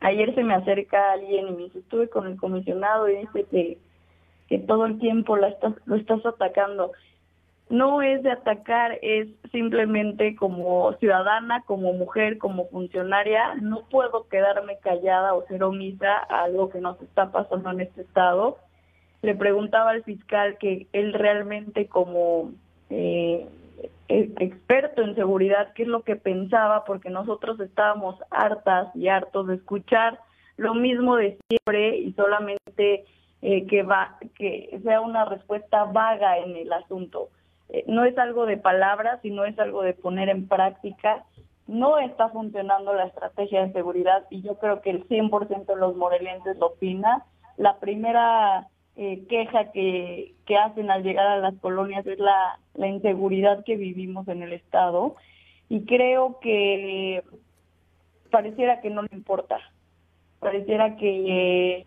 [0.01, 3.77] Ayer se me acerca alguien y me dice, estuve con el comisionado y dice que,
[4.49, 6.91] que todo el tiempo la estás, lo estás atacando.
[7.69, 14.77] No es de atacar, es simplemente como ciudadana, como mujer, como funcionaria, no puedo quedarme
[14.79, 18.57] callada o ser omisa a algo que nos está pasando en este estado.
[19.23, 22.51] Le preguntaba al fiscal que él realmente como
[22.91, 23.47] eh,
[24.07, 29.47] eh, experto en seguridad qué es lo que pensaba, porque nosotros estábamos hartas y hartos
[29.47, 30.19] de escuchar
[30.57, 33.05] lo mismo de siempre y solamente
[33.41, 37.29] eh, que va que sea una respuesta vaga en el asunto.
[37.69, 41.25] Eh, no es algo de palabras, sino es algo de poner en práctica.
[41.67, 45.95] No está funcionando la estrategia de seguridad y yo creo que el 100% de los
[45.95, 47.25] morelenses lo opina.
[47.57, 52.87] La primera eh, queja que, que hacen al llegar a las colonias es la, la
[52.87, 55.15] inseguridad que vivimos en el Estado
[55.69, 57.23] y creo que
[58.31, 59.59] pareciera que no le importa,
[60.39, 61.85] pareciera que eh,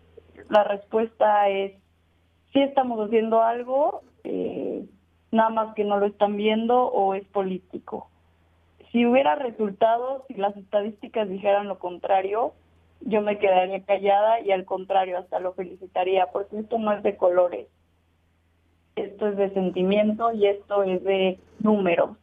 [0.49, 1.73] la respuesta es
[2.51, 4.68] si estamos haciendo algo, eh,
[5.31, 8.09] nada más que no lo están viendo o es político.
[8.91, 12.53] Si hubiera resultados, si las estadísticas dijeran lo contrario,
[13.01, 17.15] yo me quedaría callada y al contrario, hasta lo felicitaría, porque esto no es de
[17.15, 17.67] colores,
[18.95, 22.17] esto es de sentimiento y esto es de números.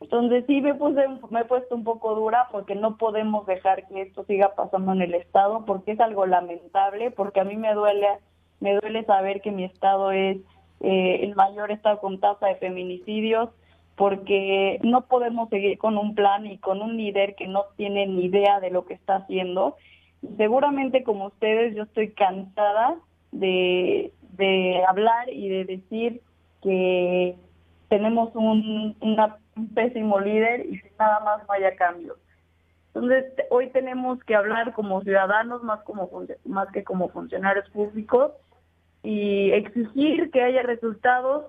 [0.00, 4.00] Entonces sí me puse, me he puesto un poco dura porque no podemos dejar que
[4.00, 8.08] esto siga pasando en el estado, porque es algo lamentable, porque a mí me duele,
[8.60, 10.38] me duele saber que mi estado es
[10.80, 13.50] eh, el mayor estado con tasa de feminicidios,
[13.96, 18.24] porque no podemos seguir con un plan y con un líder que no tiene ni
[18.24, 19.76] idea de lo que está haciendo.
[20.38, 22.96] Seguramente como ustedes yo estoy cansada
[23.30, 26.22] de, de hablar y de decir
[26.62, 27.36] que
[27.88, 32.16] tenemos un, un pésimo líder y que nada más no haya cambios.
[32.94, 36.08] Entonces hoy tenemos que hablar como ciudadanos más como
[36.44, 38.32] más que como funcionarios públicos
[39.02, 41.46] y exigir que haya resultados.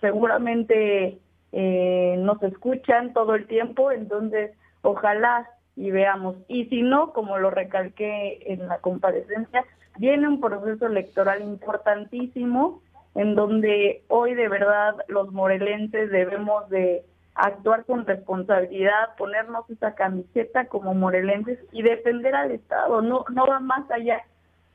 [0.00, 1.18] Seguramente
[1.52, 4.52] eh, nos escuchan todo el tiempo, entonces
[4.82, 6.36] ojalá y veamos.
[6.48, 9.64] Y si no, como lo recalqué en la comparecencia,
[9.98, 12.80] viene un proceso electoral importantísimo
[13.14, 17.04] en donde hoy de verdad los morelenses debemos de
[17.34, 23.60] actuar con responsabilidad, ponernos esa camiseta como morelenses y defender al Estado, no, no va
[23.60, 24.22] más allá.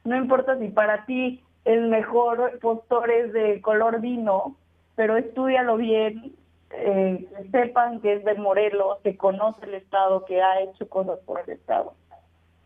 [0.03, 4.56] No importa si para ti el mejor postor es de color vino,
[4.96, 6.34] pero estudialo bien,
[6.72, 11.20] eh, que sepan que es de Morelos, que conoce el Estado, que ha hecho cosas
[11.26, 11.94] por el Estado.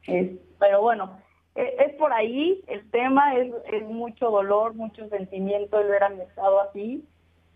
[0.06, 1.18] Es- pero bueno,
[1.56, 6.10] eh, es por ahí el tema, es, es mucho dolor, mucho sentimiento el ver a
[6.10, 7.04] mi Estado así,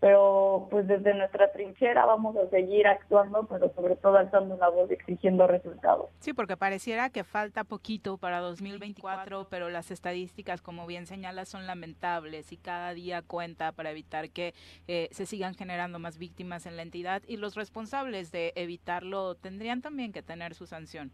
[0.04, 4.90] pero pues desde nuestra trinchera vamos a seguir actuando, pero sobre todo alzando la voz
[4.90, 6.10] y exigiendo resultados.
[6.18, 11.66] Sí, porque pareciera que falta poquito para 2024, pero las estadísticas, como bien señalas, son
[11.66, 14.52] lamentables y cada día cuenta para evitar que
[14.88, 19.80] eh, se sigan generando más víctimas en la entidad y los responsables de evitarlo tendrían
[19.80, 21.12] también que tener su sanción.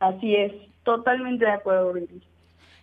[0.00, 1.94] Así es, totalmente de acuerdo.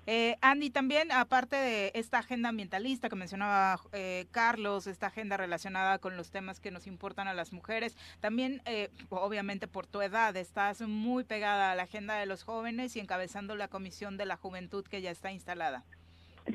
[0.07, 5.97] Eh, Andy, también, aparte de esta agenda ambientalista que mencionaba eh, Carlos, esta agenda relacionada
[5.97, 10.35] con los temas que nos importan a las mujeres, también, eh, obviamente por tu edad,
[10.35, 14.35] estás muy pegada a la agenda de los jóvenes y encabezando la Comisión de la
[14.35, 15.83] Juventud que ya está instalada.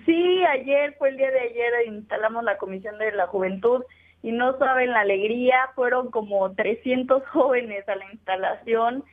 [0.07, 3.83] Sí, ayer fue el día de ayer, instalamos la Comisión de la Juventud
[4.23, 9.05] y no saben la alegría, fueron como 300 jóvenes a la instalación.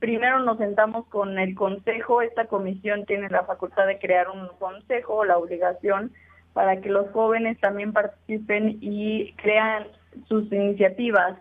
[0.00, 5.24] Primero nos sentamos con el consejo, esta comisión tiene la facultad de crear un consejo,
[5.24, 6.12] la obligación
[6.52, 9.86] para que los jóvenes también participen y crean
[10.26, 11.38] sus iniciativas.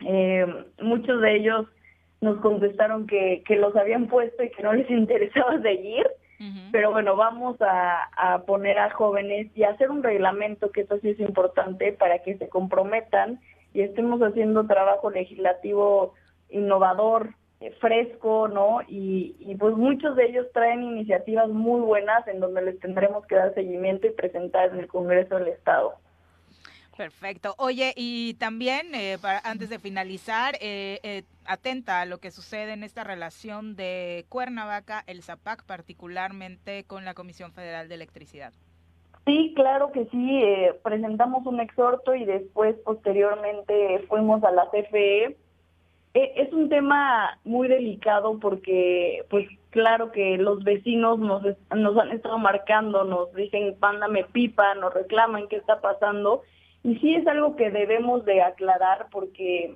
[0.00, 0.46] Eh,
[0.80, 1.66] muchos de ellos
[2.22, 6.06] nos contestaron que, que los habían puesto y que no les interesaba seguir
[6.72, 11.20] pero bueno, vamos a, poner a jóvenes y hacer un reglamento, que eso sí es
[11.20, 13.40] importante, para que se comprometan
[13.72, 16.14] y estemos haciendo trabajo legislativo
[16.50, 17.34] innovador,
[17.80, 18.80] fresco, ¿no?
[18.88, 23.36] Y, y pues muchos de ellos traen iniciativas muy buenas en donde les tendremos que
[23.36, 25.94] dar seguimiento y presentar en el Congreso del Estado.
[26.96, 27.54] Perfecto.
[27.58, 32.72] Oye, y también, eh, para, antes de finalizar, eh, eh, atenta a lo que sucede
[32.72, 38.52] en esta relación de Cuernavaca, el ZAPAC, particularmente con la Comisión Federal de Electricidad.
[39.26, 40.42] Sí, claro que sí.
[40.82, 45.36] presentamos un exhorto y después, posteriormente, fuimos a la CFE.
[46.14, 51.42] Es un tema muy delicado porque, pues, claro que los vecinos nos,
[51.74, 56.42] nos han estado marcando, nos dicen, mándame pipa, nos reclaman qué está pasando
[56.84, 59.74] y sí es algo que debemos de aclarar porque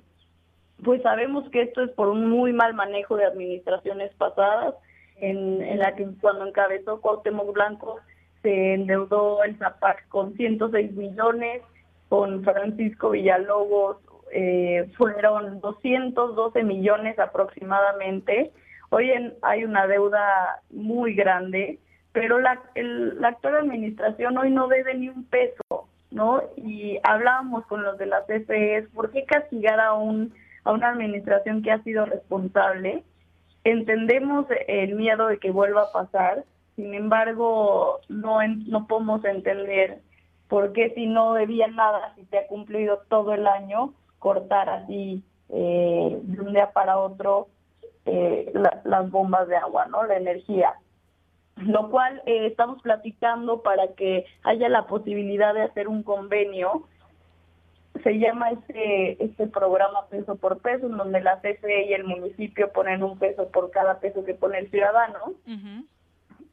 [0.83, 4.75] pues sabemos que esto es por un muy mal manejo de administraciones pasadas,
[5.17, 7.99] en, en la que cuando encabezó Cuauhtémoc Blanco
[8.41, 11.63] se endeudó el ZAPAC con 106 millones,
[12.07, 13.97] con Francisco Villalobos
[14.31, 18.51] eh, fueron 212 millones aproximadamente.
[18.89, 21.79] Hoy en, hay una deuda muy grande,
[22.11, 25.89] pero la, la actual administración hoy no debe ni un peso.
[26.11, 26.41] ¿no?
[26.57, 30.33] Y hablábamos con los de las CFEs, ¿por qué castigar a, un,
[30.63, 33.03] a una administración que ha sido responsable?
[33.63, 36.45] Entendemos el miedo de que vuelva a pasar,
[36.75, 39.99] sin embargo, no, no podemos entender
[40.47, 45.23] por qué si no debía nada, si te ha cumplido todo el año, cortar así
[45.49, 47.47] eh, de un día para otro
[48.05, 48.51] eh,
[48.83, 50.03] las bombas de agua, ¿no?
[50.03, 50.75] La energía
[51.65, 56.87] lo cual eh, estamos platicando para que haya la posibilidad de hacer un convenio.
[58.03, 62.71] Se llama este, este programa peso por peso, en donde la CFE y el municipio
[62.71, 65.33] ponen un peso por cada peso que pone el ciudadano.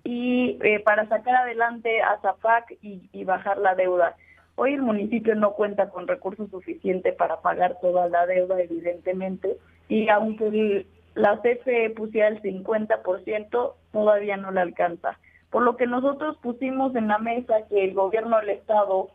[0.02, 4.16] Y eh, para sacar adelante a ZAPAC y, y bajar la deuda.
[4.59, 10.09] Hoy el municipio no cuenta con recursos suficientes para pagar toda la deuda, evidentemente, y
[10.09, 15.19] aunque la CFE pusiera el 50%, todavía no le alcanza.
[15.51, 19.11] Por lo que nosotros pusimos en la mesa que el gobierno del Estado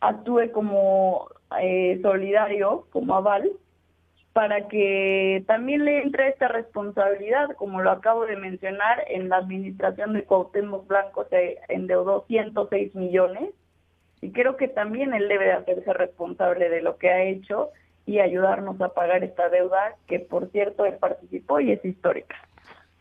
[0.00, 1.28] actúe como
[1.60, 3.48] eh, solidario, como aval,
[4.32, 10.14] para que también le entre esta responsabilidad, como lo acabo de mencionar, en la administración
[10.14, 13.50] de Cuauhtémoc Blanco se endeudó 106 millones
[14.22, 17.70] y creo que también él debe hacerse responsable de lo que ha hecho
[18.06, 22.36] y ayudarnos a pagar esta deuda que por cierto él participó y es histórica.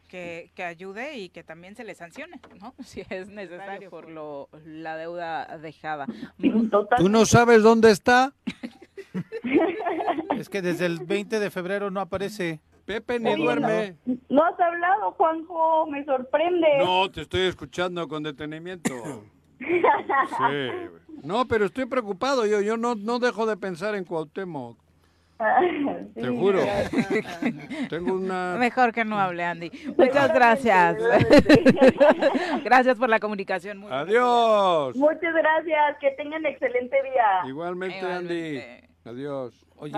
[0.07, 2.73] Que, que, ayude y que también se le sancione, ¿no?
[2.83, 6.07] Si es necesario por lo, la deuda dejada.
[6.97, 8.33] ¿Tú no sabes dónde está?
[10.39, 12.59] es que desde el 20 de febrero no aparece.
[12.85, 13.97] Pepe ni duerme.
[14.07, 16.67] No, no, has hablado, Juanjo, me sorprende.
[16.79, 18.89] No, te estoy escuchando con detenimiento.
[21.23, 22.45] No, pero estoy preocupado.
[22.45, 24.77] Yo, yo no, no dejo de pensar en Cuauhtémoc.
[26.15, 26.59] Te juro.
[27.89, 28.57] Tengo una...
[28.57, 29.71] Mejor que no hable, Andy.
[29.97, 30.97] Muchas gracias.
[32.63, 33.85] gracias por la comunicación.
[33.89, 34.95] Adiós.
[34.97, 35.97] Muchas gracias.
[36.01, 37.49] Que tengan excelente día.
[37.49, 38.61] Igualmente, Andy.
[39.05, 39.65] Adiós.
[39.77, 39.97] Oye,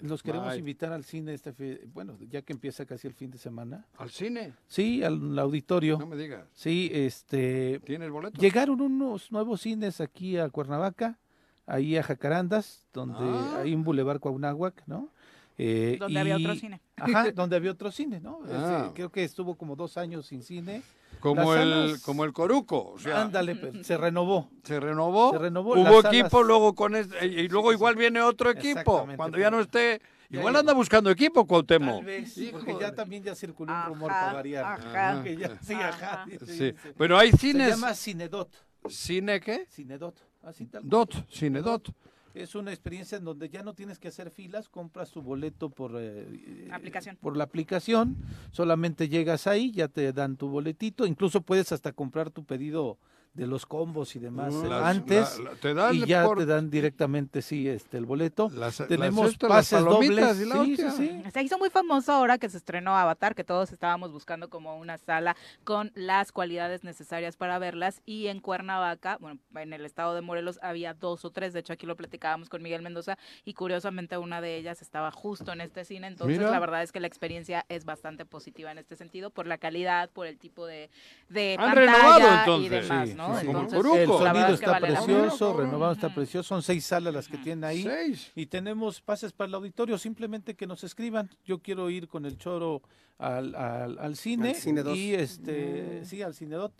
[0.00, 3.86] los queremos invitar al cine este bueno, ya que empieza casi el fin de semana.
[3.96, 4.52] ¿Al cine?
[4.66, 5.98] Sí, al auditorio.
[5.98, 6.46] No me digas.
[6.52, 8.38] Sí, este ¿Tienes boleto?
[8.38, 11.18] Llegaron unos nuevos cines aquí a Cuernavaca
[11.66, 13.60] ahí a Jacarandas, donde ah.
[13.62, 15.10] hay un Boulevard Cuauhnáhuac, ¿no?
[15.56, 16.80] Eh, donde había otro cine.
[16.96, 18.40] Ajá, donde había otro cine, ¿no?
[18.50, 18.90] Ah.
[18.94, 20.82] creo que estuvo como dos años sin cine.
[21.20, 22.92] Como el, como el Coruco.
[22.92, 24.50] O sea, ándale, pues, se renovó.
[24.64, 25.30] ¿Se renovó?
[25.32, 25.72] Se renovó.
[25.74, 29.06] Hubo equipo, luego con este, y luego igual viene otro equipo.
[29.16, 31.96] Cuando ya no esté, igual anda buscando equipo, Cuauhtémoc.
[31.96, 34.64] Tal vez, porque ya también ya circuló un rumor para variar.
[34.64, 35.22] Ajá.
[35.22, 36.26] Que ya, sí, ajá.
[36.46, 36.74] Sí.
[36.98, 37.68] Pero hay cines.
[37.68, 38.50] Se llama Cinedot.
[38.88, 39.66] ¿Cine qué?
[39.70, 40.20] Cinedot.
[40.44, 40.88] Así tal.
[40.88, 41.92] Dot, Cinedot.
[42.34, 45.92] Es una experiencia en donde ya no tienes que hacer filas, compras tu boleto por,
[45.94, 47.16] eh, eh, Aplicación.
[47.20, 48.16] por la aplicación,
[48.50, 52.98] solamente llegas ahí, ya te dan tu boletito, incluso puedes hasta comprar tu pedido
[53.34, 56.38] de los combos y demás eh, Las- antes la- la- te dan y ya por-
[56.38, 58.48] te dan directamente sí este el boleto.
[58.54, 61.22] Las, Tenemos las las pases palomitas dobles, y la sí, sí.
[61.32, 64.98] Se hizo muy famoso ahora que se estrenó Avatar, que todos estábamos buscando como una
[64.98, 68.00] sala con las cualidades necesarias para verlas.
[68.06, 71.52] Y en Cuernavaca, bueno, en el estado de Morelos había dos o tres.
[71.52, 75.52] De hecho, aquí lo platicábamos con Miguel Mendoza y curiosamente una de ellas estaba justo
[75.52, 76.06] en este cine.
[76.06, 76.50] Entonces, Mira.
[76.50, 80.08] la verdad es que la experiencia es bastante positiva en este sentido por la calidad,
[80.10, 80.88] por el tipo de,
[81.28, 82.88] de Han pantalla renovado, y entonces.
[82.88, 83.40] demás, Sí, ¿no?
[83.40, 83.78] sí, Entonces.
[83.78, 87.64] El verdad sonido está vale precioso, renovado está precioso, son seis salas las que tienen
[87.64, 87.82] ahí.
[87.82, 88.32] Seis.
[88.34, 91.30] Y tenemos pases para el auditorio, simplemente que nos escriban.
[91.44, 92.82] Yo quiero ir con el choro
[93.18, 94.50] al, al, al cine.
[94.50, 94.96] Al Cine dos.
[94.96, 96.72] Y este, sí, al Cinedot.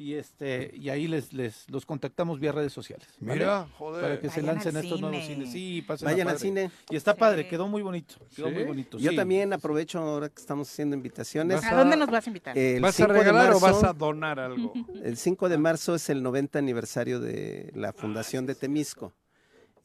[0.00, 3.06] Y este, y ahí les, les los contactamos vía redes sociales.
[3.18, 3.40] ¿vale?
[3.40, 4.00] Mira, joder.
[4.02, 5.34] Para que se lancen estos nuevos cine.
[5.34, 5.52] cines.
[5.52, 6.70] Sí, pasen Vayan al cine.
[6.88, 7.18] Y está Sí.
[7.20, 8.14] padre, quedó muy bonito.
[8.34, 8.54] Quedó ¿Sí?
[8.54, 8.96] muy bonito.
[8.96, 9.16] Yo sí.
[9.16, 11.62] también aprovecho ahora que estamos haciendo invitaciones.
[11.64, 12.56] ¿A dónde nos vas a invitar?
[12.56, 14.72] El ¿Vas a 5 de regalar o vas a donar algo?
[15.04, 19.12] El 5 de marzo es el 90 aniversario de la fundación de Temisco.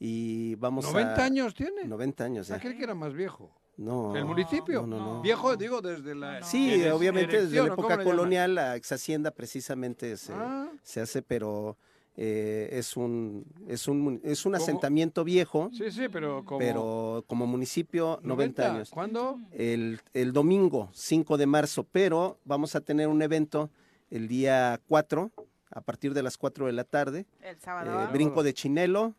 [0.00, 0.92] Y vamos a...
[0.92, 1.84] ¿90 años tiene?
[1.84, 2.60] 90 años Ah, ya.
[2.62, 3.50] creí que era más viejo.
[3.76, 4.16] No.
[4.16, 4.86] ¿El municipio?
[4.86, 5.20] No, no, no.
[5.22, 6.42] Viejo, digo, desde la...
[6.42, 10.70] Sí, eres- obviamente desde la ¿o cómo época colonial la ex hacienda precisamente se, Ah,
[10.82, 11.76] se hace, pero
[12.16, 14.62] eh, es un es un es un ¿Cómo?
[14.64, 16.58] asentamiento viejo, sí, sí, pero como...
[16.58, 18.90] pero como municipio 90, años.
[18.90, 19.38] ¿Cuándo?
[19.52, 23.68] El, el domingo 5 de marzo, pero vamos a tener un evento
[24.10, 25.30] el día 4
[25.72, 28.08] a partir de las 4 de la tarde, El eh, sábado.
[28.12, 29.14] brinco de chinelo.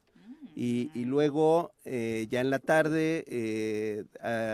[0.59, 4.05] Y, y luego eh, ya en la tarde eh,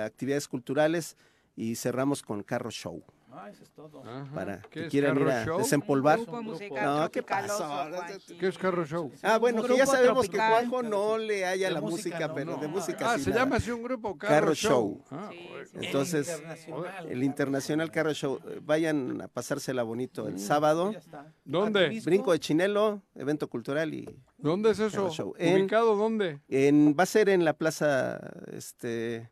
[0.06, 1.16] actividades culturales
[1.56, 3.02] y cerramos con carro show
[3.36, 4.04] Ah, eso es todo.
[4.04, 4.28] Ajá.
[4.34, 5.58] para ¿Qué que quieran ir a Show?
[5.58, 6.20] desempolvar.
[6.20, 7.66] Un grupo musical No, ¿qué pasó?
[7.66, 8.38] Juanji.
[8.38, 9.12] ¿Qué es Carro Show?
[9.24, 10.68] Ah, bueno, que ya sabemos que tropical.
[10.70, 12.58] Juanjo no le haya De la música música, no, pero no.
[12.58, 13.42] de música Ah, sí se nada.
[13.44, 14.70] llama así un grupo, Carro, Carro Show.
[14.70, 15.06] Show.
[15.12, 15.78] Ah, Sí.
[15.82, 17.08] Entonces, Internacional.
[17.10, 18.40] El Internacional Carro Show.
[18.48, 20.92] eh, Vayan a pasársela bonito el sábado.
[20.92, 21.34] Ya está.
[21.44, 22.02] ¿Dónde?
[22.06, 24.08] Brinco de Chinelo, evento cultural y
[24.38, 24.96] ¿Dónde es eso?
[24.98, 25.34] Carro Show.
[25.40, 26.40] En- ¿Ubicado dónde?
[26.50, 28.20] en, va a ser en la plaza,
[28.52, 29.32] este,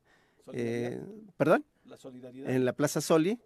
[0.54, 1.00] eh,
[1.38, 2.50] perdón, La solidaridad.
[2.50, 3.38] en la plaza Soli.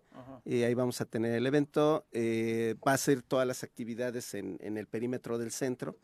[0.46, 2.06] Y ahí vamos a tener el evento.
[2.12, 5.96] eh, va a ser todas las actividades en, en el perímetro del centro.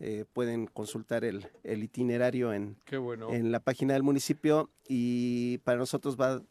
[0.00, 3.32] Eh, pueden consultar el, el itinerario en, Qué bueno.
[3.32, 6.42] en la página del municipio y para nosotros va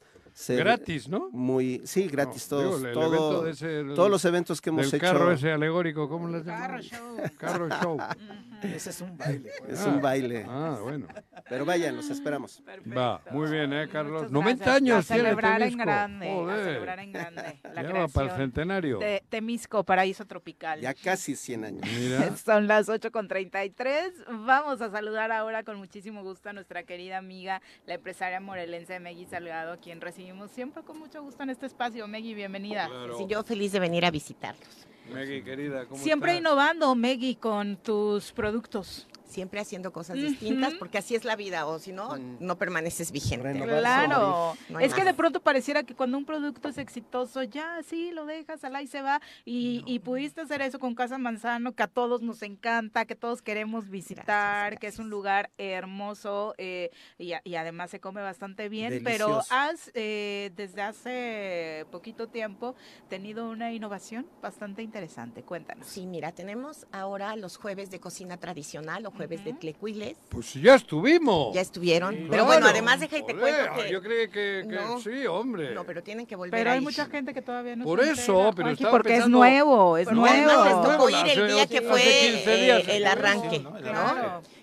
[0.47, 1.29] Gratis, ¿no?
[1.31, 4.69] muy sí gratis No, todos el todo- evento de ese, el- todos los eventos que
[4.69, 6.81] hemos hecho carro ese alegórico, ¿cómo les Carro llaman?
[6.81, 7.17] show.
[7.37, 7.97] Carro Show.
[8.63, 9.51] Ese es un baile.
[9.59, 9.73] pues.
[9.73, 9.89] es Ah.
[9.89, 11.05] un baile Ah, bueno.
[11.47, 12.99] pero vayan los esperamos Perfecto.
[12.99, 14.23] Va, muy bien, ¿eh, Carlos?
[14.23, 14.81] Muchas 90 gracias.
[14.81, 18.37] años a tiene celebrar en grande, a celebrar en grande la Ya va para el
[18.37, 18.97] centenario.
[18.97, 20.81] de Temisco, Paraíso Tropical.
[20.81, 22.35] ya casi 100 años Mira.
[22.37, 24.11] Son las 8 con 33.
[24.45, 29.27] Vamos a saludar ahora con muchísimo gusto a nuestra querida amiga, la empresaria morelense Meggy
[29.27, 32.05] Salgado, quien recibimos siempre con mucho gusto en este espacio.
[32.05, 32.87] Meggy, bienvenida.
[32.87, 33.17] Claro.
[33.17, 34.67] Sí, yo feliz de venir a visitarlos.
[35.13, 36.41] Meggy, querida, ¿cómo Siempre estás?
[36.41, 39.07] innovando, Meggy, con tus productos.
[39.27, 43.43] Siempre haciendo cosas distintas, porque así es la vida, o si no, no permaneces vigente.
[43.43, 47.81] Renovar, Claro, No es que de pronto pareciera que cuando un producto es exitoso, ya
[47.83, 51.73] sí, lo dejas, al ahí se va, y, y pudiste hacer eso con Casa Manzano,
[51.73, 56.53] que a todos nos encanta, que todos queremos visitar, Gracias, que es un lugar hermoso
[56.57, 62.27] eh, y, a- y además se come bastante bien, pero has eh, desde hace poquito
[62.27, 62.75] tiempo
[63.09, 65.87] tenido una innovación bastante interesante, cuéntanos.
[65.87, 70.15] Sí, mira, tenemos ahora los jueves de cocina tradicional o jueves de tlecuiles.
[70.29, 71.53] Pues ya estuvimos.
[71.53, 72.27] Ya estuvieron.
[72.29, 73.91] Pero bueno, además deja y te cuento que...
[73.91, 74.99] Yo creí que, que No.
[75.01, 75.73] sí, hombre.
[75.73, 76.83] No, pero tienen que volver Pero a hay ir.
[76.83, 79.97] mucha gente que todavía no Por se eso, entera, pero estaba porque pensando- es nuevo,
[79.97, 80.49] es Pero nuevo.
[80.51, 83.63] además les tocó ir el día que fue 15 días, el arranque.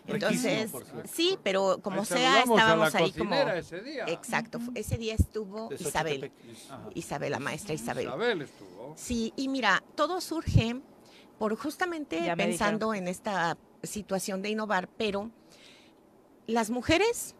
[0.07, 0.71] Entonces,
[1.11, 3.31] sí, pero como Ahí sea, estábamos ahí como...
[3.31, 4.05] cocinera ese día.
[4.09, 6.31] Exacto, ese día estuvo Isabel.
[6.95, 8.07] Isabel, la maestra Isabel.
[8.07, 8.95] Isabel estuvo.
[8.97, 10.77] Sí, y mira, todo surge
[11.39, 13.57] por justamente Ya pensando en esta
[13.87, 15.31] situación de innovar, pero
[16.47, 17.35] las mujeres,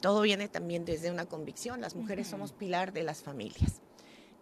[0.00, 2.36] todo viene también desde una convicción, las mujeres Ujú.
[2.36, 3.82] somos pilar de las familias.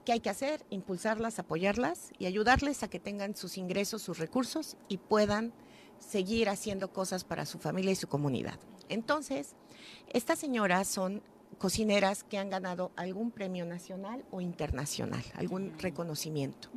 [0.04, 0.64] ¿Qué hay que hacer?
[0.70, 5.52] Impulsarlas, apoyarlas y ayudarles a que tengan sus ingresos, sus recursos y puedan
[5.98, 8.60] seguir haciendo cosas para su familia y su comunidad.
[8.88, 9.56] Entonces,
[10.12, 11.22] estas señoras son
[11.58, 16.68] cocineras que han ganado algún premio nacional o internacional, algún reconocimiento.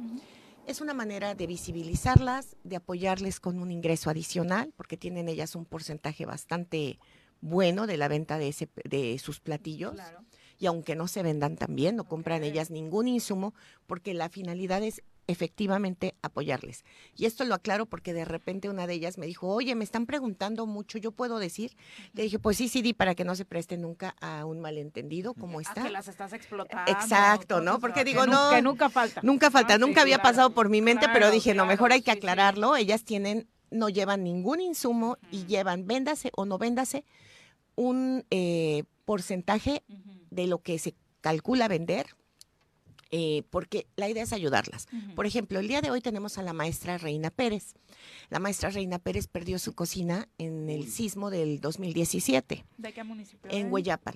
[0.66, 5.66] Es una manera de visibilizarlas, de apoyarles con un ingreso adicional, porque tienen ellas un
[5.66, 7.00] porcentaje bastante
[7.42, 9.94] bueno de la venta de, ese, de sus platillos.
[9.94, 10.24] Claro.
[10.60, 13.54] Y aunque no se vendan también, no compran ellas ningún insumo,
[13.88, 16.84] porque la finalidad es efectivamente apoyarles.
[17.16, 20.06] Y esto lo aclaro porque de repente una de ellas me dijo, oye, me están
[20.08, 21.78] preguntando mucho, ¿yo puedo decir?
[22.14, 25.34] Le dije, pues sí, sí, di para que no se preste nunca a un malentendido
[25.36, 25.84] como Ah, está.
[25.84, 26.92] que las estás explotando.
[26.92, 27.80] Exacto, ¿no?
[27.80, 28.50] Porque que digo, no.
[28.52, 29.22] Que nunca falta.
[29.24, 29.86] Nunca falta, ¿no?
[29.88, 30.30] nunca Sí, había claro.
[30.30, 32.18] pasado por mi mente, pero Claro, dije, no, mejor hay que sí, sí.
[32.18, 32.76] aclararlo.
[32.76, 37.06] Ellas tienen, no llevan ningún insumo y llevan, véndase o no véndase,
[37.76, 39.84] un eh, porcentaje
[40.32, 42.16] de lo que se calcula vender,
[43.12, 44.88] eh, porque la idea es ayudarlas.
[45.16, 47.74] Por ejemplo, el día de hoy tenemos a la maestra Reina Pérez.
[48.30, 53.50] La maestra Reina Pérez perdió su cocina en el sismo del 2017 ¿De qué municipio?
[53.52, 53.72] en?
[53.72, 54.16] Hueyapan.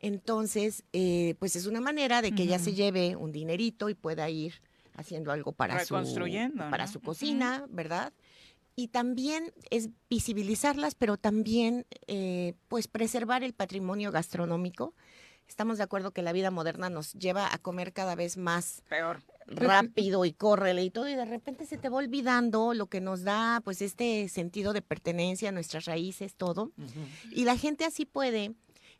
[0.00, 4.28] Entonces, eh, pues es una manera de que ella se lleve un dinerito y pueda
[4.28, 4.60] ir
[4.94, 6.92] haciendo algo para su, para ¿no?
[6.92, 8.12] su cocina, ¿verdad?
[8.74, 14.94] Y también es visibilizarlas, pero también eh, pues preservar el patrimonio gastronómico.
[15.52, 19.20] Estamos de acuerdo que la vida moderna nos lleva a comer cada vez más Peor.
[19.46, 23.22] rápido y córrele y todo, y de repente se te va olvidando lo que nos
[23.22, 26.72] da pues este sentido de pertenencia, nuestras raíces, todo.
[27.30, 28.54] Y la gente así puede,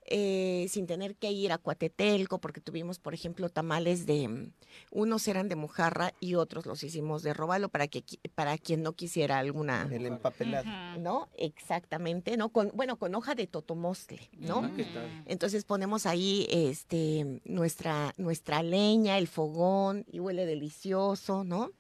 [0.07, 4.53] eh, sin tener que ir a Cuatetelco, porque tuvimos, por ejemplo, tamales de, mm,
[4.91, 8.05] unos eran de mojarra y otros los hicimos de robalo para que
[8.35, 10.67] para quien no quisiera alguna, El empapelado.
[10.99, 11.29] ¿no?
[11.37, 12.49] Exactamente, ¿no?
[12.49, 14.63] Con, bueno, con hoja de totomostle, ¿no?
[14.65, 15.23] Ah, ¿qué tal?
[15.27, 21.71] Entonces ponemos ahí este nuestra nuestra leña, el fogón y huele delicioso, ¿no?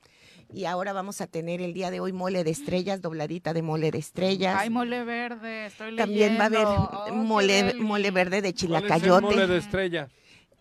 [0.52, 3.90] Y ahora vamos a tener el día de hoy mole de estrellas, dobladita de mole
[3.90, 4.56] de estrellas.
[4.58, 6.02] Hay mole verde, estoy leyendo.
[6.04, 9.22] También va a haber Oh, mole, mole verde de ¿Cuál es el chilacayote.
[9.22, 10.08] mole de estrella?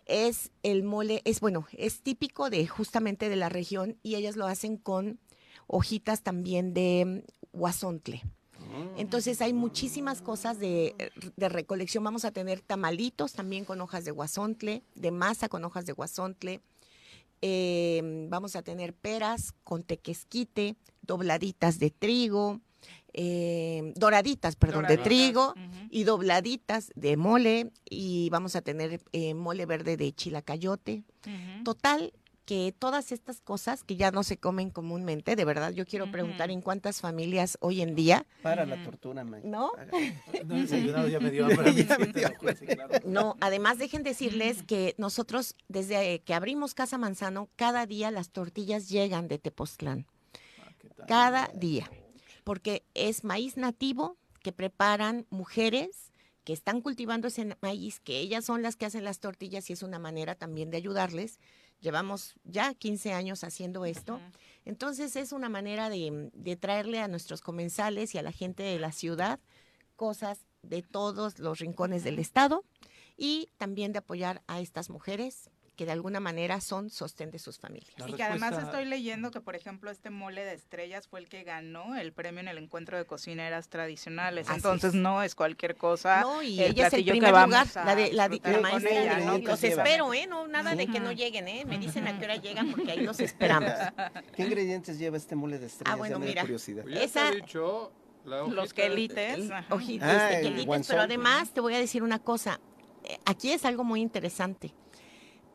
[0.06, 4.46] Es el mole, es bueno, es típico de justamente de la región y ellas lo
[4.46, 5.20] hacen con
[5.66, 8.22] hojitas también de guasontle.
[8.96, 10.94] Entonces hay muchísimas cosas de,
[11.36, 12.02] de recolección.
[12.02, 16.60] Vamos a tener tamalitos también con hojas de guasontle, de masa con hojas de guasontle.
[17.42, 22.60] Eh, vamos a tener peras con tequesquite, dobladitas de trigo,
[23.12, 25.54] eh, doraditas, perdón, de trigo
[25.90, 31.02] y dobladitas de mole y vamos a tener eh, mole verde de chilacayote.
[31.64, 32.12] Total,
[32.44, 36.50] que todas estas cosas que ya no se comen comúnmente, de verdad, yo quiero preguntar
[36.50, 39.42] en cuántas familias hoy en día, Para la tortura, May.
[39.44, 39.72] ¿no?
[40.44, 41.74] No ya me dio hambre.
[41.74, 48.10] Ya me dio además dejen decirles que nosotros, desde que abrimos Casa Manzano, cada día
[48.10, 50.06] las tortillas llegan de Tepoztlán.
[50.58, 51.04] Ah.
[51.06, 51.90] Cada día.
[52.44, 56.12] Porque es maíz nativo que preparan mujeres
[56.44, 59.82] que están cultivando ese maíz, que ellas son las que hacen las tortillas y es
[59.82, 61.38] una manera también de ayudarles.
[61.82, 64.18] Llevamos ya 15 años haciendo esto.
[64.64, 68.78] Entonces es una manera de, de traerle a nuestros comensales y a la gente de
[68.78, 69.40] la ciudad
[69.96, 72.64] cosas de todos los rincones del estado
[73.16, 77.58] y también de apoyar a estas mujeres que de alguna manera son sostén de sus
[77.58, 77.94] familias.
[77.96, 81.28] La Y que además estoy leyendo que, por ejemplo, este mole de estrellas fue el
[81.28, 84.48] que ganó el premio en el encuentro de cocineras tradicionales.
[84.48, 84.94] Así Entonces es.
[84.94, 86.20] no es cualquier cosa.
[86.20, 89.24] No, y el ella es el primer lugar, la de la, la maestra ella, de-
[89.24, 89.38] ¿no?
[89.38, 90.26] Los espero, ¿eh?
[90.26, 91.64] No, nada de que no lleguen, ¿eh?
[91.66, 93.70] Me dicen a qué hora llegan porque ahí los esperamos.
[94.36, 95.94] ¿Qué ingredientes lleva este mole de estrellas?
[95.94, 96.42] Ah, bueno, Ya mira.
[96.42, 96.82] curiosidad.
[96.84, 97.92] Pues Esa- dicho,
[98.24, 99.38] Los quelites.
[99.38, 99.64] El Ah,
[100.30, 102.60] de quelites, pero además te voy a decir una cosa.
[103.04, 104.74] eh, Aquí es algo muy interesante.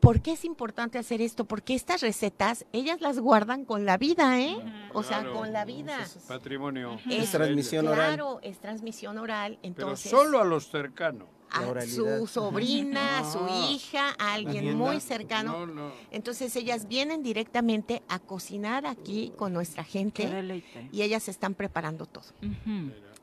[0.00, 1.44] ¿Por qué es importante hacer esto?
[1.44, 4.56] Porque estas recetas, ellas las guardan con la vida, ¿eh?
[4.94, 5.34] O sea, Claro.
[5.34, 5.98] con la vida.
[6.28, 6.98] Patrimonio.
[7.10, 8.06] Es transmisión oral.
[8.14, 9.58] Claro, es transmisión oral.
[9.60, 11.26] Pero Entonces, solo a los cercanos.
[11.50, 13.40] a su sobrina, a su
[13.72, 15.66] hija, a alguien muy cercano.
[15.66, 15.92] No, no.
[16.10, 20.88] Entonces ellas vienen directamente a cocinar aquí con nuestra Qué gente deleite.
[20.92, 22.24] y ellas están preparando todo.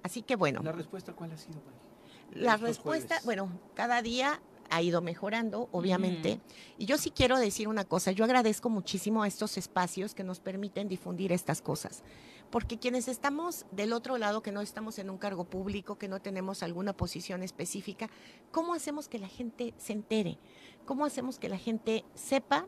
[0.04, 1.60] Así que bueno, ¿La respuesta cuál ha sido,
[2.34, 3.26] la estos respuesta, jueves?
[3.26, 6.40] bueno, cada día ha ido mejorando, obviamente.
[6.78, 10.40] Y yo sí quiero decir una cosa, yo agradezco muchísimo a estos espacios que nos
[10.40, 12.04] permiten difundir estas cosas.
[12.50, 16.22] Porque quienes estamos del otro lado, que no estamos en un cargo público, que no
[16.22, 18.10] tenemos alguna posición específica,
[18.52, 20.38] ¿cómo hacemos que la gente se entere?
[20.86, 22.68] ¿Cómo hacemos que la gente sepa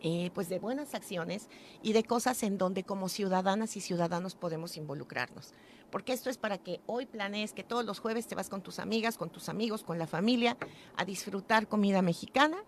[0.00, 1.48] eh, pues de buenas acciones
[1.82, 5.52] y de cosas en donde como ciudadanas y ciudadanos podemos involucrarnos.
[5.90, 8.78] Porque esto es para que hoy planees que todos los jueves te vas con tus
[8.78, 10.56] amigas, con tus amigos, con la familia,
[10.96, 12.58] a disfrutar comida mexicana,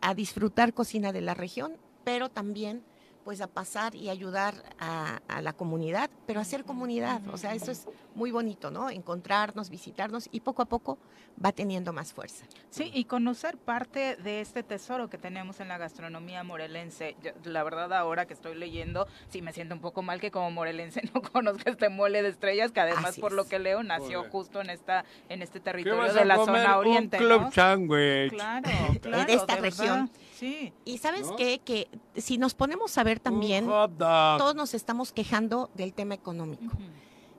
[0.00, 2.82] a disfrutar cocina de la región, pero también
[3.26, 7.72] pues a pasar y ayudar a, a la comunidad, pero hacer comunidad, o sea, eso
[7.72, 8.88] es muy bonito, ¿no?
[8.88, 10.96] Encontrarnos, visitarnos y poco a poco
[11.44, 12.46] va teniendo más fuerza.
[12.70, 17.16] Sí, y conocer parte de este tesoro que tenemos en la gastronomía morelense.
[17.20, 20.52] Yo, la verdad, ahora que estoy leyendo, sí me siento un poco mal que como
[20.52, 23.36] morelense no conozca este mole de estrellas, que además, Así por es.
[23.36, 24.30] lo que leo, nació Joder.
[24.30, 26.62] justo en esta en este ¿Qué territorio vas de a la comer?
[26.62, 27.50] zona oriente, Un club ¿no?
[27.50, 28.30] sandwich.
[28.30, 28.70] Claro,
[29.02, 29.60] claro, de esta verdad.
[29.62, 30.10] región.
[30.38, 30.72] Sí.
[30.84, 31.36] Y sabes ¿No?
[31.36, 31.60] qué?
[31.60, 36.76] Que si nos ponemos a ver también, todos nos estamos quejando del tema económico.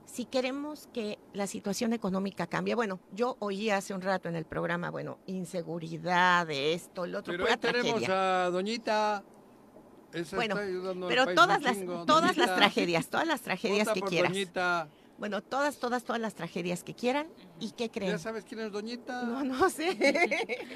[0.04, 4.46] Si queremos que la situación económica cambie, bueno, yo oí hace un rato en el
[4.46, 8.46] programa, bueno, inseguridad, de esto, lo otro, Pero pura ahí tenemos tragedia.
[8.46, 9.22] a Doñita.
[10.12, 12.04] Esa Bueno, está ayudando al Pero país todas las, chingo.
[12.06, 14.32] todas las tragedias, todas las tragedias vota que por quieras.
[14.32, 14.88] Doñita.
[15.18, 17.26] Bueno, todas, todas, todas las tragedias que quieran.
[17.58, 18.12] ¿Y qué creen?
[18.12, 19.22] ¿Ya sabes quién es Doñita?
[19.24, 19.96] No, no sé.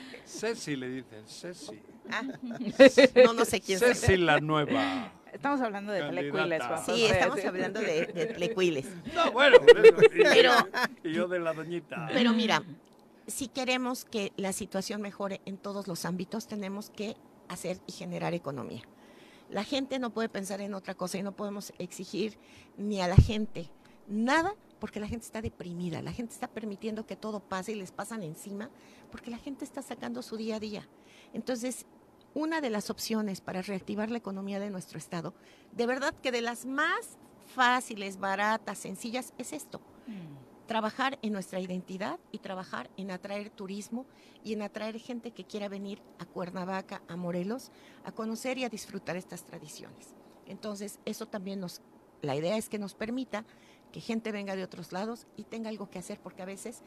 [0.26, 1.80] Ceci le dicen, Ceci.
[2.10, 3.94] Ah, no, no sé quién sea.
[3.94, 5.12] Ceci la nueva.
[5.32, 6.26] Estamos hablando de Candidata.
[6.26, 7.46] Telecuiles, Juan Sí, estamos sí.
[7.46, 8.86] hablando de, de tlecuiles.
[9.14, 9.58] No, bueno.
[9.58, 10.52] Y, Pero-
[11.04, 12.08] y yo de la Doñita.
[12.12, 12.62] Pero mira,
[13.28, 17.16] si queremos que la situación mejore en todos los ámbitos, tenemos que
[17.48, 18.82] hacer y generar economía.
[19.50, 22.36] La gente no puede pensar en otra cosa y no podemos exigir
[22.76, 23.68] ni a la gente
[24.06, 27.92] nada porque la gente está deprimida, la gente está permitiendo que todo pase y les
[27.92, 28.70] pasan encima
[29.10, 30.88] porque la gente está sacando su día a día.
[31.32, 31.86] Entonces,
[32.34, 35.34] una de las opciones para reactivar la economía de nuestro estado,
[35.72, 37.16] de verdad que de las más
[37.54, 39.80] fáciles, baratas, sencillas, es esto
[40.66, 44.06] trabajar en nuestra identidad y trabajar en atraer turismo
[44.42, 47.70] y en atraer gente que quiera venir a Cuernavaca, a Morelos,
[48.04, 50.14] a conocer y a disfrutar estas tradiciones.
[50.46, 51.82] Entonces, eso también nos,
[52.22, 53.44] la idea es que nos permita
[53.92, 56.82] que gente venga de otros lados y tenga algo que hacer, porque a veces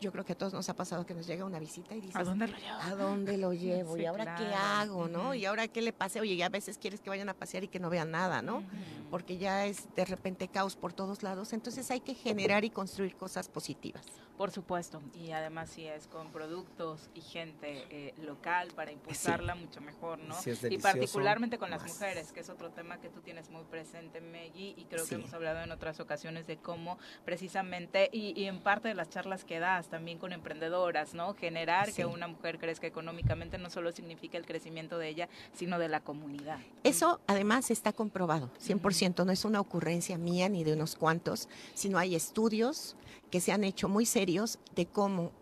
[0.00, 2.16] yo creo que a todos nos ha pasado que nos llega una visita y dices,
[2.16, 2.78] ¿A dónde lo llevo?
[2.80, 3.94] ¿a dónde lo llevo?
[3.96, 5.08] Sí, ¿Y ahora qué hago?
[5.08, 5.34] ¿no?
[5.34, 6.20] ¿Y ahora qué le pase?
[6.20, 8.62] Oye, y a veces quieres que vayan a pasear y que no vean nada, ¿no?
[9.10, 11.52] Porque ya es de repente caos por todos lados.
[11.52, 14.04] Entonces hay que generar y construir cosas positivas.
[14.36, 19.80] Por supuesto, y además si es con productos y gente eh, local para impulsarla mucho
[19.80, 20.36] mejor, ¿no?
[20.44, 21.92] Es y particularmente con las más.
[21.92, 25.10] mujeres, que es otro tema que tú tienes muy presente, Meggy, y creo Sí.
[25.10, 29.08] que hemos hablado en otras ocasiones de cómo precisamente, y, y en parte de las
[29.08, 31.34] charlas que das también con emprendedoras, ¿no?
[31.34, 31.92] Generar Sí.
[31.94, 36.00] que una mujer crezca económicamente no solo significa el crecimiento de ella, sino de la
[36.00, 36.58] comunidad.
[36.82, 41.98] Eso además está comprobado, 100%, no es una ocurrencia mía ni de unos cuantos, sino
[41.98, 42.96] hay estudios
[43.30, 45.32] que se han hecho muy serios de cómo,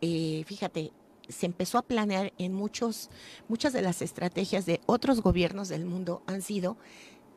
[0.00, 0.92] eh, fíjate,
[1.28, 3.10] se empezó a planear en muchos,
[3.48, 6.76] muchas de las estrategias de otros gobiernos del mundo han sido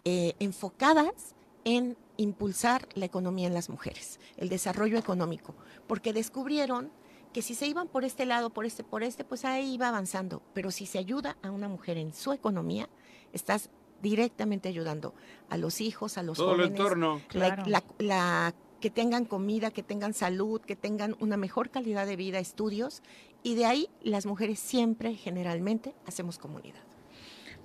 [0.05, 5.55] eh, enfocadas en impulsar la economía en las mujeres, el desarrollo económico,
[5.87, 6.91] porque descubrieron
[7.33, 10.41] que si se iban por este lado, por este, por este, pues ahí iba avanzando,
[10.53, 12.87] pero si se ayuda a una mujer en su economía,
[13.33, 13.69] estás
[14.01, 15.13] directamente ayudando
[15.49, 17.21] a los hijos, a los Todo el jóvenes, entorno.
[17.31, 17.63] la- Claro.
[17.67, 22.39] la- la- que tengan comida, que tengan salud, que tengan una mejor calidad de vida,
[22.39, 23.01] estudios,
[23.41, 26.83] y de ahí las mujeres siempre, generalmente, hacemos comunidad.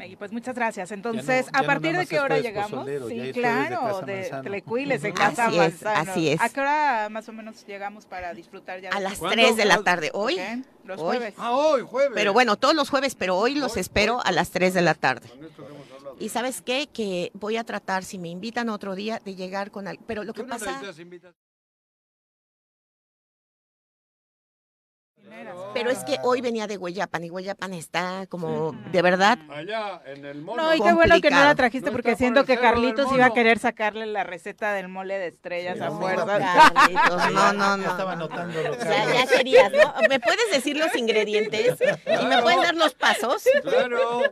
[0.01, 0.91] Meggy, pues muchas gracias.
[0.93, 2.87] Entonces, ¿a partir de qué hora llegamos?
[3.09, 4.31] Sí, de claro, de.
[4.43, 5.13] Telecuiles, de.
[5.13, 6.11] Casa Así es, Manzano.
[6.11, 6.41] así es.
[6.41, 8.89] ¿A qué hora más o menos llegamos para disfrutar ya?
[8.91, 9.27] A de las esto?
[9.27, 9.43] ¿Cuándo?
[9.43, 10.11] 3 de la tarde.
[10.15, 10.37] Hoy,
[10.85, 11.19] Los hoy.
[11.19, 11.35] jueves.
[11.37, 12.13] Ah, hoy, jueves.
[12.15, 14.23] pero bueno, todos los jueves, pero hoy los Hoy, espero hoy.
[14.25, 15.29] a las 3 de la tarde.
[15.29, 16.17] Con esto que hemos hablado.
[16.19, 19.87] Y sabes qué, que voy a tratar, si me invitan otro día, de llegar con
[19.87, 20.03] algo.
[20.07, 20.81] Pero lo que pasa,
[25.75, 30.25] pero es que hoy venía de Hueyapan y Hueyapan está como, de verdad, Allá, en
[30.25, 30.63] el mono.
[30.63, 33.27] No, y qué bueno que no la trajiste No porque por siento que Carlitos iba
[33.27, 36.27] a querer sacarle la receta del mole de estrellas Sí, a no, fuerza.
[36.75, 37.91] Carlitos, no, no, Ya no.
[37.91, 38.25] estaba no.
[38.25, 39.95] anotando lo que Ya, ya querías, ¿no?
[40.09, 41.79] ¿Me puedes decir los ingredientes?
[42.23, 43.45] ¿Y me puedes dar los pasos?
[43.63, 44.23] Claro,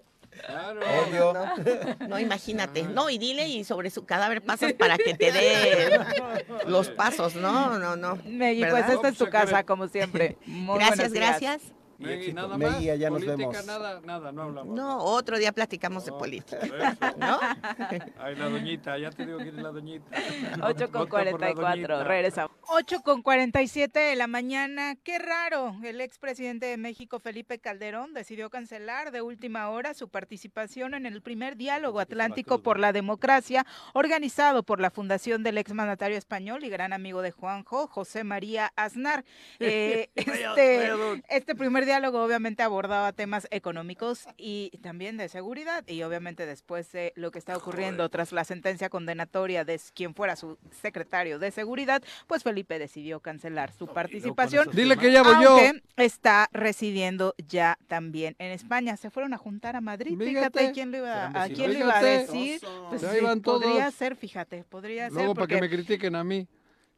[0.46, 0.80] claro.
[1.06, 1.32] Obvio.
[1.32, 2.82] No, no, imagínate.
[2.82, 6.00] No, y dile y sobre su cadáver pasas para que te dé
[6.66, 7.34] los pasos.
[7.34, 8.16] No, no, no.
[8.24, 10.36] Meggy, pues esta es tu casa, como siempre.
[10.46, 12.76] Muy Gracias, buenos nada más.
[12.76, 13.66] allá nos Política, vemos.
[13.66, 14.74] nada, nada, no hablamos.
[14.76, 16.58] No, otro día platicamos de No, política.
[16.58, 17.16] eso.
[17.18, 17.38] ¿No?
[18.18, 20.06] Ay, la doñita, ya te digo quién es la doñita.
[20.62, 21.64] 8 con Vota por la 44,
[21.96, 22.04] doñita.
[22.04, 22.56] regresamos.
[22.68, 24.94] 8 con 47 de la mañana.
[25.02, 30.94] Qué raro, el expresidente de México, Felipe Calderón, decidió cancelar de última hora su participación
[30.94, 36.62] en el primer diálogo atlántico por la democracia, organizado por la fundación del exmandatario español
[36.64, 39.24] y gran amigo de Juanjo, José María Aznar.
[39.60, 40.92] Eh, este,
[41.28, 47.12] este primer diálogo obviamente abordaba temas económicos y también de seguridad y obviamente después de
[47.16, 52.02] lo que está ocurriendo tras la sentencia condenatoria de quien fuera su secretario de seguridad,
[52.26, 54.68] pues Felipe decidió cancelar su participación.
[54.72, 55.58] Dile que ya voy yo.
[55.96, 58.96] está residiendo ya también en España.
[58.96, 60.72] Se fueron a juntar a Madrid, fíjate, Fíjate.
[60.72, 61.58] ¿quién lo iba, ¿a vecinos.
[61.58, 62.60] quién le iba a decir?
[62.90, 66.46] Pues sí, podría ser, fíjate, podría Luego ser para que porque me critiquen a mí.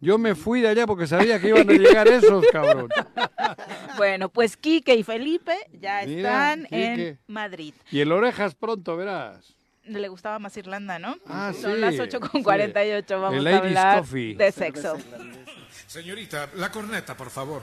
[0.00, 2.88] Yo me fui de allá porque sabía que iban a llegar esos, cabrón.
[3.96, 7.18] Bueno, pues Quique y Felipe ya Mira, están en.
[7.26, 7.74] Madrid.
[7.90, 9.54] Y el orejas pronto, verás.
[9.84, 11.16] Le gustaba más Irlanda, ¿no?
[11.26, 12.42] Ah, Son sí, las 8 con sí.
[12.42, 13.20] 48.
[13.20, 14.36] Vamos El a hablar Coffee.
[14.36, 14.96] de sexo.
[15.86, 17.62] Señorita, la corneta, por favor.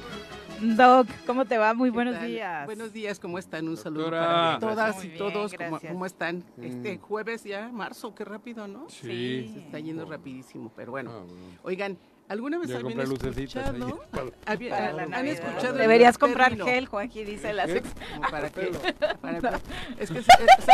[0.61, 1.73] Doc, ¿cómo te va?
[1.73, 2.27] Muy ¿Qué buenos tal?
[2.27, 2.65] días.
[2.65, 3.67] Buenos días, ¿cómo están?
[3.67, 4.25] Un saludo Doctora.
[4.27, 5.53] para todas Muy y bien, todos.
[5.87, 6.43] ¿Cómo, están?
[6.61, 7.01] Este Mm.
[7.01, 8.87] jueves ya, marzo, qué rápido, ¿no?
[8.89, 9.49] Sí.
[9.53, 11.11] Se está yendo rapidísimo, pero bueno.
[11.13, 11.57] Ah, bueno.
[11.63, 11.97] Oigan,
[12.29, 14.03] ¿alguna vez habían escuchado?
[14.11, 15.33] para- había- Para la ¿Han Navidad.
[15.33, 15.73] escuchado?
[15.77, 16.65] Deberías comprar término?
[16.65, 17.73] gel, Juanji, dice la ¿Qué?
[17.73, 17.89] sex.
[18.29, 18.61] ¿Para qué?
[18.61, 18.79] pelo.
[19.41, 19.59] Para-
[19.97, 20.71] es que se- se-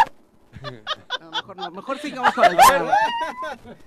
[1.21, 2.91] no, mejor no, mejor sigamos con el tema.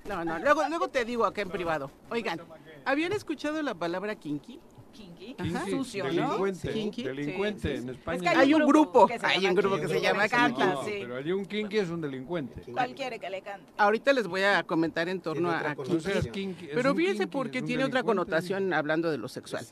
[0.05, 1.91] No, no, luego, luego te digo acá en privado.
[2.09, 2.41] Oigan,
[2.85, 4.59] ¿habían escuchado la palabra kinky?
[4.91, 5.33] Kinky.
[5.35, 6.09] Kinky, Sucio, ¿no?
[6.11, 7.03] delincuente, Kinky.
[7.03, 7.83] delincuente Sí, sí, sí.
[7.83, 8.21] en Es España.
[8.21, 10.27] que hay Hay un grupo, que se hay llama un grupo que kinky, se llama
[10.57, 10.91] No, sí.
[11.01, 12.61] pero allí un kinky es un delincuente.
[12.71, 13.71] ¿Cuál quiere que le cante?
[13.77, 16.29] Ahorita les voy a comentar en torno a, kinky.
[16.31, 16.67] kinky.
[16.73, 19.65] Pero fíjense kinky, porque tiene otra connotación hablando de lo sexual.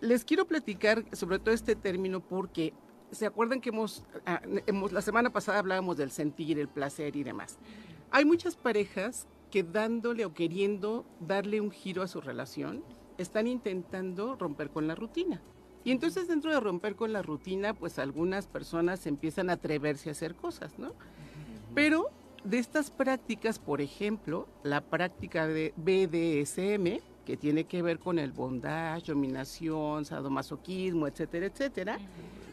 [0.00, 2.72] Les quiero platicar sobre todo este término porque
[3.10, 7.22] se acuerdan que hemos, ah, hemos- la semana pasada hablábamos del sentir, el placer y
[7.22, 7.58] demás.
[8.10, 12.82] Hay muchas parejas que dándole o queriendo darle un giro a su relación
[13.18, 15.40] están intentando romper con la rutina.
[15.84, 20.12] Y entonces dentro de romper con la rutina, pues algunas personas empiezan a atreverse a
[20.12, 20.92] hacer cosas, ¿no?
[21.74, 22.10] Pero
[22.42, 28.32] de estas prácticas, por ejemplo, la práctica de BDSM, que tiene que ver con el
[28.32, 31.98] bondage, dominación, sadomasoquismo, etcétera, etcétera,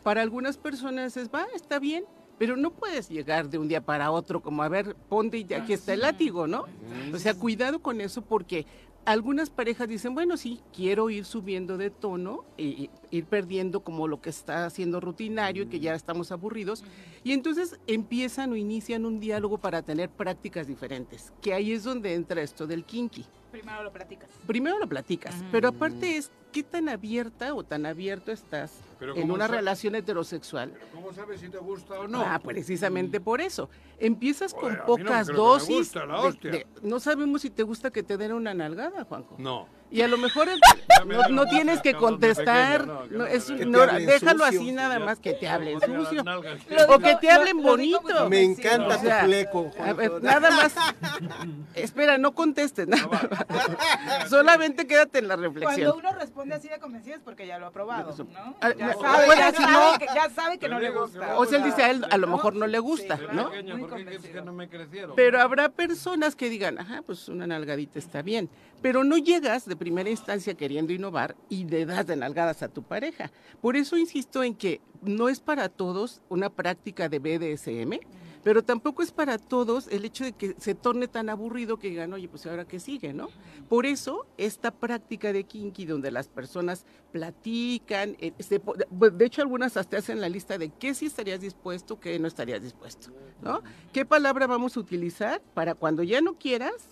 [0.03, 2.05] para algunas personas es, va, está bien,
[2.37, 5.73] pero no puedes llegar de un día para otro como, a ver, ponte y aquí
[5.73, 6.65] está el látigo, ¿no?
[7.13, 8.65] O sea, cuidado con eso porque
[9.05, 14.21] algunas parejas dicen, bueno, sí, quiero ir subiendo de tono y ir perdiendo como lo
[14.21, 16.83] que está haciendo rutinario y que ya estamos aburridos.
[17.23, 22.13] Y entonces empiezan o inician un diálogo para tener prácticas diferentes, que ahí es donde
[22.13, 23.25] entra esto del kinky.
[23.51, 24.29] Primero lo platicas.
[24.47, 28.71] Primero lo platicas, pero aparte es qué tan abierta o tan abierto estás
[29.09, 30.73] en ¿cómo una relación heterosexual.
[30.93, 32.21] ¿Cómo sabes si te gusta o no?
[32.21, 33.69] Ah, precisamente por eso.
[33.99, 35.77] Empiezas con no pocas me dosis.
[35.77, 36.51] gusta la de- hostia.
[36.51, 39.35] de- no sabemos si te gusta que te den una nalgada, Juanjo.
[39.37, 39.67] No.
[39.91, 40.59] Y a lo mejor el-
[41.05, 44.61] no, no tienes que contestar, no, no, no es no, déjalo sucio.
[44.61, 46.23] así nada más que te hablen sucio.
[46.89, 48.29] O que te hablen bonito.
[48.29, 49.95] Me encanta tu fleco, a Juanjo.
[49.95, 50.73] ver, nada más.
[51.75, 53.19] Espera, no contestes nada.
[54.29, 55.91] Solamente quédate en la reflexión.
[55.91, 58.15] Cuando uno responde así de convencido es porque ya lo ha probado.
[58.25, 58.55] ¿no?
[58.61, 60.89] Ah, Ya sabe, bueno, ya si sabe no- que, ya sabe que Te no le
[60.89, 61.37] gusta.
[61.37, 63.49] O sea, él dice a él, a lo mejor no le gusta, Sí, ¿no?
[63.49, 64.45] Pequeño, Muy ¿por qué crees que convencido.
[64.45, 65.15] no me crecieron?
[65.15, 68.49] Pero habrá personas que digan, ajá, pues una nalgadita está bien.
[68.81, 72.81] Pero no llegas de primera instancia queriendo innovar y le das de nalgadas a tu
[72.83, 73.31] pareja.
[73.61, 77.99] Por eso insisto en que no es para todos una práctica de BDSM,
[78.43, 82.13] pero tampoco es para todos el hecho de que se torne tan aburrido que digan,
[82.13, 83.29] oye, pues ahora qué sigue, ¿no?
[83.69, 89.97] Por eso esta práctica de kinky donde las personas platican, eh, de hecho algunas hasta
[89.97, 93.11] hacen la lista de qué sí estarías dispuesto, qué no estarías dispuesto,
[93.41, 93.61] ¿no?
[93.93, 96.89] ¿Qué palabra vamos a utilizar para cuando ya no quieras,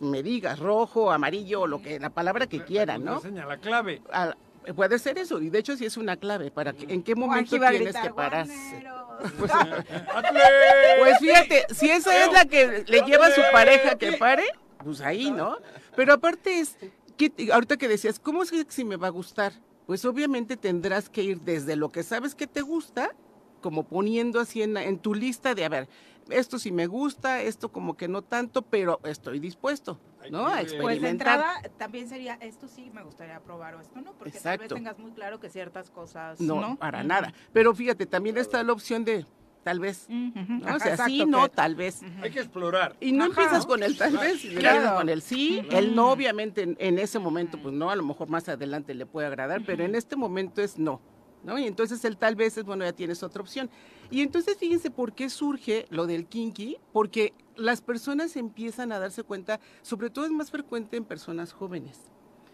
[0.00, 3.16] me digas rojo, amarillo, o lo que, la palabra que quieran, ¿no?
[3.16, 4.02] Enseña la clave.
[4.72, 7.58] Puede ser eso, y de hecho sí es una clave para que, en qué momento
[7.58, 8.46] tienes gritar, que parar.
[8.46, 9.04] "Guaneros".
[10.98, 14.44] Pues fíjate, si esa es la que le lleva a su pareja que pare,
[14.82, 15.58] pues ahí, ¿no?
[15.96, 16.76] Pero aparte es,
[17.16, 19.52] que, ahorita que decías, ¿cómo sé si me va a gustar?
[19.86, 23.14] Pues obviamente tendrás que ir desde lo que sabes que te gusta,
[23.60, 25.88] como poniendo así en, en tu lista de, a ver,
[26.30, 29.98] esto sí me gusta, esto como que no tanto, pero estoy dispuesto,
[30.30, 30.46] ¿no?
[30.46, 31.10] A Pues de experimentar.
[31.10, 34.98] entrada también sería, esto sí me gustaría probar o esto no, porque tal vez tengas
[34.98, 36.76] muy claro que ciertas cosas no, no.
[36.76, 37.32] para nada.
[37.52, 39.26] Pero fíjate, también está la opción de,
[39.62, 42.02] tal vez, O sea, sí, no, tal vez.
[42.22, 42.96] Hay que explorar.
[43.00, 43.30] Y no Ajá.
[43.32, 44.76] empiezas con el tal vez, y Claro.
[44.76, 48.04] empiezas con el sí, el no, obviamente en, en ese momento, pues no, a lo
[48.04, 51.00] mejor más adelante le puede agradar, pero en este momento es no.
[51.44, 51.58] ¿no?
[51.58, 53.70] Y entonces el tal vez es, bueno, ya tienes otra opción.
[54.10, 59.22] Y entonces fíjense por qué surge lo del kinky, porque las personas empiezan a darse
[59.22, 61.98] cuenta, sobre todo es más frecuente en personas jóvenes,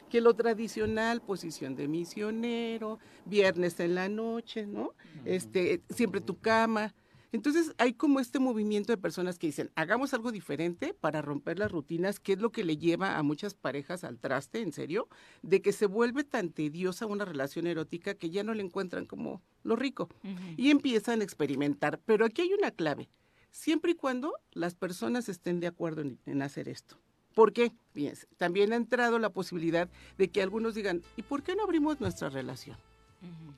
[0.09, 4.95] que lo tradicional, posición de misionero, viernes en la noche, ¿no?
[5.25, 6.95] Este, siempre tu cama.
[7.33, 11.71] Entonces hay como este movimiento de personas que dicen, hagamos algo diferente para romper las
[11.71, 15.09] rutinas, que es lo que le lleva a muchas parejas al traste, en serio,
[15.43, 19.43] de que se vuelve tan tediosa una relación erótica que ya no le encuentran como
[19.63, 20.09] lo rico
[20.57, 22.01] y empiezan a experimentar.
[22.05, 23.09] Pero aquí hay una clave,
[23.51, 26.97] siempre y cuando las personas estén de acuerdo en, en hacer esto.
[27.35, 27.73] ¿Por qué?
[27.93, 29.89] Fíjense, también ha entrado la posibilidad
[30.19, 32.77] de que algunos digan, ¿y por qué no abrimos nuestra relación?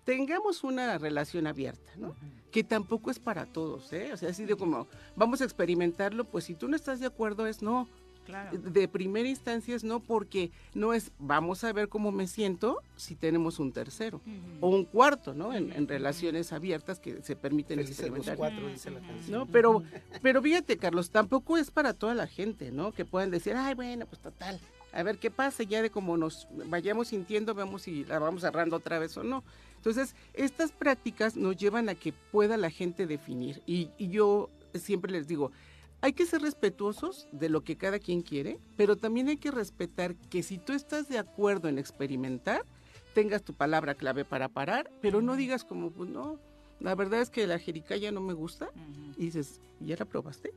[0.04, 2.14] Tengamos una relación abierta, ¿no?
[2.50, 4.12] Que tampoco es para todos, ¿eh?
[4.12, 7.46] O sea, así de como, vamos a experimentarlo, pues si tú no estás de acuerdo
[7.46, 7.88] es no.
[8.26, 8.56] Claro.
[8.56, 13.16] De primera instancia es no, porque no es, vamos a ver cómo me siento si
[13.16, 14.20] tenemos un tercero
[14.60, 15.52] o un cuarto, ¿no?
[15.52, 18.36] En, en relaciones abiertas que se permiten Felices los experimentar.
[18.36, 19.40] cuatro, dice la canción.
[19.40, 19.46] ¿no?
[19.46, 19.82] Pero,
[20.22, 22.92] pero fíjate, Carlos, tampoco es para toda la gente, ¿no?
[22.92, 24.60] Que puedan decir, ay, bueno, pues total,
[24.92, 28.76] a ver qué pasa, ya de cómo nos vayamos sintiendo, vemos si la vamos cerrando
[28.76, 29.42] otra vez o no.
[29.76, 33.62] Entonces, estas prácticas nos llevan a que pueda la gente definir.
[33.66, 35.50] Y, y yo siempre les digo,
[36.00, 40.14] hay que ser respetuosos de lo que cada quien quiere, pero también hay que respetar
[40.16, 42.64] que si tú estás de acuerdo en experimentar,
[43.14, 46.38] tengas tu palabra clave para parar, pero no digas como, pues no,
[46.80, 48.70] la verdad es que la jericaya no me gusta,
[49.16, 50.52] y dices, ¿ya la probaste?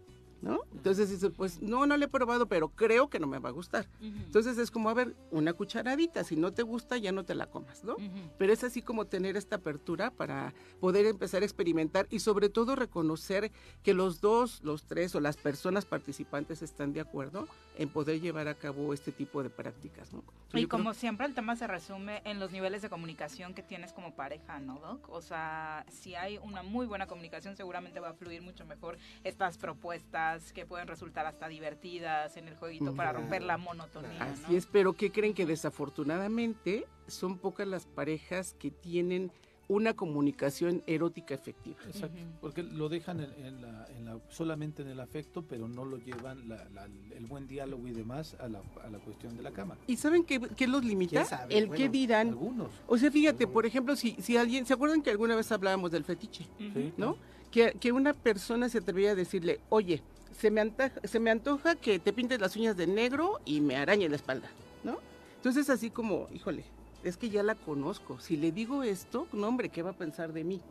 [0.45, 0.59] ¿No?
[0.73, 3.51] Entonces dices, pues no, no la he probado, pero creo que no me va a
[3.51, 3.87] gustar.
[3.99, 7.47] Entonces es como, a ver, una cucharadita, si no te gusta ya no te la
[7.47, 7.95] comas, ¿no?
[8.37, 12.75] Pero es así como tener esta apertura para poder empezar a experimentar y sobre todo
[12.75, 13.51] reconocer
[13.81, 17.47] que los dos, los tres o las personas participantes están de acuerdo
[17.77, 20.19] en poder llevar a cabo este tipo de prácticas, ¿no?
[20.49, 23.91] Y creo- como siempre el tema se resume en los niveles de comunicación que tienes
[23.93, 25.09] como pareja, ¿no, Doc?
[25.09, 29.57] O sea, si hay una muy buena comunicación seguramente va a fluir mucho mejor estas
[29.57, 34.25] propuestas que pueden resultar hasta divertidas en el jueguito para romper la monotonía, ¿no?
[34.47, 39.31] Así es, pero ¿qué creen que desafortunadamente son pocas las parejas que tienen
[39.67, 41.77] una comunicación erótica efectiva?
[41.87, 45.85] Exacto, porque lo dejan en, en la, en la- solamente en el afecto, pero no
[45.85, 46.85] lo llevan la- la-
[47.15, 49.75] el buen diálogo y demás a la, a la cuestión de la cama.
[49.87, 51.11] ¿Y saben qué, qué los limita?
[51.15, 51.57] ¿Quién sabe?
[51.57, 52.27] El qué Bueno, dirán.
[52.29, 52.69] Algunos.
[52.85, 56.03] O sea, fíjate, por ejemplo, si, si alguien, ¿se acuerdan que alguna vez hablábamos del
[56.03, 56.45] fetiche?
[56.59, 56.93] Sí.
[56.97, 57.17] ¿No?
[57.51, 60.03] Que, que una persona se atrevía a decirle, oye,
[60.37, 63.75] se me, antoja, se me antoja que te pintes las uñas de negro y me
[63.77, 64.49] arañe la espalda,
[64.83, 64.97] ¿no?
[65.37, 66.65] Entonces así como, híjole,
[67.03, 68.19] es que ya la conozco.
[68.19, 70.61] Si le digo esto, no hombre, ¿qué va a pensar de mí?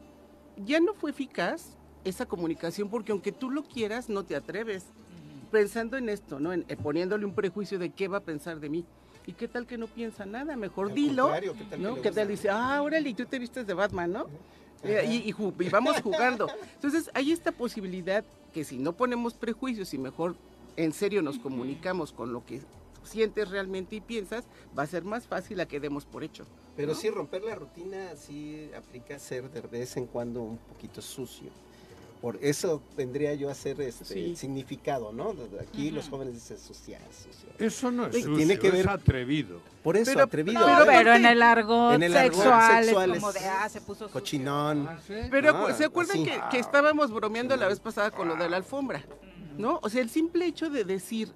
[0.65, 4.85] Ya no fue eficaz esa comunicación porque aunque tú lo quieras, no te atreves.
[5.51, 6.53] Pensando en esto, ¿no?
[6.53, 8.85] En, eh, poniéndole un prejuicio de qué va a pensar de mí.
[9.27, 10.57] ¿Y qué tal que no piensa nada?
[10.57, 11.33] Mejor Al dilo.
[11.33, 11.95] ¿qué tal que ¿no?
[11.95, 12.29] le ¿Qué tal?
[12.29, 14.27] Dice, ah, órale, y tú te vistes de Batman, ¿no?
[14.83, 15.35] Eh, Y, y
[15.65, 16.49] y vamos jugando.
[16.75, 18.25] Entonces, hay esta posibilidad
[18.55, 20.37] que si no ponemos prejuicios y mejor
[20.77, 22.61] en serio nos comunicamos con lo que
[23.03, 24.45] sientes realmente y piensas,
[24.79, 26.47] va a ser más fácil a que demos por hecho.
[26.77, 26.95] Pero ¿no?
[26.95, 31.51] sí, romper la rutina sí aplica ser de vez en cuando un poquito sucio.
[32.25, 34.35] Por eso vendría yo a ser este Sí.
[34.35, 35.35] significado, ¿no?
[35.61, 36.97] Aquí los jóvenes dicen sucio.
[37.59, 39.61] Eso no es sucio, tiene que es atrevido.
[39.83, 40.67] Por eso, Pero- atrevido.
[40.67, 43.83] No, Pero en el argot En el argot sexual, sexual es como de, ah, se
[43.83, 44.09] puso.
[44.11, 44.89] Cochinón.
[44.89, 45.13] Ah, ¿sí?
[45.31, 49.05] Pero Ah, ¿se acuerdan que estábamos bromeando la vez pasada con lo de la alfombra?
[49.59, 49.79] ¿No?
[49.83, 51.31] O sea, el simple hecho de decir,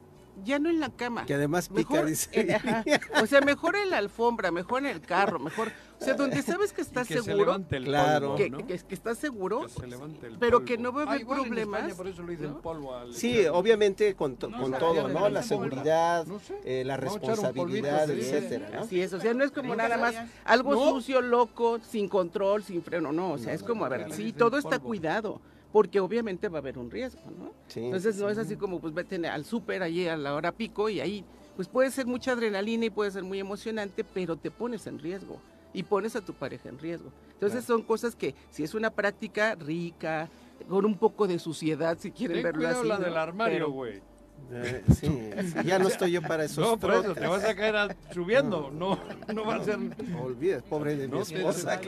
[0.45, 1.27] ya no en la cama.
[1.27, 2.29] Que además pica, Mejor, dice.
[2.33, 2.85] en- ajá.
[3.23, 5.73] O sea, mejor en la alfombra, mejor en el carro, mejor.
[6.01, 8.27] O sea, donde sabes que Y estás que seguro, el Claro.
[8.29, 8.59] polvo, que, ¿no?
[8.59, 10.67] que- que estás seguro, Que se levante el pero polvo.
[10.67, 12.61] que no va a Ah, haber problemas, España, por eso le dicen ¿no?
[12.61, 15.29] polvo al Sí, obviamente con, to- No con todo, ¿no?
[15.29, 16.55] la seguridad, No sé.
[16.65, 18.31] eh, la responsabilidad, polvito, sí.
[18.31, 18.81] etcétera, ¿no?
[18.83, 20.91] Así es, o sea, no es como nada más algo No.
[20.91, 24.33] sucio, loco, sin control, sin freno, no, o sea, No, es como, a ver, sí,
[24.33, 25.41] todo está cuidado,
[25.79, 27.53] porque obviamente va a haber un riesgo, ¿no?
[27.69, 30.51] Sí, Entonces sí, no es así como, pues vete al súper allí a la hora
[30.51, 31.25] pico y ahí,
[31.55, 35.41] pues puede ser mucha adrenalina y puede ser muy emocionante, pero te pones en riesgo
[35.73, 37.13] y pones a tu pareja en riesgo.
[37.35, 40.29] Entonces son cosas que, si es una práctica rica,
[40.69, 42.89] con un poco de suciedad, si quieren Ten verlo así.
[42.89, 43.05] la ¿no?
[43.05, 44.03] del armario, Pero- güey.
[44.51, 45.31] Eh, sí,
[45.65, 48.71] ya no estoy yo para esos No, por eso, te vas a caer a- subiendo.
[48.73, 48.99] No,
[49.35, 49.79] no va a ser...
[50.23, 51.79] Olvides, pobre de mi No te- esposa.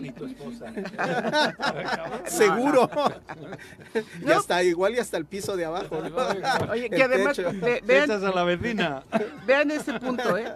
[0.00, 0.72] Ni tu esposa.
[2.26, 2.88] Seguro.
[4.20, 4.32] y No.
[4.38, 6.00] hasta igual y hasta el piso de abajo.
[6.02, 6.16] ¿no?
[6.72, 9.02] Oye, que además, ve- vean, a la vecina.
[9.46, 10.52] Vean ese punto, ¿eh?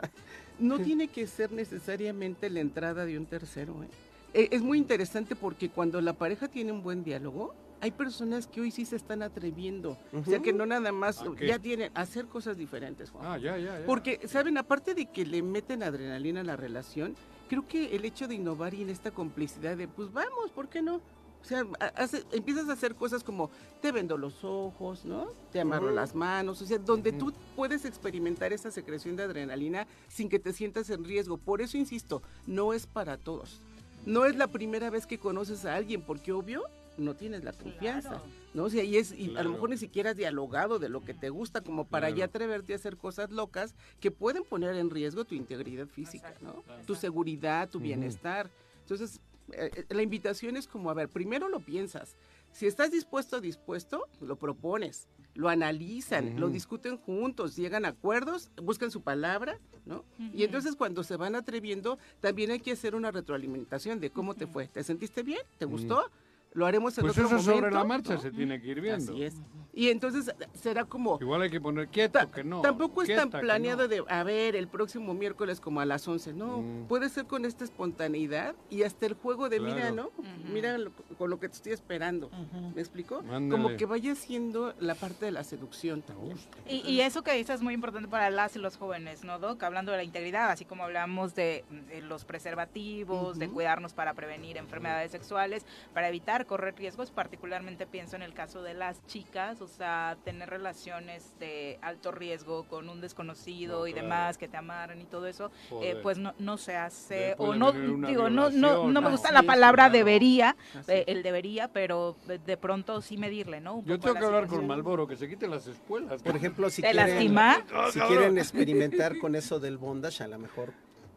[0.59, 3.89] No tiene que ser necesariamente la entrada de un tercero, ¿eh?
[4.35, 8.61] Eh, Es muy interesante porque cuando la pareja tiene un buen diálogo, hay personas que
[8.61, 9.99] hoy sí se están atreviendo.
[10.13, 11.49] O sea, que no nada más, ¿A qué?
[11.49, 13.27] ya tienen, hacer cosas diferentes, Juan.
[13.27, 13.87] Ah, ya, ya, ya.
[13.87, 14.57] Porque, ¿saben?
[14.57, 17.17] Aparte de que le meten adrenalina a la relación,
[17.49, 20.81] creo que el hecho de innovar y en esta complicidad de, pues vamos, ¿por qué
[20.81, 20.97] no?
[21.43, 23.51] O sea, ha- hace- empiezas a hacer cosas como
[23.81, 25.27] te vendo los ojos, ¿no?
[25.51, 25.97] Te amarro Ujú.
[25.97, 30.53] las manos, o sea, donde tú puedes experimentar esa secreción de adrenalina sin que te
[30.53, 31.37] sientas en riesgo.
[31.37, 33.61] Por eso insisto, no es para todos.
[34.07, 36.63] No es la primera vez que conoces a alguien, porque obvio
[36.99, 38.23] no tienes la confianza,
[38.55, 38.65] ¿no?
[38.65, 41.15] O sea, y, es, y a lo mejor ni siquiera has dialogado de lo que
[41.15, 42.17] te gusta como para Claro.
[42.19, 46.63] ya atreverte a hacer cosas locas que pueden poner en riesgo tu integridad física, ¿no?
[46.87, 48.51] Tu seguridad, tu bienestar.
[48.81, 49.21] Entonces,
[49.53, 52.17] eh, eh, la invitación es como, a ver, primero lo piensas.
[52.53, 58.91] Si estás dispuesto dispuesto, lo propones, lo analizan, lo discuten juntos, llegan a acuerdos, buscan
[58.91, 60.05] su palabra, ¿no?
[60.35, 64.47] Y entonces cuando se van atreviendo, también hay que hacer una retroalimentación de cómo te
[64.47, 64.69] fue.
[64.69, 65.41] ¿Te sentiste bien?
[65.59, 66.11] ¿Te gustó?
[66.55, 68.21] Lo haremos en Pues otro eso sobre la marcha ¿no?
[68.21, 69.13] se tiene que ir viendo.
[69.13, 69.35] Así es.
[69.75, 71.17] Y entonces será como...
[71.19, 72.61] Igual hay que poner quieto, que no.
[72.61, 73.89] Tampoco es tan quieta, planeado no.
[73.89, 76.35] de, a ver, el próximo miércoles como a las 11.
[76.35, 76.89] No, Mm.
[76.89, 79.91] puede ser con esta espontaneidad y hasta el juego de, mira.
[79.93, 80.11] ¿no?
[80.53, 82.31] Mira lo- con lo que te estoy esperando.
[82.75, 83.23] ¿Me explico?
[83.51, 86.37] Como que vaya siendo la parte de la seducción también.
[86.69, 89.63] Y, y eso que dices es muy importante para las y los jóvenes, ¿no, Doc?
[89.63, 94.59] Hablando de la integridad, así como hablamos de, de los preservativos, de cuidarnos para prevenir
[94.59, 95.65] enfermedades sexuales,
[95.95, 100.49] para evitar correr riesgos, particularmente pienso en el caso de las chicas, o sea, tener
[100.51, 104.07] relaciones de alto riesgo con un desconocido No, y claro.
[104.07, 105.51] demás que te amarran y todo eso,
[105.81, 109.35] eh, pues no, no se hace, o no, digo, no, no, no me gusta Así
[109.35, 109.93] la palabra claro.
[109.99, 113.77] debería, Así eh, el debería, pero de- pronto sí medirle, ¿no?
[113.77, 114.67] Un Yo poco tengo que hablar con.
[114.67, 116.23] Malboro, que se quite las espuelas.
[116.23, 117.57] Por ejemplo, si ¿Te quieren, lastima?
[117.93, 120.73] si quieren experimentar con eso del bondage, a lo mejor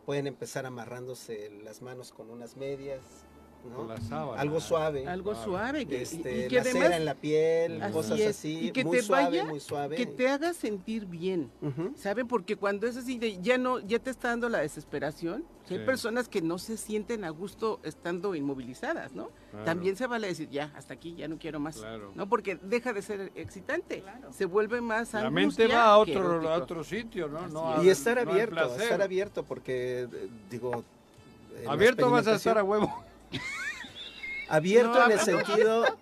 [0.05, 3.01] pueden empezar amarrándose las manos con unas medias,
[3.69, 3.75] ¿no?
[3.75, 4.41] Con la sábana.
[4.41, 5.07] Algo suave.
[5.07, 5.85] Algo suave.
[5.85, 8.71] Que, Este, y, que la además cera en la piel, Así cosas es, así, y
[8.71, 9.95] que muy te suave, vaya- muy suave.
[9.95, 11.51] que te haga sentir bien.
[11.95, 12.27] ¿Saben?
[12.27, 15.81] Porque cuando es así de ya no, ya te está dando la desesperación, sea, hay
[15.81, 15.85] Sí.
[15.85, 19.29] personas que no se sienten a gusto estando inmovilizadas, ¿no?
[19.49, 19.65] Claro.
[19.65, 21.77] También se vale decir, ya, hasta aquí, ya no quiero más.
[21.77, 22.11] Claro.
[22.13, 22.29] ¿No?
[22.29, 24.01] Porque deja de ser excitante.
[24.01, 24.31] Claro.
[24.31, 27.47] Se vuelve más La mente va a otro, a otro sitio, ¿no?
[27.47, 30.83] no a- Y estar abierto, estar abierto, porque eh, digo.
[31.67, 33.03] Abierto vas a estar a huevo.
[34.49, 35.97] Abierto No, en el sentido.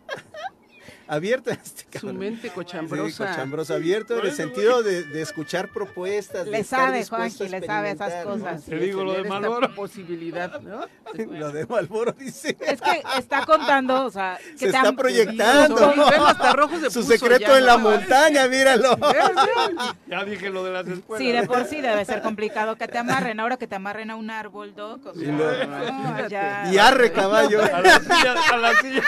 [1.14, 3.27] Abierto en este Su mente Sí, cochambrosa.
[3.27, 6.45] cochambroso, abierto en el sentido de, de escuchar propuestas.
[6.45, 8.31] de Le estar sabe, Juanji, le sabe esas ¿no?
[8.31, 8.64] cosas.
[8.65, 9.73] Te digo lo de Malboro.
[9.76, 10.85] posibilidad, ¿no?
[11.14, 12.57] Lo de Malboro dice.
[12.60, 15.90] Es que está contando, o sea, que Se te está proyectando.
[15.90, 17.90] Ven, hasta rojo se Su puso secreto ya, en la ¿no?
[17.90, 18.98] montaña, míralo.
[20.07, 21.23] Ya dije lo de las espuelas.
[21.26, 23.40] Sí, de por sí debe ser complicado que te amarren.
[23.40, 25.06] Ahora que te amarren a un árbol, Doc.
[25.07, 27.61] O sea, Y lo- no, ya- Y arre, caballo.
[27.64, 29.03] A la silla, a la silla.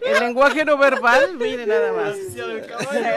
[0.00, 2.16] El lenguaje no verbal, mire nada más.
[2.16, 2.42] Se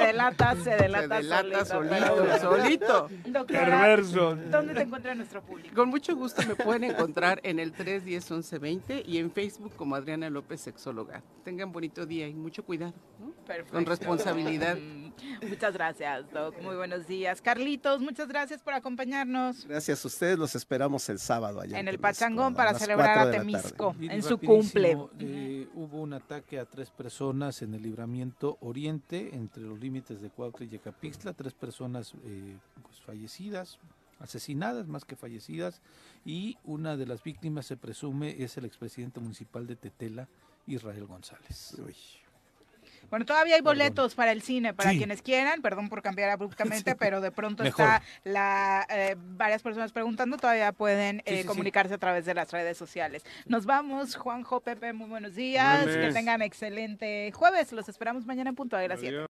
[0.06, 2.16] delata, se delata, Se delata solito.
[2.16, 3.10] solito, solito.
[3.28, 4.36] Doctora, Perverso.
[4.50, 5.74] ¿dónde te encuentra nuestro público?
[5.76, 10.30] Con mucho gusto me pueden encontrar en el 310 1120 y en Facebook como Adriana
[10.30, 11.22] López Sexóloga.
[11.44, 13.32] Tengan bonito día y mucho cuidado, ¿no?
[13.46, 13.74] Perfecto.
[13.74, 14.78] Con responsabilidad.
[15.48, 16.60] Muchas gracias, Doc.
[16.62, 17.42] Muy buenos días.
[17.42, 21.80] Carlitos, muchas gracias por acompañarnos Gracias a ustedes, los esperamos el sábado allá.
[21.80, 23.32] en el Temisco, Pachangón para celebrar a.
[23.32, 24.98] Temisco en su cumple.
[25.20, 30.30] eh, hubo un ataque a tres personas en el libramiento oriente, entre los límites de
[30.30, 33.80] Cuautla y Yecapixtla, tres personas eh, pues, fallecidas,
[34.20, 35.82] asesinadas más que fallecidas,
[36.26, 40.28] y una de las víctimas se presume es el expresidente municipal de Tetela,
[40.68, 41.76] Israel González.
[41.86, 41.96] Uy.
[43.12, 43.78] Bueno, todavía hay Perdón.
[43.78, 44.98] boletos para el cine, para Sí.
[44.98, 46.98] quienes quieran, perdón por cambiar abruptamente, Sí.
[46.98, 47.86] pero de pronto Mejor.
[47.86, 51.48] está la eh, varias personas preguntando, todavía pueden eh, Sí, sí, sí.
[51.48, 53.24] comunicarse a través de las redes sociales.
[53.46, 58.56] Nos vamos, Juanjo, Pepe, muy buenos días, que tengan excelente jueves, los esperamos mañana en
[58.56, 59.16] punto de las 7.
[59.18, 59.30] Adiós.